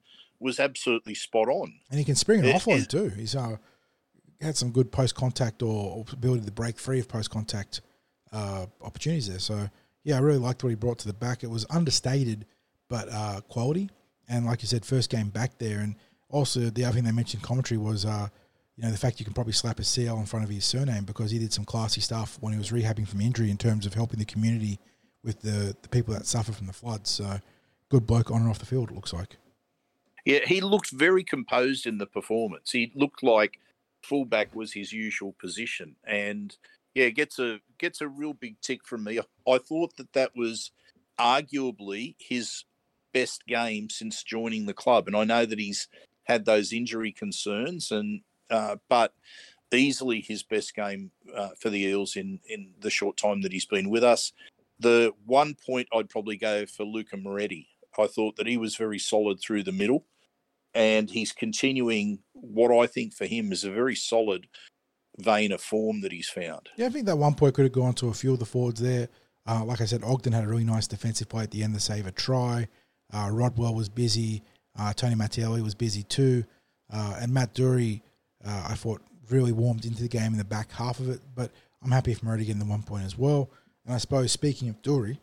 was 0.40 0.60
absolutely 0.60 1.14
spot 1.14 1.48
on. 1.48 1.74
And 1.90 1.98
he 1.98 2.04
can 2.04 2.14
spring 2.14 2.40
an 2.40 2.46
offload 2.46 2.88
too. 2.88 3.08
He's 3.08 3.34
uh, 3.34 3.56
had 4.40 4.56
some 4.56 4.70
good 4.70 4.92
post 4.92 5.14
contact 5.14 5.62
or, 5.62 6.04
ability 6.12 6.44
to 6.44 6.52
break 6.52 6.78
free 6.78 7.00
of 7.00 7.08
post 7.08 7.30
contact 7.30 7.80
uh, 8.32 8.66
opportunities 8.82 9.28
there. 9.28 9.38
So 9.38 9.68
yeah, 10.02 10.16
I 10.16 10.20
really 10.20 10.38
liked 10.38 10.62
what 10.62 10.70
he 10.70 10.74
brought 10.74 10.98
to 11.00 11.06
the 11.06 11.14
back. 11.14 11.42
It 11.42 11.50
was 11.50 11.64
understated, 11.70 12.46
but 12.88 13.08
uh, 13.10 13.40
quality. 13.48 13.90
And 14.28 14.46
like 14.46 14.62
you 14.62 14.68
said, 14.68 14.84
first 14.84 15.10
game 15.10 15.28
back 15.28 15.58
there, 15.58 15.80
and 15.80 15.96
also, 16.34 16.68
the 16.68 16.84
other 16.84 16.94
thing 16.94 17.04
they 17.04 17.12
mentioned 17.12 17.42
in 17.42 17.46
commentary 17.46 17.78
was, 17.78 18.04
uh, 18.04 18.26
you 18.76 18.82
know, 18.82 18.90
the 18.90 18.96
fact 18.96 19.20
you 19.20 19.24
can 19.24 19.34
probably 19.34 19.52
slap 19.52 19.78
a 19.78 19.84
CL 19.84 20.18
in 20.18 20.26
front 20.26 20.44
of 20.44 20.50
his 20.50 20.64
surname 20.64 21.04
because 21.04 21.30
he 21.30 21.38
did 21.38 21.52
some 21.52 21.64
classy 21.64 22.00
stuff 22.00 22.38
when 22.40 22.52
he 22.52 22.58
was 22.58 22.70
rehabbing 22.70 23.06
from 23.06 23.20
injury 23.20 23.52
in 23.52 23.56
terms 23.56 23.86
of 23.86 23.94
helping 23.94 24.18
the 24.18 24.24
community 24.24 24.80
with 25.22 25.40
the, 25.42 25.76
the 25.82 25.88
people 25.88 26.12
that 26.12 26.26
suffer 26.26 26.50
from 26.50 26.66
the 26.66 26.72
floods. 26.72 27.08
So, 27.10 27.38
good 27.88 28.04
bloke 28.04 28.32
on 28.32 28.40
and 28.40 28.50
off 28.50 28.58
the 28.58 28.66
field, 28.66 28.90
it 28.90 28.96
looks 28.96 29.12
like. 29.12 29.36
Yeah, 30.24 30.40
he 30.46 30.60
looked 30.60 30.90
very 30.90 31.22
composed 31.22 31.86
in 31.86 31.98
the 31.98 32.06
performance. 32.06 32.70
He 32.70 32.92
looked 32.94 33.22
like 33.22 33.60
fullback 34.02 34.54
was 34.54 34.72
his 34.72 34.92
usual 34.92 35.34
position, 35.38 35.96
and 36.04 36.56
yeah, 36.94 37.10
gets 37.10 37.38
a 37.38 37.60
gets 37.78 38.00
a 38.00 38.08
real 38.08 38.32
big 38.32 38.60
tick 38.60 38.86
from 38.86 39.04
me. 39.04 39.20
I 39.46 39.58
thought 39.58 39.96
that 39.96 40.12
that 40.14 40.34
was 40.34 40.70
arguably 41.18 42.16
his 42.18 42.64
best 43.12 43.46
game 43.46 43.90
since 43.90 44.22
joining 44.22 44.66
the 44.66 44.74
club, 44.74 45.06
and 45.06 45.16
I 45.16 45.24
know 45.24 45.44
that 45.44 45.58
he's 45.58 45.88
had 46.24 46.46
those 46.46 46.72
injury 46.72 47.12
concerns, 47.12 47.90
and 47.90 48.22
uh, 48.50 48.76
but 48.88 49.12
easily 49.72 50.20
his 50.20 50.42
best 50.42 50.74
game 50.74 51.10
uh, 51.34 51.50
for 51.58 51.68
the 51.68 51.82
Eels 51.82 52.16
in 52.16 52.40
in 52.48 52.70
the 52.80 52.90
short 52.90 53.18
time 53.18 53.42
that 53.42 53.52
he's 53.52 53.66
been 53.66 53.90
with 53.90 54.04
us. 54.04 54.32
The 54.80 55.12
one 55.26 55.54
point 55.66 55.88
I'd 55.92 56.08
probably 56.08 56.38
go 56.38 56.64
for 56.64 56.84
Luca 56.84 57.18
Moretti. 57.18 57.68
I 57.98 58.06
thought 58.06 58.36
that 58.36 58.46
he 58.46 58.56
was 58.56 58.74
very 58.74 58.98
solid 58.98 59.38
through 59.38 59.62
the 59.62 59.72
middle 59.72 60.04
and 60.74 61.10
he's 61.10 61.32
continuing 61.32 62.20
what 62.32 62.70
I 62.70 62.86
think 62.86 63.14
for 63.14 63.26
him 63.26 63.52
is 63.52 63.64
a 63.64 63.70
very 63.70 63.94
solid 63.94 64.46
vein 65.18 65.52
of 65.52 65.60
form 65.60 66.00
that 66.00 66.12
he's 66.12 66.28
found. 66.28 66.68
Yeah, 66.76 66.86
I 66.86 66.90
think 66.90 67.06
that 67.06 67.16
one 67.16 67.34
point 67.34 67.54
could 67.54 67.64
have 67.64 67.72
gone 67.72 67.94
to 67.94 68.08
a 68.08 68.14
few 68.14 68.32
of 68.32 68.38
the 68.38 68.44
forwards 68.44 68.80
there. 68.80 69.08
Uh, 69.46 69.64
like 69.64 69.80
I 69.80 69.84
said, 69.84 70.02
Ogden 70.02 70.32
had 70.32 70.44
a 70.44 70.48
really 70.48 70.64
nice 70.64 70.86
defensive 70.86 71.28
play 71.28 71.44
at 71.44 71.50
the 71.50 71.62
end 71.62 71.74
to 71.74 71.80
save 71.80 72.06
a 72.06 72.12
try. 72.12 72.68
Uh, 73.12 73.28
Rodwell 73.30 73.74
was 73.74 73.88
busy. 73.88 74.42
Uh, 74.78 74.92
Tony 74.92 75.14
Mattielli 75.14 75.62
was 75.62 75.74
busy 75.74 76.02
too. 76.02 76.44
Uh, 76.92 77.18
and 77.20 77.32
Matt 77.32 77.54
Doorey, 77.54 78.02
uh, 78.44 78.68
I 78.70 78.74
thought, 78.74 79.02
really 79.30 79.52
warmed 79.52 79.84
into 79.84 80.02
the 80.02 80.08
game 80.08 80.32
in 80.32 80.38
the 80.38 80.44
back 80.44 80.72
half 80.72 80.98
of 80.98 81.08
it. 81.08 81.20
But 81.34 81.50
I'm 81.82 81.90
happy 81.90 82.12
if 82.12 82.22
Moretti 82.22 82.46
getting 82.46 82.58
the 82.58 82.64
one 82.64 82.82
point 82.82 83.04
as 83.04 83.16
well. 83.16 83.50
And 83.84 83.94
I 83.94 83.98
suppose, 83.98 84.32
speaking 84.32 84.68
of 84.68 84.80
Doorey, 84.82 85.20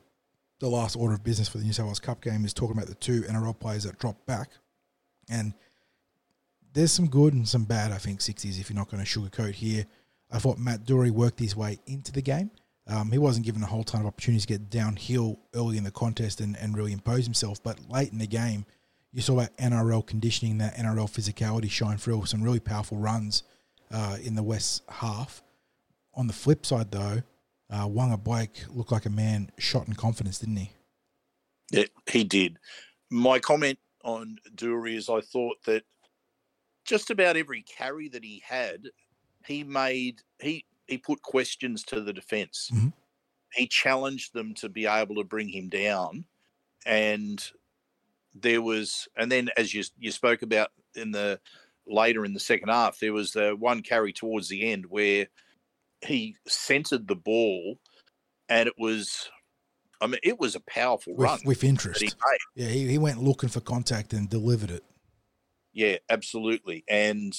the 0.60 0.70
last 0.70 0.96
order 0.96 1.16
of 1.16 1.24
business 1.24 1.50
for 1.50 1.58
the 1.58 1.64
New 1.64 1.74
South 1.74 1.88
Wales 1.88 2.00
Cup 2.00 2.22
game 2.22 2.46
is 2.46 2.54
talking 2.54 2.78
about 2.78 2.88
the 2.88 2.96
two 2.96 3.22
NRL 3.24 3.60
players 3.60 3.84
that 3.84 3.98
dropped 3.98 4.26
back. 4.26 4.50
And 5.32 5.54
there's 6.74 6.92
some 6.92 7.08
good 7.08 7.34
and 7.34 7.48
some 7.48 7.64
bad, 7.64 7.92
I 7.92 7.98
think, 7.98 8.20
60s 8.20 8.60
if 8.60 8.70
you're 8.70 8.78
not 8.78 8.90
going 8.90 9.04
to 9.04 9.10
sugarcoat 9.10 9.54
here. 9.54 9.86
I 10.32 10.40
thought 10.40 10.60
Matt 10.60 10.86
Doorey 10.86 11.12
worked 11.12 11.40
his 11.40 11.56
way 11.56 11.80
into 11.88 12.12
the 12.12 12.22
game. 12.22 12.52
Um, 12.88 13.12
he 13.12 13.18
wasn't 13.18 13.46
given 13.46 13.64
a 13.64 13.68
whole 13.68 13.84
ton 13.84 14.02
of 14.02 14.08
opportunities 14.08 14.46
to 14.46 14.48
get 14.48 14.70
downhill 14.70 15.40
early 15.56 15.78
in 15.78 15.84
the 15.84 15.92
contest 15.92 16.42
and, 16.42 16.58
and 16.58 16.76
really 16.76 16.94
impose 16.94 17.26
himself, 17.26 17.62
but 17.64 17.80
late 17.90 18.12
in 18.12 18.18
the 18.18 18.28
game, 18.28 18.66
you 19.14 19.22
saw 19.22 19.36
that 19.36 19.56
NRL 19.58 20.06
conditioning, 20.06 20.58
that 20.60 20.76
NRL 20.76 21.10
physicality 21.10 21.70
shine 21.70 21.98
through 21.98 22.26
some 22.26 22.42
really 22.42 22.60
powerful 22.60 22.98
runs 22.98 23.44
uh, 23.92 24.18
in 24.24 24.36
the 24.36 24.44
West 24.44 24.84
half. 24.90 25.44
On 26.14 26.28
the 26.28 26.34
flip 26.34 26.66
side, 26.66 26.92
though, 26.92 27.22
uh, 27.70 27.88
Waqa 27.88 28.22
Blake 28.22 28.64
looked 28.70 28.92
like 28.92 29.06
a 29.06 29.10
man 29.10 29.52
shot 29.58 29.88
in 29.88 29.94
confidence, 29.94 30.40
didn't 30.40 30.58
he? 30.58 30.72
Yeah, 31.72 31.86
he 32.10 32.24
did. 32.24 32.58
My 33.10 33.40
comment 33.40 33.80
on 34.04 34.38
Doorey 34.56 34.96
is 34.96 35.10
I 35.10 35.22
thought 35.22 35.58
that 35.66 35.84
just 36.86 37.10
about 37.10 37.38
every 37.38 37.64
carry 37.64 38.10
that 38.10 38.24
he 38.24 38.42
had, 38.46 38.88
he 39.46 39.64
made 39.64 40.22
he 40.40 40.66
he 40.88 40.98
put 40.98 41.22
questions 41.22 41.84
to 41.84 42.02
the 42.02 42.14
defense 42.14 42.70
mm-hmm. 42.74 42.90
He 43.54 43.68
challenged 43.68 44.34
them 44.34 44.54
to 44.56 44.70
be 44.70 44.86
able 44.86 45.16
to 45.16 45.24
bring 45.26 45.50
him 45.50 45.68
down, 45.68 46.26
and 46.86 47.44
there 48.34 48.62
was 48.62 49.10
and 49.18 49.32
then 49.32 49.50
as 49.58 49.74
you 49.74 49.84
you 50.00 50.12
spoke 50.12 50.42
about 50.42 50.70
in 50.96 51.12
the 51.12 51.40
later 51.86 52.24
in 52.24 52.34
the 52.34 52.40
second 52.40 52.70
half, 52.70 53.00
there 53.00 53.14
was 53.14 53.32
the 53.34 53.56
one 53.58 53.82
carry 53.82 54.14
towards 54.14 54.48
the 54.48 54.72
end 54.72 54.86
where 54.86 55.28
he 56.02 56.36
centered 56.48 57.08
the 57.08 57.16
ball, 57.16 57.78
and 58.48 58.68
it 58.68 58.76
was 58.78 59.30
I 60.02 60.08
mean, 60.08 60.20
it 60.24 60.40
was 60.40 60.56
a 60.56 60.60
powerful 60.62 61.14
with, 61.16 61.24
run 61.24 61.40
with 61.46 61.64
interest. 61.64 62.02
He 62.02 62.12
yeah, 62.56 62.68
he, 62.68 62.88
he 62.88 62.98
went 62.98 63.22
looking 63.22 63.50
for 63.50 63.62
contact 63.62 64.14
and 64.14 64.30
delivered 64.30 64.72
it. 64.72 64.84
Yeah, 65.74 65.98
absolutely. 66.10 66.84
And 66.90 67.38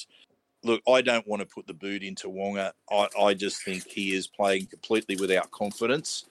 look, 0.62 0.80
I 0.88 1.02
don't 1.02 1.26
want 1.26 1.40
to 1.40 1.46
put 1.46 1.66
the 1.66 1.74
boot 1.74 2.02
into 2.02 2.28
Waqa. 2.28 2.72
I, 2.90 3.08
I 3.20 3.34
just 3.34 3.62
think 3.64 3.86
he 3.86 4.14
is 4.14 4.28
playing 4.28 4.66
completely 4.66 5.16
without 5.16 5.50
confidence, 5.50 6.24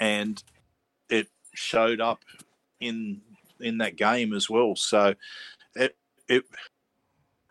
and 0.00 0.42
it 1.10 1.28
showed 1.54 2.00
up 2.00 2.24
in 2.80 3.20
in 3.60 3.78
that 3.78 3.96
game 3.96 4.32
as 4.32 4.48
well. 4.48 4.76
So 4.76 5.14
it 5.74 5.96
it 6.28 6.44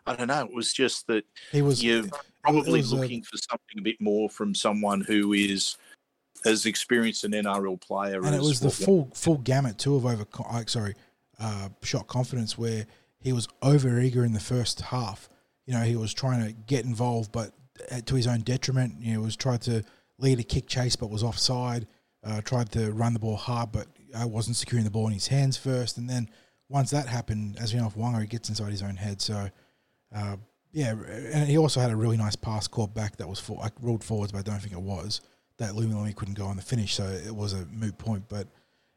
I 0.06 0.16
don't 0.16 0.28
know. 0.28 0.42
It 0.42 0.54
was 0.54 0.72
just 0.72 1.06
that 1.06 1.24
he 1.52 1.62
was 1.62 1.82
you're 1.82 2.04
probably 2.42 2.80
was 2.80 2.92
looking 2.92 3.20
a, 3.20 3.24
for 3.24 3.36
something 3.36 3.78
a 3.78 3.82
bit 3.82 4.00
more 4.00 4.28
from 4.28 4.54
someone 4.54 5.00
who 5.00 5.32
is 5.32 5.76
as 6.44 6.66
experienced 6.66 7.24
an 7.24 7.32
NRL 7.32 7.80
player. 7.80 8.24
And 8.24 8.34
it 8.34 8.40
was 8.40 8.60
the 8.60 8.70
full 8.70 9.10
full 9.14 9.38
gamut 9.38 9.78
too 9.78 9.96
of 9.96 10.06
over 10.06 10.26
sorry 10.66 10.94
uh, 11.38 11.68
shot 11.82 12.06
confidence 12.06 12.56
where 12.56 12.86
he 13.20 13.32
was 13.32 13.48
over 13.62 13.98
eager 14.00 14.24
in 14.24 14.32
the 14.32 14.40
first 14.40 14.80
half. 14.80 15.28
You 15.66 15.74
know, 15.74 15.82
he 15.82 15.96
was 15.96 16.14
trying 16.14 16.46
to 16.46 16.52
get 16.52 16.84
involved, 16.84 17.32
but 17.32 17.52
to 18.06 18.14
his 18.14 18.26
own 18.26 18.40
detriment. 18.40 19.00
You 19.00 19.14
know, 19.14 19.20
was 19.20 19.36
tried 19.36 19.62
to 19.62 19.82
lead 20.18 20.38
a 20.38 20.44
kick 20.44 20.66
chase, 20.66 20.96
but 20.96 21.10
was 21.10 21.22
offside. 21.22 21.86
Uh, 22.24 22.40
tried 22.40 22.72
to 22.72 22.92
run 22.92 23.12
the 23.12 23.18
ball 23.20 23.36
hard, 23.36 23.70
but 23.72 23.86
uh, 24.14 24.26
wasn't 24.26 24.56
securing 24.56 24.84
the 24.84 24.90
ball 24.90 25.06
in 25.06 25.12
his 25.12 25.28
hands 25.28 25.56
first. 25.56 25.96
And 25.96 26.10
then 26.10 26.28
once 26.68 26.90
that 26.90 27.06
happened, 27.06 27.56
as 27.60 27.72
we 27.72 27.78
know, 27.78 27.88
Waqa, 27.88 28.22
he 28.22 28.26
gets 28.26 28.48
inside 28.48 28.72
his 28.72 28.82
own 28.82 28.96
head. 28.96 29.20
So, 29.20 29.48
uh, 30.14 30.36
yeah, 30.72 30.94
and 31.32 31.48
he 31.48 31.56
also 31.56 31.80
had 31.80 31.90
a 31.90 31.96
really 31.96 32.16
nice 32.16 32.34
pass 32.34 32.66
called 32.66 32.94
back 32.94 33.16
that 33.18 33.28
was 33.28 33.38
for, 33.38 33.58
like 33.58 33.72
ruled 33.80 34.02
forwards, 34.02 34.32
but 34.32 34.38
I 34.38 34.42
don't 34.42 34.60
think 34.60 34.72
it 34.72 34.80
was 34.80 35.20
that 35.58 35.72
Lumi 35.74 36.14
couldn't 36.14 36.38
go 36.38 36.46
on 36.46 36.56
the 36.56 36.62
finish, 36.62 36.94
so 36.94 37.04
it 37.04 37.34
was 37.34 37.52
a 37.52 37.66
moot 37.66 37.96
point. 37.98 38.24
But 38.28 38.46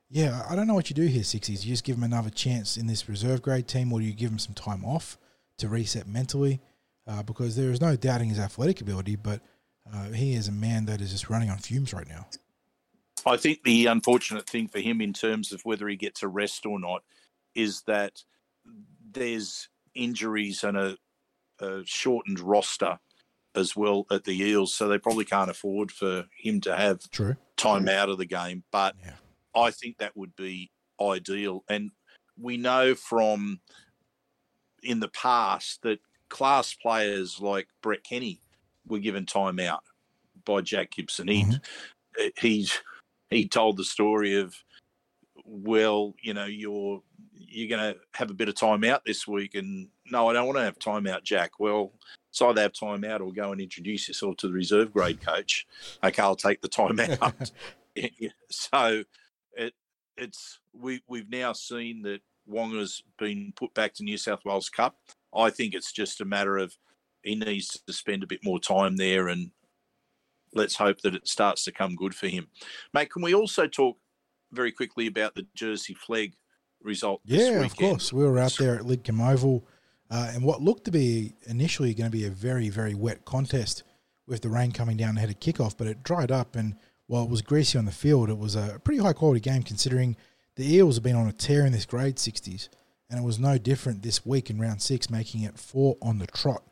yeah, 0.09 0.45
I 0.49 0.55
don't 0.55 0.67
know 0.67 0.73
what 0.73 0.89
you 0.89 0.93
do 0.93 1.05
here, 1.05 1.23
Sixties. 1.23 1.65
You 1.65 1.73
just 1.73 1.83
give 1.83 1.97
him 1.97 2.03
another 2.03 2.29
chance 2.29 2.77
in 2.77 2.87
this 2.87 3.07
reserve 3.07 3.41
grade 3.41 3.67
team, 3.67 3.93
or 3.93 3.99
do 3.99 4.05
you 4.05 4.13
give 4.13 4.31
him 4.31 4.39
some 4.39 4.53
time 4.53 4.83
off 4.83 5.17
to 5.57 5.67
reset 5.67 6.07
mentally? 6.07 6.59
Uh, 7.07 7.23
because 7.23 7.55
there 7.55 7.71
is 7.71 7.81
no 7.81 7.95
doubting 7.95 8.29
his 8.29 8.39
athletic 8.39 8.81
ability, 8.81 9.15
but 9.15 9.41
uh, 9.91 10.09
he 10.09 10.33
is 10.33 10.47
a 10.47 10.51
man 10.51 10.85
that 10.85 11.01
is 11.01 11.11
just 11.11 11.29
running 11.29 11.49
on 11.49 11.57
fumes 11.57 11.93
right 11.93 12.07
now. 12.07 12.27
I 13.25 13.37
think 13.37 13.63
the 13.63 13.87
unfortunate 13.87 14.47
thing 14.47 14.67
for 14.67 14.79
him 14.79 15.01
in 15.01 15.13
terms 15.13 15.51
of 15.51 15.61
whether 15.63 15.87
he 15.87 15.95
gets 15.95 16.23
a 16.23 16.27
rest 16.27 16.65
or 16.65 16.79
not 16.79 17.03
is 17.55 17.81
that 17.83 18.23
there's 19.11 19.69
injuries 19.95 20.63
and 20.63 20.77
a, 20.77 20.97
a 21.59 21.81
shortened 21.85 22.39
roster 22.39 22.99
as 23.55 23.75
well 23.75 24.05
at 24.11 24.23
the 24.23 24.39
Eels, 24.41 24.73
so 24.73 24.87
they 24.87 24.97
probably 24.97 25.25
can't 25.25 25.49
afford 25.49 25.91
for 25.91 26.25
him 26.37 26.61
to 26.61 26.75
have 26.75 27.09
True. 27.11 27.35
time 27.57 27.87
out 27.87 28.09
of 28.09 28.17
the 28.17 28.25
game. 28.25 28.63
But 28.71 28.95
yeah. 29.03 29.13
I 29.55 29.71
think 29.71 29.97
that 29.97 30.15
would 30.15 30.35
be 30.35 30.71
ideal. 31.01 31.63
And 31.69 31.91
we 32.37 32.57
know 32.57 32.95
from 32.95 33.59
in 34.83 34.99
the 34.99 35.09
past 35.09 35.81
that 35.81 35.99
class 36.29 36.73
players 36.73 37.39
like 37.39 37.67
Brett 37.81 38.03
Kenny 38.03 38.41
were 38.87 38.99
given 38.99 39.25
time 39.25 39.59
out 39.59 39.83
by 40.45 40.61
Jack 40.61 40.91
Gibson. 40.91 41.27
He 41.27 41.43
mm-hmm. 41.43 42.27
he's 42.39 42.79
he 43.29 43.47
told 43.47 43.77
the 43.77 43.83
story 43.83 44.35
of 44.35 44.55
well, 45.45 46.13
you 46.21 46.33
know, 46.33 46.45
you're 46.45 47.01
you're 47.33 47.69
going 47.69 47.93
to 47.93 47.99
have 48.13 48.29
a 48.29 48.35
bit 48.35 48.49
of 48.49 48.55
time 48.55 48.83
out 48.83 49.03
this 49.05 49.27
week, 49.27 49.55
and 49.55 49.89
no, 50.05 50.29
I 50.29 50.33
don't 50.33 50.45
want 50.45 50.57
to 50.59 50.63
have 50.63 50.77
time 50.77 51.07
out, 51.07 51.23
Jack. 51.23 51.59
Well, 51.59 51.93
so 52.31 52.49
either 52.49 52.61
have 52.61 52.73
time 52.73 53.03
out 53.03 53.21
or 53.21 53.31
go 53.31 53.51
and 53.51 53.61
introduce 53.61 54.07
yourself 54.07 54.37
to 54.37 54.47
the 54.47 54.53
reserve 54.53 54.93
grade 54.93 55.25
coach. 55.25 55.65
Okay, 56.03 56.21
I'll 56.21 56.35
take 56.35 56.61
the 56.61 56.67
time 56.67 56.99
out. 57.21 57.51
so 58.49 59.03
it 59.53 59.73
it's 60.17 60.59
we 60.73 61.01
we've 61.07 61.29
now 61.29 61.53
seen 61.53 62.01
that 62.03 62.21
Waqa's 62.49 63.03
been 63.17 63.53
put 63.55 63.73
back 63.73 63.93
to 63.95 64.03
New 64.03 64.17
South 64.17 64.43
Wales 64.45 64.69
Cup. 64.69 64.97
I 65.35 65.49
think 65.49 65.73
it's 65.73 65.91
just 65.91 66.21
a 66.21 66.25
matter 66.25 66.57
of 66.57 66.75
he 67.23 67.35
needs 67.35 67.79
to 67.85 67.93
spend 67.93 68.23
a 68.23 68.27
bit 68.27 68.43
more 68.43 68.59
time 68.59 68.95
there 68.95 69.27
and 69.27 69.51
let's 70.53 70.75
hope 70.75 71.01
that 71.01 71.15
it 71.15 71.27
starts 71.27 71.63
to 71.65 71.71
come 71.71 71.95
good 71.95 72.15
for 72.15 72.27
him. 72.27 72.47
Mate, 72.93 73.11
can 73.11 73.21
we 73.21 73.35
also 73.35 73.67
talk 73.67 73.97
very 74.51 74.71
quickly 74.71 75.07
about 75.07 75.35
the 75.35 75.45
Jersey 75.53 75.93
Flegg 75.93 76.33
result? 76.81 77.21
Yeah, 77.25 77.63
of 77.63 77.75
course. 77.75 78.11
We 78.13 78.23
were 78.23 78.39
out 78.39 78.55
there 78.57 78.75
at 78.75 78.81
Lidcombe 78.81 79.33
Oval 79.33 79.65
uh, 80.09 80.31
and 80.33 80.43
what 80.43 80.61
looked 80.61 80.85
to 80.85 80.91
be 80.91 81.35
initially 81.45 81.93
going 81.93 82.09
to 82.09 82.17
be 82.17 82.25
a 82.25 82.31
very, 82.31 82.69
very 82.69 82.95
wet 82.95 83.25
contest 83.25 83.83
with 84.27 84.41
the 84.41 84.49
rain 84.49 84.71
coming 84.71 84.97
down 84.97 85.17
ahead 85.17 85.29
of 85.29 85.39
kickoff, 85.39 85.75
but 85.77 85.87
it 85.87 86.03
dried 86.03 86.31
up. 86.31 86.55
And 86.55 86.75
while 87.07 87.23
it 87.23 87.29
was 87.29 87.41
greasy 87.41 87.77
on 87.77 87.85
the 87.85 87.91
field, 87.91 88.29
it 88.29 88.37
was 88.37 88.55
a 88.55 88.79
pretty 88.83 89.01
high 89.01 89.13
quality 89.13 89.39
game 89.39 89.63
considering 89.63 90.15
the 90.55 90.75
Eels 90.75 90.95
have 90.95 91.03
been 91.03 91.15
on 91.15 91.27
a 91.27 91.31
tear 91.31 91.65
in 91.65 91.71
this 91.71 91.85
grade 91.85 92.15
60s. 92.15 92.69
And 93.09 93.19
it 93.19 93.23
was 93.23 93.39
no 93.39 93.57
different 93.57 94.03
this 94.03 94.25
week 94.25 94.49
in 94.49 94.59
round 94.59 94.81
six, 94.81 95.09
making 95.09 95.41
it 95.41 95.57
four 95.57 95.97
on 96.01 96.19
the 96.19 96.27
trot 96.27 96.63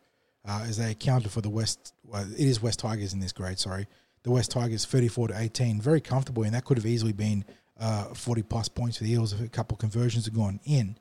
uh, 0.47 0.65
as 0.67 0.77
they 0.77 0.91
accounted 0.91 1.31
for 1.31 1.41
the 1.41 1.49
West. 1.49 1.93
Well, 2.03 2.23
it 2.31 2.39
is 2.39 2.61
West 2.61 2.79
Tigers 2.79 3.13
in 3.13 3.19
this 3.19 3.31
grade, 3.31 3.59
sorry. 3.59 3.87
The 4.23 4.31
West 4.31 4.51
Tigers 4.51 4.85
34 4.85 5.29
to 5.29 5.39
18, 5.39 5.81
very 5.81 6.01
comfortable, 6.01 6.43
and 6.43 6.53
that 6.53 6.65
could 6.65 6.77
have 6.77 6.85
easily 6.85 7.13
been 7.13 7.45
uh, 7.79 8.05
40 8.13 8.43
plus 8.43 8.67
points 8.67 8.97
for 8.97 9.03
the 9.03 9.11
Eels 9.11 9.33
if 9.33 9.41
a 9.41 9.47
couple 9.47 9.77
conversions 9.77 10.25
had 10.25 10.35
gone 10.35 10.59
in. 10.65 10.97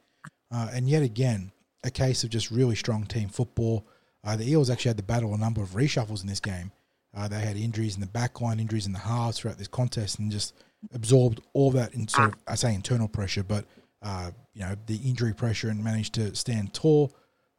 Uh, 0.50 0.68
and 0.72 0.88
yet 0.88 1.02
again, 1.02 1.50
a 1.84 1.90
case 1.90 2.24
of 2.24 2.30
just 2.30 2.50
really 2.50 2.76
strong 2.76 3.04
team 3.04 3.28
football. 3.28 3.86
Uh, 4.24 4.36
the 4.36 4.50
Eels 4.50 4.70
actually 4.70 4.90
had 4.90 4.96
to 4.96 5.02
battle 5.02 5.34
a 5.34 5.38
number 5.38 5.62
of 5.62 5.70
reshuffles 5.70 6.22
in 6.22 6.28
this 6.28 6.40
game. 6.40 6.72
Uh, 7.16 7.28
they 7.28 7.40
had 7.40 7.56
injuries 7.56 7.94
in 7.94 8.00
the 8.00 8.06
back 8.06 8.40
line, 8.40 8.60
injuries 8.60 8.86
in 8.86 8.92
the 8.92 8.98
halves 8.98 9.38
throughout 9.38 9.56
this 9.56 9.68
contest, 9.68 10.18
and 10.18 10.30
just 10.30 10.54
absorbed 10.92 11.40
all 11.54 11.70
that 11.70 11.94
in 11.94 12.06
sort 12.06 12.28
of, 12.28 12.34
I 12.46 12.54
say 12.56 12.74
internal 12.74 13.08
pressure, 13.08 13.42
but 13.42 13.64
uh, 14.02 14.30
you 14.52 14.60
know 14.60 14.74
the 14.86 14.96
injury 14.96 15.32
pressure 15.32 15.68
and 15.68 15.82
managed 15.82 16.14
to 16.14 16.34
stand 16.34 16.74
tall. 16.74 17.14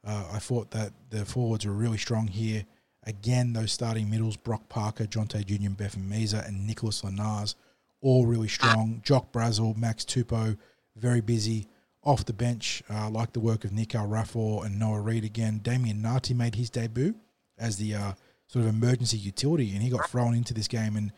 Uh, 0.06 0.24
I 0.32 0.38
thought 0.38 0.70
that 0.70 0.92
the 1.10 1.24
forwards 1.24 1.66
were 1.66 1.72
really 1.72 1.98
strong 1.98 2.28
here. 2.28 2.64
Again, 3.04 3.52
those 3.52 3.72
starting 3.72 4.08
middles, 4.10 4.36
Brock 4.36 4.68
Parker, 4.68 5.04
Jonte 5.04 5.34
and 5.34 5.76
Bethan 5.76 6.08
Meza, 6.08 6.46
and 6.46 6.66
Nicholas 6.66 7.02
Lenars, 7.02 7.54
all 8.00 8.26
really 8.26 8.48
strong. 8.48 9.00
Jock 9.02 9.32
Brazel, 9.32 9.76
Max 9.76 10.04
Tupou, 10.04 10.56
very 10.96 11.20
busy. 11.20 11.66
Off 12.08 12.24
the 12.24 12.32
bench, 12.32 12.82
uh, 12.88 13.10
like 13.10 13.34
the 13.34 13.40
work 13.40 13.66
of 13.66 13.72
Nico 13.72 13.98
Raffor 13.98 14.64
and 14.64 14.78
Noah 14.78 15.02
Reid 15.02 15.24
again. 15.24 15.58
Damien 15.58 16.00
Nati 16.00 16.32
made 16.32 16.54
his 16.54 16.70
debut 16.70 17.14
as 17.58 17.76
the 17.76 17.94
uh, 17.94 18.12
sort 18.46 18.64
of 18.64 18.70
emergency 18.70 19.18
utility, 19.18 19.74
and 19.74 19.82
he 19.82 19.90
got 19.90 20.08
thrown 20.08 20.34
into 20.34 20.54
this 20.54 20.68
game 20.68 20.96
and 20.96 21.12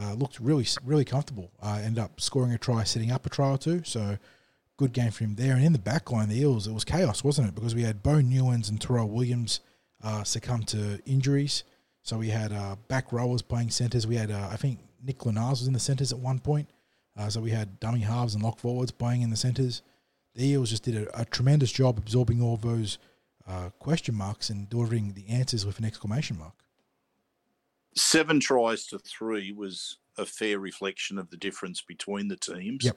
uh, 0.00 0.12
looked 0.12 0.38
really, 0.38 0.64
really 0.84 1.04
comfortable. 1.04 1.50
Uh, 1.60 1.80
ended 1.82 1.98
up 1.98 2.20
scoring 2.20 2.52
a 2.52 2.58
try, 2.58 2.84
setting 2.84 3.10
up 3.10 3.26
a 3.26 3.28
try 3.28 3.50
or 3.50 3.58
two. 3.58 3.82
So 3.82 4.18
good 4.76 4.92
game 4.92 5.10
for 5.10 5.24
him 5.24 5.34
there. 5.34 5.56
And 5.56 5.64
in 5.64 5.72
the 5.72 5.80
back 5.80 6.12
line, 6.12 6.28
the 6.28 6.38
Eels, 6.38 6.68
it 6.68 6.72
was 6.72 6.84
chaos, 6.84 7.24
wasn't 7.24 7.48
it? 7.48 7.56
Because 7.56 7.74
we 7.74 7.82
had 7.82 8.04
Bo 8.04 8.20
Newlands 8.20 8.68
and 8.68 8.80
Terrell 8.80 9.08
Williams 9.08 9.58
uh, 10.04 10.22
succumb 10.22 10.62
to 10.66 11.00
injuries. 11.06 11.64
So 12.02 12.18
we 12.18 12.28
had 12.28 12.52
uh, 12.52 12.76
back 12.86 13.12
rowers 13.12 13.42
playing 13.42 13.70
centres. 13.70 14.06
We 14.06 14.14
had, 14.14 14.30
I 14.30 14.54
think, 14.54 14.78
Nick 15.02 15.18
Lenars 15.18 15.58
was 15.58 15.66
in 15.66 15.72
the 15.72 15.80
centres 15.80 16.12
at 16.12 16.20
one 16.20 16.38
point. 16.38 16.68
So 17.30 17.40
we 17.40 17.50
had 17.50 17.80
dummy 17.80 18.00
halves 18.00 18.34
and 18.34 18.44
lock 18.44 18.60
forwards 18.60 18.92
playing 18.92 19.22
in 19.22 19.30
the 19.30 19.36
centres. 19.36 19.82
The 20.36 20.48
Eels 20.48 20.68
just 20.68 20.84
did 20.84 20.96
a, 20.96 21.20
a 21.22 21.24
tremendous 21.24 21.72
job 21.72 21.96
absorbing 21.96 22.42
all 22.42 22.58
those 22.58 22.98
uh, 23.48 23.70
question 23.78 24.14
marks 24.14 24.50
and 24.50 24.68
delivering 24.68 25.14
the 25.14 25.26
answers 25.28 25.64
with 25.64 25.78
an 25.78 25.84
exclamation 25.86 26.38
mark. 26.38 26.52
Seven 27.94 28.38
tries 28.38 28.86
to 28.88 28.98
three 28.98 29.52
was 29.52 29.96
a 30.18 30.26
fair 30.26 30.58
reflection 30.58 31.16
of 31.16 31.30
the 31.30 31.38
difference 31.38 31.80
between 31.80 32.28
the 32.28 32.36
teams. 32.36 32.84
Yep. 32.84 32.96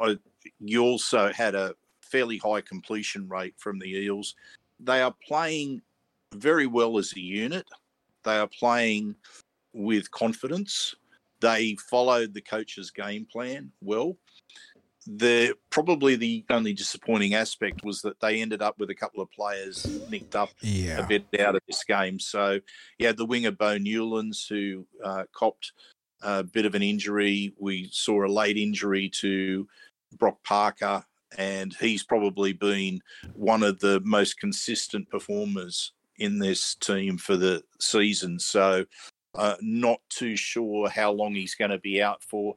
I, 0.00 0.18
you 0.58 0.82
also 0.82 1.32
had 1.32 1.54
a 1.54 1.76
fairly 2.00 2.38
high 2.38 2.60
completion 2.60 3.28
rate 3.28 3.54
from 3.56 3.78
the 3.78 3.96
Eels. 3.96 4.34
They 4.80 5.00
are 5.00 5.14
playing 5.26 5.80
very 6.34 6.66
well 6.66 6.98
as 6.98 7.12
a 7.12 7.20
unit. 7.20 7.68
They 8.24 8.36
are 8.36 8.48
playing 8.48 9.14
with 9.72 10.10
confidence. 10.10 10.96
They 11.40 11.76
followed 11.88 12.34
the 12.34 12.40
coach's 12.40 12.90
game 12.90 13.26
plan 13.30 13.70
well. 13.80 14.16
The 15.06 15.54
probably 15.70 16.16
the 16.16 16.44
only 16.50 16.72
disappointing 16.72 17.34
aspect 17.34 17.84
was 17.84 18.00
that 18.02 18.20
they 18.20 18.40
ended 18.40 18.62
up 18.62 18.78
with 18.78 18.90
a 18.90 18.94
couple 18.94 19.22
of 19.22 19.30
players 19.30 19.86
nicked 20.08 20.34
up 20.34 20.50
Yeah. 20.62 21.04
a 21.04 21.06
bit 21.06 21.26
out 21.38 21.54
of 21.56 21.62
this 21.66 21.84
game. 21.84 22.18
So 22.18 22.60
had 23.00 23.16
the 23.16 23.26
winger 23.26 23.50
Bo 23.50 23.76
Newlands 23.78 24.46
who 24.46 24.86
uh, 25.02 25.24
copped 25.32 25.72
a 26.22 26.42
bit 26.42 26.64
of 26.64 26.74
an 26.74 26.82
injury. 26.82 27.52
We 27.58 27.90
saw 27.92 28.24
a 28.24 28.28
late 28.28 28.56
injury 28.56 29.10
to 29.20 29.68
Brock 30.18 30.38
Parker, 30.42 31.04
and 31.36 31.74
he's 31.80 32.02
probably 32.02 32.52
been 32.54 33.00
one 33.34 33.62
of 33.62 33.80
the 33.80 34.00
most 34.04 34.38
consistent 34.40 35.10
performers 35.10 35.92
in 36.16 36.38
this 36.38 36.76
team 36.76 37.18
for 37.18 37.36
the 37.36 37.62
season. 37.80 38.38
So 38.38 38.86
uh, 39.34 39.56
not 39.60 40.00
too 40.08 40.36
sure 40.36 40.88
how 40.88 41.12
long 41.12 41.34
he's 41.34 41.56
going 41.56 41.72
to 41.72 41.78
be 41.78 42.00
out 42.00 42.22
for. 42.22 42.56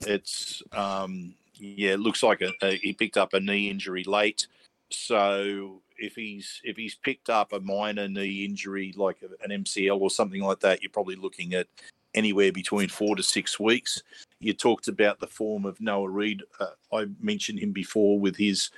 It's 0.00 0.62
um, 0.72 1.34
yeah, 1.58 1.92
it 1.92 2.00
looks 2.00 2.22
like 2.22 2.42
a, 2.42 2.52
a, 2.62 2.76
he 2.76 2.92
picked 2.92 3.16
up 3.16 3.34
a 3.34 3.40
knee 3.40 3.70
injury 3.70 4.04
late. 4.04 4.46
So 4.90 5.82
if 5.98 6.14
he's 6.14 6.60
if 6.64 6.76
he's 6.76 6.94
picked 6.94 7.30
up 7.30 7.52
a 7.52 7.60
minor 7.60 8.08
knee 8.08 8.44
injury 8.44 8.94
like 8.96 9.22
an 9.42 9.64
MCL 9.64 10.00
or 10.00 10.10
something 10.10 10.42
like 10.42 10.60
that, 10.60 10.82
you're 10.82 10.90
probably 10.90 11.16
looking 11.16 11.54
at 11.54 11.66
anywhere 12.14 12.52
between 12.52 12.88
four 12.88 13.16
to 13.16 13.22
six 13.22 13.58
weeks. 13.60 14.02
You 14.40 14.52
talked 14.52 14.88
about 14.88 15.20
the 15.20 15.26
form 15.26 15.64
of 15.64 15.80
Noah 15.80 16.08
Reed. 16.08 16.42
Uh, 16.60 16.66
I 16.92 17.06
mentioned 17.20 17.58
him 17.58 17.72
before 17.72 18.18
with 18.18 18.36
his 18.36 18.70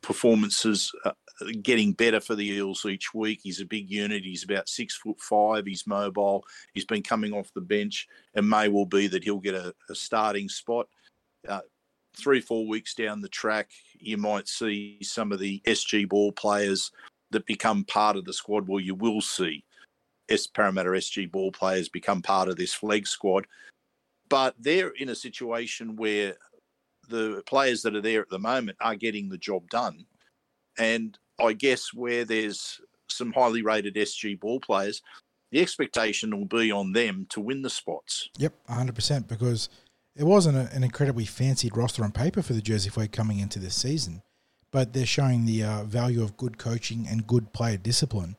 performances 0.00 0.92
uh, 1.04 1.12
getting 1.62 1.92
better 1.92 2.20
for 2.20 2.34
the 2.34 2.48
Eels 2.48 2.86
each 2.86 3.12
week. 3.12 3.40
He's 3.42 3.60
a 3.60 3.64
big 3.64 3.90
unit. 3.90 4.24
He's 4.24 4.44
about 4.44 4.68
six 4.68 4.96
foot 4.96 5.20
five. 5.20 5.66
He's 5.66 5.86
mobile. 5.86 6.44
He's 6.72 6.84
been 6.84 7.02
coming 7.02 7.32
off 7.32 7.52
the 7.54 7.60
bench, 7.60 8.08
and 8.34 8.48
may 8.48 8.68
well 8.68 8.86
be 8.86 9.06
that 9.08 9.24
he'll 9.24 9.38
get 9.38 9.54
a, 9.54 9.74
a 9.90 9.94
starting 9.94 10.48
spot. 10.48 10.88
Uh, 11.46 11.60
three, 12.18 12.40
four 12.40 12.66
weeks 12.66 12.94
down 12.94 13.20
the 13.20 13.28
track, 13.28 13.70
you 13.98 14.16
might 14.16 14.48
see 14.48 14.98
some 15.02 15.32
of 15.32 15.38
the 15.38 15.60
SG 15.66 16.08
ball 16.08 16.32
players 16.32 16.90
that 17.30 17.46
become 17.46 17.84
part 17.84 18.16
of 18.16 18.24
the 18.24 18.32
squad. 18.32 18.68
Well, 18.68 18.80
you 18.80 18.94
will 18.94 19.20
see 19.20 19.64
S 20.28 20.46
Parramatta 20.46 20.90
SG 20.90 21.30
ball 21.30 21.52
players 21.52 21.88
become 21.88 22.22
part 22.22 22.48
of 22.48 22.56
this 22.56 22.74
Flegg 22.74 23.06
squad, 23.06 23.46
but 24.28 24.54
they're 24.58 24.90
in 24.90 25.10
a 25.10 25.14
situation 25.14 25.96
where 25.96 26.34
the 27.08 27.42
players 27.46 27.82
that 27.82 27.94
are 27.94 28.00
there 28.00 28.20
at 28.20 28.30
the 28.30 28.38
moment 28.38 28.76
are 28.80 28.96
getting 28.96 29.28
the 29.28 29.38
job 29.38 29.68
done. 29.70 30.04
And 30.78 31.16
I 31.40 31.52
guess 31.52 31.94
where 31.94 32.24
there's 32.24 32.80
some 33.08 33.32
highly 33.32 33.62
rated 33.62 33.94
SG 33.94 34.38
ball 34.40 34.58
players, 34.60 35.02
the 35.52 35.60
expectation 35.60 36.36
will 36.36 36.46
be 36.46 36.72
on 36.72 36.92
them 36.92 37.26
to 37.30 37.40
win 37.40 37.62
the 37.62 37.70
spots. 37.70 38.28
Yep, 38.38 38.54
100%, 38.68 39.28
because 39.28 39.68
it 40.16 40.24
wasn't 40.24 40.56
a, 40.56 40.74
an 40.74 40.82
incredibly 40.82 41.26
fancied 41.26 41.76
roster 41.76 42.02
on 42.02 42.12
paper 42.12 42.42
for 42.42 42.54
the 42.54 42.62
Jersey 42.62 42.90
Flegg 42.90 43.12
coming 43.12 43.38
into 43.38 43.58
this 43.58 43.74
season, 43.74 44.22
but 44.70 44.92
they're 44.92 45.06
showing 45.06 45.44
the 45.44 45.62
uh, 45.62 45.84
value 45.84 46.22
of 46.22 46.36
good 46.36 46.58
coaching 46.58 47.06
and 47.08 47.26
good 47.26 47.52
player 47.52 47.76
discipline 47.76 48.36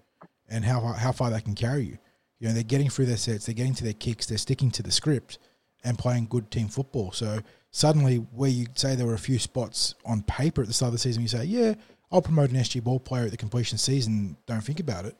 and 0.50 0.66
how, 0.66 0.82
how 0.82 1.12
far 1.12 1.30
they 1.30 1.42
can 1.42 1.56
carry 1.56 1.84
you. 1.84 1.98
You 2.40 2.48
know, 2.48 2.54
they're 2.54 2.64
getting 2.64 2.90
through 2.90 3.06
their 3.06 3.18
sets, 3.18 3.46
they're 3.46 3.56
getting 3.56 3.76
to 3.76 3.84
their 3.84 3.94
kicks, 3.94 4.26
they're 4.26 4.38
sticking 4.38 4.72
to 4.72 4.84
the 4.84 4.92
script 4.92 5.40
and 5.84 5.98
playing 5.98 6.28
good 6.28 6.50
team 6.52 6.68
football. 6.68 7.12
So 7.12 7.42
suddenly, 7.72 8.18
where 8.18 8.50
you 8.50 8.68
say 8.76 8.96
there 8.96 9.08
were 9.08 9.14
a 9.14 9.20
few 9.20 9.40
spots 9.40 9.96
on 10.06 10.24
paper 10.24 10.62
at 10.62 10.68
the 10.68 10.74
start 10.74 10.90
of 10.90 10.94
the 10.94 11.00
season, 11.00 11.22
you 11.22 11.28
say, 11.28 11.46
yeah, 11.46 11.76
I'll 12.12 12.22
promote 12.22 12.50
an 12.50 12.58
SG 12.58 12.84
ball 12.84 13.00
player 13.00 13.26
at 13.26 13.32
the 13.32 13.38
completion 13.38 13.78
season, 13.78 14.38
don't 14.46 14.62
think 14.62 14.80
about 14.80 15.06
it. 15.06 15.16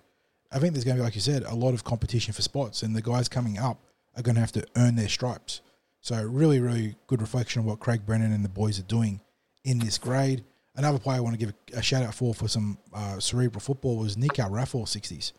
I 0.52 0.60
think 0.60 0.74
there's 0.74 0.86
going 0.86 0.96
to 0.96 1.02
be, 1.02 1.06
like 1.06 1.16
you 1.16 1.22
said, 1.22 1.44
a 1.44 1.54
lot 1.54 1.74
of 1.74 1.84
competition 1.84 2.34
for 2.34 2.42
spots, 2.42 2.82
and 2.82 2.96
the 2.96 3.02
guys 3.02 3.28
coming 3.28 3.58
up 3.58 3.84
are 4.16 4.22
going 4.22 4.36
to 4.36 4.42
have 4.42 4.54
to 4.54 4.66
earn 4.76 4.96
their 4.96 5.10
stripes. 5.10 5.62
So, 6.08 6.24
really, 6.24 6.62
really 6.62 6.96
good 7.08 7.20
reflection 7.20 7.60
of 7.60 7.66
what 7.66 7.82
Craig 7.82 8.06
Brennan 8.06 8.32
and 8.32 8.42
the 8.42 8.48
boys 8.48 8.80
are 8.80 8.84
doing 8.84 9.20
in 9.66 9.78
this 9.78 9.98
grade. 9.98 10.46
Another 10.74 11.00
player 11.00 11.18
I 11.18 11.20
want 11.20 11.38
to 11.38 11.46
give 11.46 11.54
a 11.74 11.82
shout 11.82 12.02
out 12.02 12.14
for 12.14 12.34
for 12.34 12.48
some 12.48 12.78
uh, 12.94 13.20
cerebral 13.20 13.60
football 13.60 13.98
was 13.98 14.16
Nico 14.16 14.48
Raffle, 14.48 14.86
60s, 14.86 15.34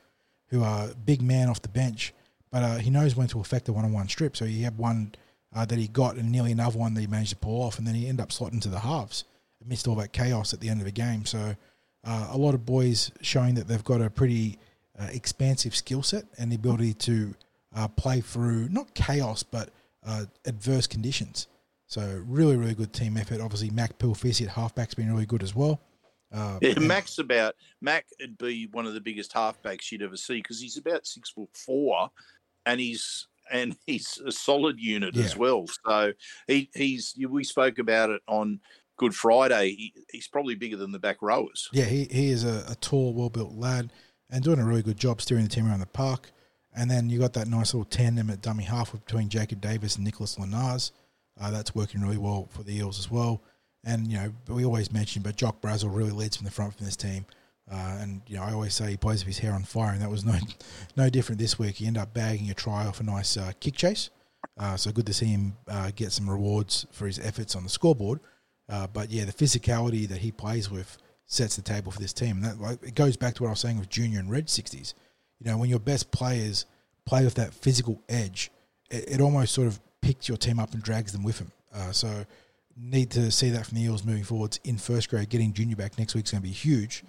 who 0.49 0.63
are 0.63 0.89
big 1.07 1.23
man 1.23 1.49
off 1.49 1.63
the 1.63 1.71
bench, 1.71 2.13
but 2.51 2.63
uh, 2.63 2.77
he 2.77 2.91
knows 2.91 3.17
when 3.17 3.29
to 3.29 3.41
affect 3.41 3.71
a 3.71 3.73
one 3.73 3.87
on 3.87 3.95
one 3.95 4.09
strip. 4.11 4.37
So, 4.37 4.45
he 4.45 4.61
had 4.61 4.77
one 4.77 5.15
uh, 5.57 5.65
that 5.65 5.79
he 5.79 5.89
got 5.89 6.17
and 6.17 6.31
nearly 6.31 6.53
another 6.53 6.79
one 6.79 6.93
that 6.93 7.01
he 7.01 7.07
managed 7.07 7.31
to 7.31 7.37
pull 7.37 7.63
off, 7.63 7.79
and 7.79 7.87
then 7.87 7.95
he 7.95 8.07
ended 8.07 8.23
up 8.23 8.29
slotting 8.29 8.61
to 8.61 8.69
the 8.69 8.81
halves 8.81 9.25
amidst 9.65 9.89
all 9.89 9.95
that 9.95 10.13
chaos 10.13 10.53
at 10.53 10.61
the 10.61 10.69
end 10.69 10.83
of 10.83 10.85
the 10.85 10.93
game. 10.93 11.25
So, 11.25 11.57
uh, 12.05 12.29
a 12.31 12.37
lot 12.37 12.53
of 12.53 12.67
boys 12.67 13.11
showing 13.23 13.55
that 13.55 13.69
they've 13.69 13.83
got 13.83 14.03
a 14.03 14.11
pretty 14.11 14.59
uh, 15.01 15.09
expansive 15.13 15.75
skill 15.75 16.03
set 16.03 16.27
and 16.37 16.53
the 16.53 16.57
ability 16.57 16.93
to 16.93 17.35
uh, 17.75 17.89
play 17.89 18.21
through 18.21 18.69
not 18.69 18.93
chaos 18.93 19.43
but 19.43 19.71
uh, 20.09 20.25
adverse 20.47 20.87
conditions. 20.87 21.47
So, 21.87 22.23
really, 22.27 22.57
really 22.57 22.75
good 22.75 22.93
team 22.93 23.17
effort. 23.17 23.41
Obviously, 23.41 23.71
Mac 23.71 23.99
Pilfisi 23.99 24.47
at 24.47 24.51
halfback's 24.51 24.95
been 24.95 25.11
really 25.11 25.27
good 25.27 25.43
as 25.43 25.55
well. 25.55 25.81
Uh, 26.33 26.59
Yeah, 26.61 26.79
Mac's 26.81 27.19
about 27.19 27.55
Mac 27.81 28.07
would 28.21 28.37
be 28.37 28.69
one 28.73 28.87
of 28.87 28.95
the 28.95 29.01
biggest 29.01 29.33
halfbacks 29.33 29.91
you'd 29.91 30.03
ever 30.03 30.17
see 30.17 30.37
because 30.37 30.61
he's 30.61 30.77
about 30.77 31.07
six 31.07 31.31
foot 31.31 31.49
four, 31.55 32.11
and 32.67 32.81
he's 32.81 33.29
and 33.51 33.77
he's 33.87 34.19
a 34.27 34.33
solid 34.33 34.79
unit 34.79 35.17
as 35.17 35.37
well. 35.37 35.67
So 35.87 36.13
he 36.47 36.69
he's 36.75 37.15
we 37.29 37.45
spoke 37.45 37.79
about 37.79 38.11
it 38.11 38.23
on 38.27 38.61
Good 38.99 39.15
Friday. 39.15 39.71
He, 39.71 39.95
he's 40.11 40.29
probably 40.29 40.55
bigger 40.55 40.77
than 40.77 40.93
the 40.93 40.99
back 40.99 41.23
rowers. 41.23 41.69
Yeah, 41.73 41.85
he, 41.85 42.05
he 42.11 42.31
is 42.31 42.45
a, 42.45 42.65
a 42.69 42.75
tall, 42.75 43.15
well 43.15 43.31
built 43.31 43.55
lad 43.55 43.91
and 44.31 44.45
doing 44.45 44.59
a 44.59 44.65
really 44.65 44.83
good 44.83 44.99
job 44.99 45.23
steering 45.23 45.45
the 45.45 45.51
team 45.51 45.67
around 45.67 45.81
the 45.81 45.87
park. 45.87 46.33
And 46.75 46.91
then 46.91 47.11
you 47.11 47.19
got 47.19 47.33
that 47.35 47.49
nice 47.49 47.75
little 47.75 47.85
tandem 47.85 48.31
at 48.31 48.43
dummy 48.43 48.65
half 48.65 48.93
between 48.93 49.29
Jacob 49.29 49.61
Davis 49.61 49.97
and 49.97 50.05
Nicholas 50.05 50.37
Lenars. 50.37 50.93
Uh, 51.41 51.51
that's 51.51 51.75
working 51.75 52.01
really 52.01 52.19
well 52.19 52.49
for 52.51 52.63
the 52.63 52.77
Eels 52.77 52.99
as 52.99 53.11
well. 53.11 53.43
And, 53.85 54.09
you 54.09 54.19
know, 54.19 54.33
we 54.49 54.65
always 54.65 54.93
mention, 54.93 55.23
but 55.23 55.37
Jock 55.37 55.61
Brazel 55.61 55.95
really 55.95 56.11
leads 56.11 56.37
from 56.37 56.45
the 56.45 56.51
front 56.51 56.77
from 56.77 56.85
this 56.85 56.97
team. 56.97 57.27
Uh, 57.71 57.99
and, 58.01 58.23
you 58.27 58.37
know, 58.37 58.43
I 58.43 58.53
always 58.53 58.75
say 58.75 58.91
he 58.91 58.97
plays 58.97 59.21
with 59.21 59.29
his 59.29 59.39
hair 59.39 59.53
on 59.53 59.63
fire, 59.63 59.93
and 59.93 60.01
that 60.01 60.11
was 60.11 60.25
no 60.25 60.35
no 60.97 61.11
different 61.11 61.39
this 61.39 61.59
week. 61.59 61.77
He 61.77 61.87
ended 61.87 62.03
up 62.03 62.15
bagging 62.15 62.51
a 62.51 62.55
try 62.55 62.87
off 62.87 63.01
a 63.01 63.03
nice 63.03 63.37
uh, 63.37 63.53
kick 63.61 63.77
chase. 63.77 64.11
Uh, 64.59 64.77
so 64.77 64.91
good 64.91 65.07
to 65.07 65.13
see 65.13 65.27
him 65.27 65.57
uh, 65.69 65.91
get 65.95 66.13
some 66.13 66.29
rewards 66.29 66.87
for 66.91 67.07
his 67.07 67.19
efforts 67.19 67.55
on 67.55 67.63
the 67.65 67.69
scoreboard. 67.69 68.21
Uh, 68.69 68.87
but 68.87 69.11
yeah, 69.11 69.25
the 69.25 69.33
physicality 69.33 70.09
that 70.09 70.19
he 70.19 70.33
plays 70.33 70.71
with 70.71 70.99
sets 71.27 71.57
the 71.57 71.63
table 71.63 71.93
for 71.93 72.01
this 72.01 72.13
team. 72.13 72.37
And 72.37 72.45
that 72.45 72.61
like, 72.61 72.83
it 72.83 72.95
goes 72.95 73.17
back 73.17 73.35
to 73.35 73.43
what 73.43 73.49
I 73.49 73.53
was 73.53 73.61
saying 73.61 73.79
with 73.79 73.89
Junior 73.89 74.19
and 74.19 74.31
Red 74.31 74.49
sixties. 74.49 74.95
You 75.41 75.51
know, 75.51 75.59
when 75.59 75.71
your 75.71 75.79
best 75.79 76.11
players 76.11 76.67
play 77.05 77.25
with 77.25 77.35
that 77.35 77.55
physical 77.55 78.03
edge, 78.09 78.51
it, 78.91 79.13
it 79.13 79.21
almost 79.21 79.55
sort 79.55 79.67
of 79.67 79.81
picks 80.01 80.29
your 80.29 80.37
team 80.37 80.59
up 80.59 80.73
and 80.73 80.83
drags 80.83 81.13
them 81.13 81.23
with 81.23 81.39
them. 81.39 81.53
Uh, 81.75 81.93
so 81.93 82.25
need 82.77 83.11
to 83.11 83.31
see 83.31 83.51
that 83.51 83.67
from 83.67 83.77
the 83.77 83.85
Eels 83.85 84.05
moving 84.05 84.25
forwards 84.25 84.61
in 84.65 84.79
first 84.79 85.11
grade. 85.11 85.29
Getting 85.29 85.53
Junior 85.53 85.77
back 85.77 85.99
next 85.99 86.15
week 86.15 86.25
is 86.25 86.31
going 86.31 86.43
to 86.43 86.49
be 86.49 86.55
huge. 86.55 87.05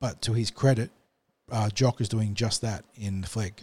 But 0.00 0.20
to 0.22 0.32
his 0.32 0.50
credit, 0.50 0.90
uh, 1.50 1.70
Jock 1.70 2.00
is 2.00 2.08
doing 2.08 2.34
just 2.34 2.60
that 2.62 2.84
in 2.96 3.20
the 3.20 3.28
flag. 3.28 3.62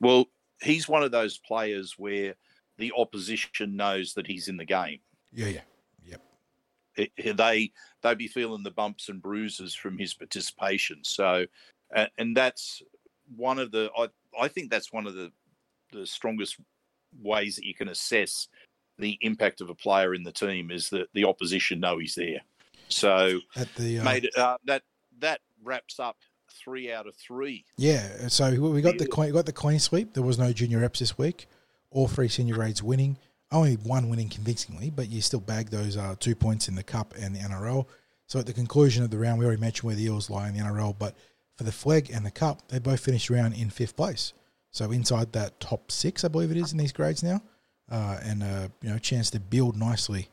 Well, 0.00 0.26
he's 0.60 0.88
one 0.88 1.02
of 1.02 1.10
those 1.10 1.38
players 1.38 1.94
where 1.96 2.34
the 2.78 2.92
opposition 2.96 3.76
knows 3.76 4.14
that 4.14 4.26
he's 4.26 4.48
in 4.48 4.56
the 4.56 4.64
game. 4.64 4.98
Yeah, 5.32 5.48
yeah, 5.48 5.60
yep. 6.04 6.22
It, 6.96 7.36
they 7.36 7.72
they 8.02 8.14
be 8.14 8.28
feeling 8.28 8.62
the 8.62 8.70
bumps 8.70 9.08
and 9.08 9.22
bruises 9.22 9.74
from 9.74 9.98
his 9.98 10.12
participation. 10.12 10.98
So, 11.02 11.46
uh, 11.94 12.06
and 12.18 12.36
that's 12.36 12.82
one 13.34 13.58
of 13.58 13.70
the 13.70 13.90
I 13.96 14.08
I 14.38 14.48
think 14.48 14.70
that's 14.70 14.92
one 14.92 15.06
of 15.06 15.14
the 15.14 15.32
the 15.92 16.06
strongest 16.06 16.56
ways 17.22 17.56
that 17.56 17.64
you 17.64 17.74
can 17.74 17.88
assess 17.88 18.48
the 18.98 19.18
impact 19.20 19.60
of 19.60 19.70
a 19.70 19.74
player 19.74 20.14
in 20.14 20.22
the 20.22 20.32
team 20.32 20.70
is 20.70 20.90
that 20.90 21.08
the 21.12 21.24
opposition 21.24 21.80
know 21.80 21.98
he's 21.98 22.14
there. 22.14 22.40
So, 22.88 23.40
At 23.56 23.74
the 23.74 23.98
uh, 23.98 24.04
made 24.04 24.28
uh, 24.36 24.56
that 24.64 24.82
that 25.18 25.40
wraps 25.62 25.98
up 25.98 26.16
three 26.52 26.92
out 26.92 27.06
of 27.06 27.14
three. 27.16 27.64
Yeah, 27.76 28.28
so 28.28 28.50
we 28.50 28.80
got 28.80 28.98
the 28.98 29.08
we 29.18 29.30
got 29.32 29.46
the 29.46 29.52
clean 29.52 29.80
sweep. 29.80 30.14
There 30.14 30.22
was 30.22 30.38
no 30.38 30.52
junior 30.52 30.80
reps 30.80 31.00
this 31.00 31.18
week. 31.18 31.48
All 31.90 32.08
three 32.08 32.28
senior 32.28 32.54
grades 32.54 32.82
winning. 32.82 33.18
Only 33.52 33.74
one 33.74 34.08
winning 34.08 34.28
convincingly, 34.28 34.90
but 34.90 35.08
you 35.08 35.20
still 35.20 35.40
bagged 35.40 35.70
those 35.70 35.96
uh, 35.96 36.16
two 36.18 36.34
points 36.34 36.68
in 36.68 36.74
the 36.74 36.82
cup 36.82 37.14
and 37.18 37.34
the 37.34 37.38
NRL. 37.40 37.86
So 38.26 38.40
at 38.40 38.46
the 38.46 38.52
conclusion 38.52 39.04
of 39.04 39.10
the 39.10 39.18
round, 39.18 39.38
we 39.38 39.46
already 39.46 39.60
mentioned 39.60 39.86
where 39.86 39.94
the 39.94 40.02
Eels 40.02 40.28
lie 40.28 40.48
in 40.48 40.54
the 40.54 40.60
NRL, 40.60 40.96
but 40.98 41.14
for 41.56 41.64
the 41.64 41.70
Flegg 41.72 42.10
and 42.14 42.24
the 42.24 42.30
cup, 42.30 42.68
they 42.68 42.78
both 42.78 43.00
finished 43.00 43.30
around 43.30 43.54
in 43.54 43.70
fifth 43.70 43.96
place. 43.96 44.32
So 44.70 44.90
inside 44.90 45.32
that 45.32 45.58
top 45.58 45.90
six, 45.90 46.24
I 46.24 46.28
believe 46.28 46.50
it 46.50 46.56
is 46.56 46.72
in 46.72 46.78
these 46.78 46.92
grades 46.92 47.22
now, 47.22 47.40
uh, 47.90 48.18
and 48.22 48.42
uh, 48.42 48.68
you 48.82 48.90
know, 48.90 48.98
chance 48.98 49.30
to 49.30 49.40
build 49.40 49.76
nicely 49.76 50.28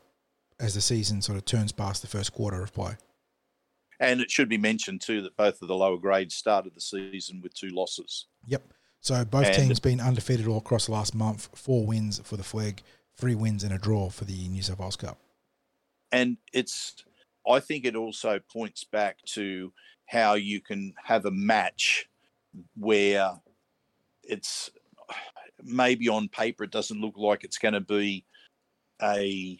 as 0.60 0.74
the 0.74 0.80
season 0.80 1.22
sort 1.22 1.38
of 1.38 1.44
turns 1.44 1.72
past 1.72 2.02
the 2.02 2.08
first 2.08 2.32
quarter 2.32 2.62
of 2.62 2.72
play. 2.72 2.94
And 4.00 4.20
it 4.20 4.30
should 4.30 4.48
be 4.48 4.58
mentioned 4.58 5.00
too 5.00 5.22
that 5.22 5.36
both 5.36 5.62
of 5.62 5.68
the 5.68 5.74
lower 5.74 5.96
grades 5.96 6.34
started 6.34 6.74
the 6.74 6.80
season 6.80 7.40
with 7.40 7.54
two 7.54 7.70
losses. 7.70 8.26
Yep. 8.46 8.62
So 9.00 9.24
both 9.24 9.46
And- 9.46 9.54
teams 9.54 9.80
been 9.80 10.00
undefeated 10.00 10.46
all 10.46 10.58
across 10.58 10.86
the 10.86 10.92
last 10.92 11.14
month. 11.14 11.48
Four 11.54 11.86
wins 11.86 12.20
for 12.24 12.36
the 12.36 12.42
Flegg, 12.42 12.80
three 13.16 13.34
wins 13.34 13.64
and 13.64 13.72
a 13.72 13.78
draw 13.78 14.10
for 14.10 14.24
the 14.24 14.48
New 14.48 14.62
South 14.62 14.78
Wales 14.78 14.96
Cup. 14.96 15.18
and 16.12 16.36
it's 16.52 17.02
i 17.50 17.58
think 17.58 17.84
it 17.84 17.96
also 17.96 18.38
points 18.38 18.84
back 18.84 19.16
to 19.24 19.72
how 20.06 20.34
you 20.34 20.60
can 20.60 20.94
have 21.02 21.24
a 21.24 21.30
match 21.30 22.08
where 22.76 23.32
it's 24.22 24.70
maybe 25.62 26.08
on 26.08 26.28
paper 26.28 26.64
it 26.64 26.70
doesn't 26.70 27.00
look 27.00 27.16
like 27.16 27.44
it's 27.44 27.58
going 27.58 27.74
to 27.74 27.80
be 27.80 28.24
a 29.02 29.58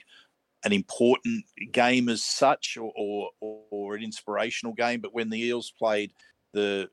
an 0.65 0.73
important 0.73 1.45
game 1.73 2.09
as 2.09 2.25
such 2.25 2.77
or, 2.77 2.93
or 2.97 3.31
or 3.71 3.95
an 3.95 4.03
inspirational 4.03 4.73
game 4.75 5.01
but 5.01 5.15
when 5.15 5.31
the 5.31 5.43
eels 5.43 5.73
played 5.79 6.13
the 6.53 6.89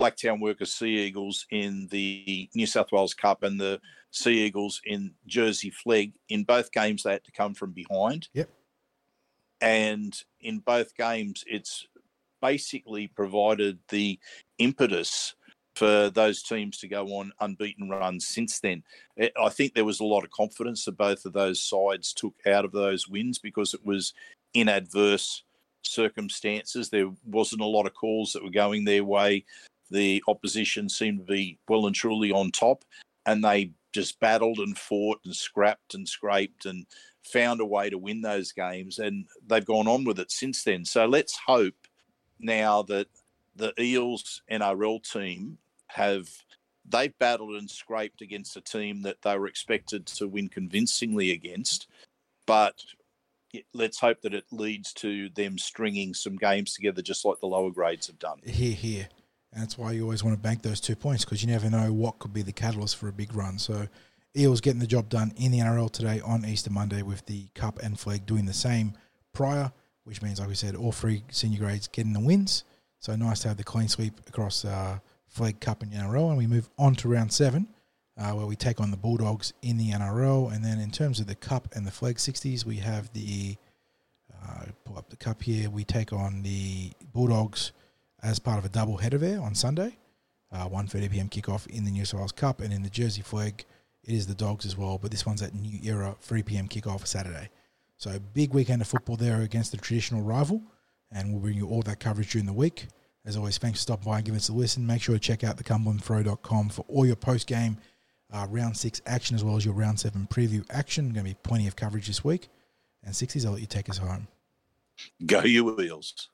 blacktown 0.00 0.40
workers 0.40 0.74
sea 0.74 0.98
eagles 0.98 1.46
in 1.50 1.88
the 1.90 2.48
new 2.54 2.66
south 2.66 2.92
wales 2.92 3.14
cup 3.14 3.42
and 3.42 3.58
the 3.58 3.80
sea 4.10 4.44
eagles 4.44 4.80
in 4.84 5.12
jersey 5.26 5.70
Flegg 5.70 6.12
in 6.28 6.44
both 6.44 6.70
games 6.72 7.02
they 7.02 7.12
had 7.12 7.24
to 7.24 7.32
come 7.32 7.54
from 7.54 7.72
behind 7.72 8.28
Yep. 8.34 8.50
and 9.60 10.22
in 10.40 10.58
both 10.58 10.94
games 10.96 11.44
it's 11.46 11.86
basically 12.46 13.08
provided 13.08 13.78
the 13.88 14.18
impetus 14.58 15.34
for 15.74 16.10
those 16.10 16.42
teams 16.42 16.78
to 16.78 16.88
go 16.88 17.06
on 17.18 17.32
unbeaten 17.40 17.88
runs 17.88 18.26
since 18.28 18.60
then. 18.60 18.82
I 19.20 19.48
think 19.48 19.74
there 19.74 19.84
was 19.84 20.00
a 20.00 20.04
lot 20.04 20.24
of 20.24 20.30
confidence 20.30 20.84
that 20.84 20.96
both 20.96 21.26
of 21.26 21.32
those 21.32 21.60
sides 21.60 22.14
took 22.14 22.34
out 22.46 22.64
of 22.64 22.72
those 22.72 23.08
wins 23.08 23.38
because 23.38 23.74
it 23.74 23.84
was 23.84 24.14
in 24.54 24.68
adverse 24.68 25.42
circumstances. 25.82 26.88
There 26.88 27.10
wasn't 27.26 27.62
a 27.62 27.66
lot 27.66 27.86
of 27.86 27.94
calls 27.94 28.32
that 28.32 28.44
were 28.44 28.50
going 28.50 28.84
their 28.84 29.04
way. 29.04 29.44
The 29.90 30.22
opposition 30.28 30.88
seemed 30.88 31.18
to 31.18 31.32
be 31.32 31.58
well 31.68 31.86
and 31.86 31.94
truly 31.94 32.32
on 32.32 32.52
top, 32.52 32.84
and 33.26 33.44
they 33.44 33.72
just 33.92 34.18
battled 34.20 34.58
and 34.60 34.78
fought 34.78 35.18
and 35.24 35.34
scrapped 35.34 35.94
and 35.94 36.08
scraped 36.08 36.64
and 36.64 36.86
found 37.22 37.60
a 37.60 37.66
way 37.66 37.90
to 37.90 37.98
win 37.98 38.22
those 38.22 38.52
games. 38.52 38.98
And 38.98 39.26
they've 39.46 39.64
gone 39.64 39.88
on 39.88 40.04
with 40.04 40.20
it 40.20 40.30
since 40.30 40.62
then. 40.64 40.84
So 40.84 41.06
let's 41.06 41.36
hope 41.46 41.74
now 42.38 42.82
that 42.82 43.08
the 43.54 43.72
Eels 43.80 44.42
NRL 44.50 45.02
team 45.10 45.58
have 45.88 46.28
they've 46.88 47.18
battled 47.18 47.56
and 47.56 47.70
scraped 47.70 48.20
against 48.20 48.56
a 48.56 48.60
team 48.60 49.02
that 49.02 49.22
they 49.22 49.36
were 49.36 49.46
expected 49.46 50.06
to 50.06 50.28
win 50.28 50.48
convincingly 50.48 51.32
against, 51.32 51.88
but 52.46 52.74
let's 53.72 53.98
hope 53.98 54.20
that 54.22 54.34
it 54.34 54.44
leads 54.50 54.92
to 54.92 55.28
them 55.30 55.58
stringing 55.58 56.14
some 56.14 56.36
games 56.36 56.74
together, 56.74 57.02
just 57.02 57.24
like 57.24 57.40
the 57.40 57.46
lower 57.46 57.70
grades 57.70 58.06
have 58.06 58.18
done. 58.18 58.38
Here, 58.44 58.74
here. 58.74 59.08
And 59.52 59.62
that's 59.62 59.78
why 59.78 59.92
you 59.92 60.02
always 60.02 60.22
want 60.22 60.36
to 60.36 60.42
bank 60.42 60.62
those 60.62 60.80
two 60.80 60.96
points 60.96 61.24
because 61.24 61.42
you 61.42 61.48
never 61.48 61.70
know 61.70 61.92
what 61.92 62.18
could 62.18 62.32
be 62.32 62.42
the 62.42 62.52
catalyst 62.52 62.96
for 62.96 63.08
a 63.08 63.12
big 63.12 63.34
run. 63.34 63.58
So 63.58 63.88
Eels 64.36 64.60
getting 64.60 64.80
the 64.80 64.86
job 64.86 65.08
done 65.08 65.32
in 65.36 65.50
the 65.50 65.60
NRL 65.60 65.90
today 65.90 66.20
on 66.20 66.44
Easter 66.44 66.70
Monday 66.70 67.02
with 67.02 67.24
the 67.26 67.46
Cup 67.54 67.78
and 67.82 67.96
Flegg 67.96 68.26
doing 68.26 68.44
the 68.44 68.52
same 68.52 68.92
prior, 69.32 69.72
which 70.06 70.22
means, 70.22 70.38
like 70.38 70.48
we 70.48 70.54
said, 70.54 70.76
all 70.76 70.92
three 70.92 71.24
senior 71.30 71.58
grades 71.58 71.88
getting 71.88 72.12
the 72.12 72.20
wins. 72.20 72.64
So 73.00 73.14
nice 73.16 73.40
to 73.40 73.48
have 73.48 73.56
the 73.56 73.64
clean 73.64 73.88
sweep 73.88 74.20
across 74.28 74.64
uh, 74.64 74.98
Flegg 75.36 75.60
Cup 75.60 75.82
and 75.82 75.92
NRL. 75.92 76.28
And 76.28 76.38
we 76.38 76.46
move 76.46 76.70
on 76.78 76.94
to 76.96 77.08
round 77.08 77.32
seven, 77.32 77.66
uh, 78.16 78.30
where 78.32 78.46
we 78.46 78.54
take 78.54 78.80
on 78.80 78.92
the 78.92 78.96
Bulldogs 78.96 79.52
in 79.62 79.76
the 79.76 79.90
NRL. 79.90 80.54
And 80.54 80.64
then 80.64 80.78
in 80.78 80.92
terms 80.92 81.18
of 81.18 81.26
the 81.26 81.34
Cup 81.34 81.68
and 81.74 81.84
the 81.84 81.90
Flegg 81.90 82.16
60s, 82.16 82.64
we 82.64 82.76
have 82.76 83.12
the 83.14 83.56
uh, 84.32 84.66
pull 84.84 84.96
up 84.96 85.10
the 85.10 85.16
Cup 85.16 85.42
here. 85.42 85.68
We 85.70 85.82
take 85.82 86.12
on 86.12 86.42
the 86.42 86.92
Bulldogs 87.12 87.72
as 88.22 88.38
part 88.38 88.58
of 88.58 88.64
a 88.64 88.68
double 88.68 88.98
header 88.98 89.18
there 89.18 89.40
on 89.40 89.56
Sunday. 89.56 89.98
Uh, 90.52 90.68
1.30 90.68 91.10
p.m. 91.10 91.28
kickoff 91.28 91.66
in 91.66 91.84
the 91.84 91.90
New 91.90 92.04
South 92.04 92.20
Wales 92.20 92.32
Cup 92.32 92.60
and 92.60 92.72
in 92.72 92.84
the 92.84 92.88
Jersey 92.88 93.22
Flegg, 93.22 93.64
it 94.04 94.14
is 94.14 94.28
the 94.28 94.34
Dogs 94.34 94.64
as 94.64 94.76
well, 94.76 94.98
but 94.98 95.10
this 95.10 95.26
one's 95.26 95.42
at 95.42 95.52
New 95.52 95.80
Era, 95.82 96.14
3 96.20 96.44
p.m. 96.44 96.68
kickoff 96.68 97.04
Saturday. 97.06 97.50
So 97.96 98.18
big 98.34 98.52
weekend 98.52 98.82
of 98.82 98.88
football 98.88 99.16
there 99.16 99.40
against 99.42 99.70
the 99.70 99.78
traditional 99.78 100.22
rival, 100.22 100.62
and 101.10 101.32
we'll 101.32 101.40
bring 101.40 101.56
you 101.56 101.68
all 101.68 101.82
that 101.82 102.00
coverage 102.00 102.32
during 102.32 102.46
the 102.46 102.52
week. 102.52 102.86
As 103.24 103.36
always, 103.36 103.58
thanks 103.58 103.80
for 103.80 103.82
stopping 103.82 104.04
by 104.04 104.16
and 104.18 104.24
giving 104.24 104.36
us 104.36 104.48
a 104.48 104.52
listen. 104.52 104.86
Make 104.86 105.02
sure 105.02 105.14
to 105.14 105.20
check 105.20 105.42
out 105.42 105.56
the 105.56 105.64
cumberlandthrow.com 105.64 106.68
for 106.68 106.84
all 106.88 107.04
your 107.06 107.16
post-game 107.16 107.78
uh, 108.32 108.46
round 108.50 108.76
six 108.76 109.00
action 109.06 109.34
as 109.34 109.42
well 109.42 109.56
as 109.56 109.64
your 109.64 109.74
round 109.74 109.98
seven 109.98 110.28
preview 110.30 110.64
action. 110.70 111.12
Going 111.12 111.24
to 111.24 111.30
be 111.30 111.38
plenty 111.42 111.66
of 111.66 111.76
coverage 111.76 112.06
this 112.06 112.24
week. 112.24 112.48
And 113.02 113.14
60s, 113.14 113.46
I'll 113.46 113.52
let 113.52 113.60
you 113.60 113.66
take 113.66 113.88
us 113.88 113.98
home. 113.98 114.28
Go 115.24 115.40
you 115.40 115.80
Eels. 115.80 116.28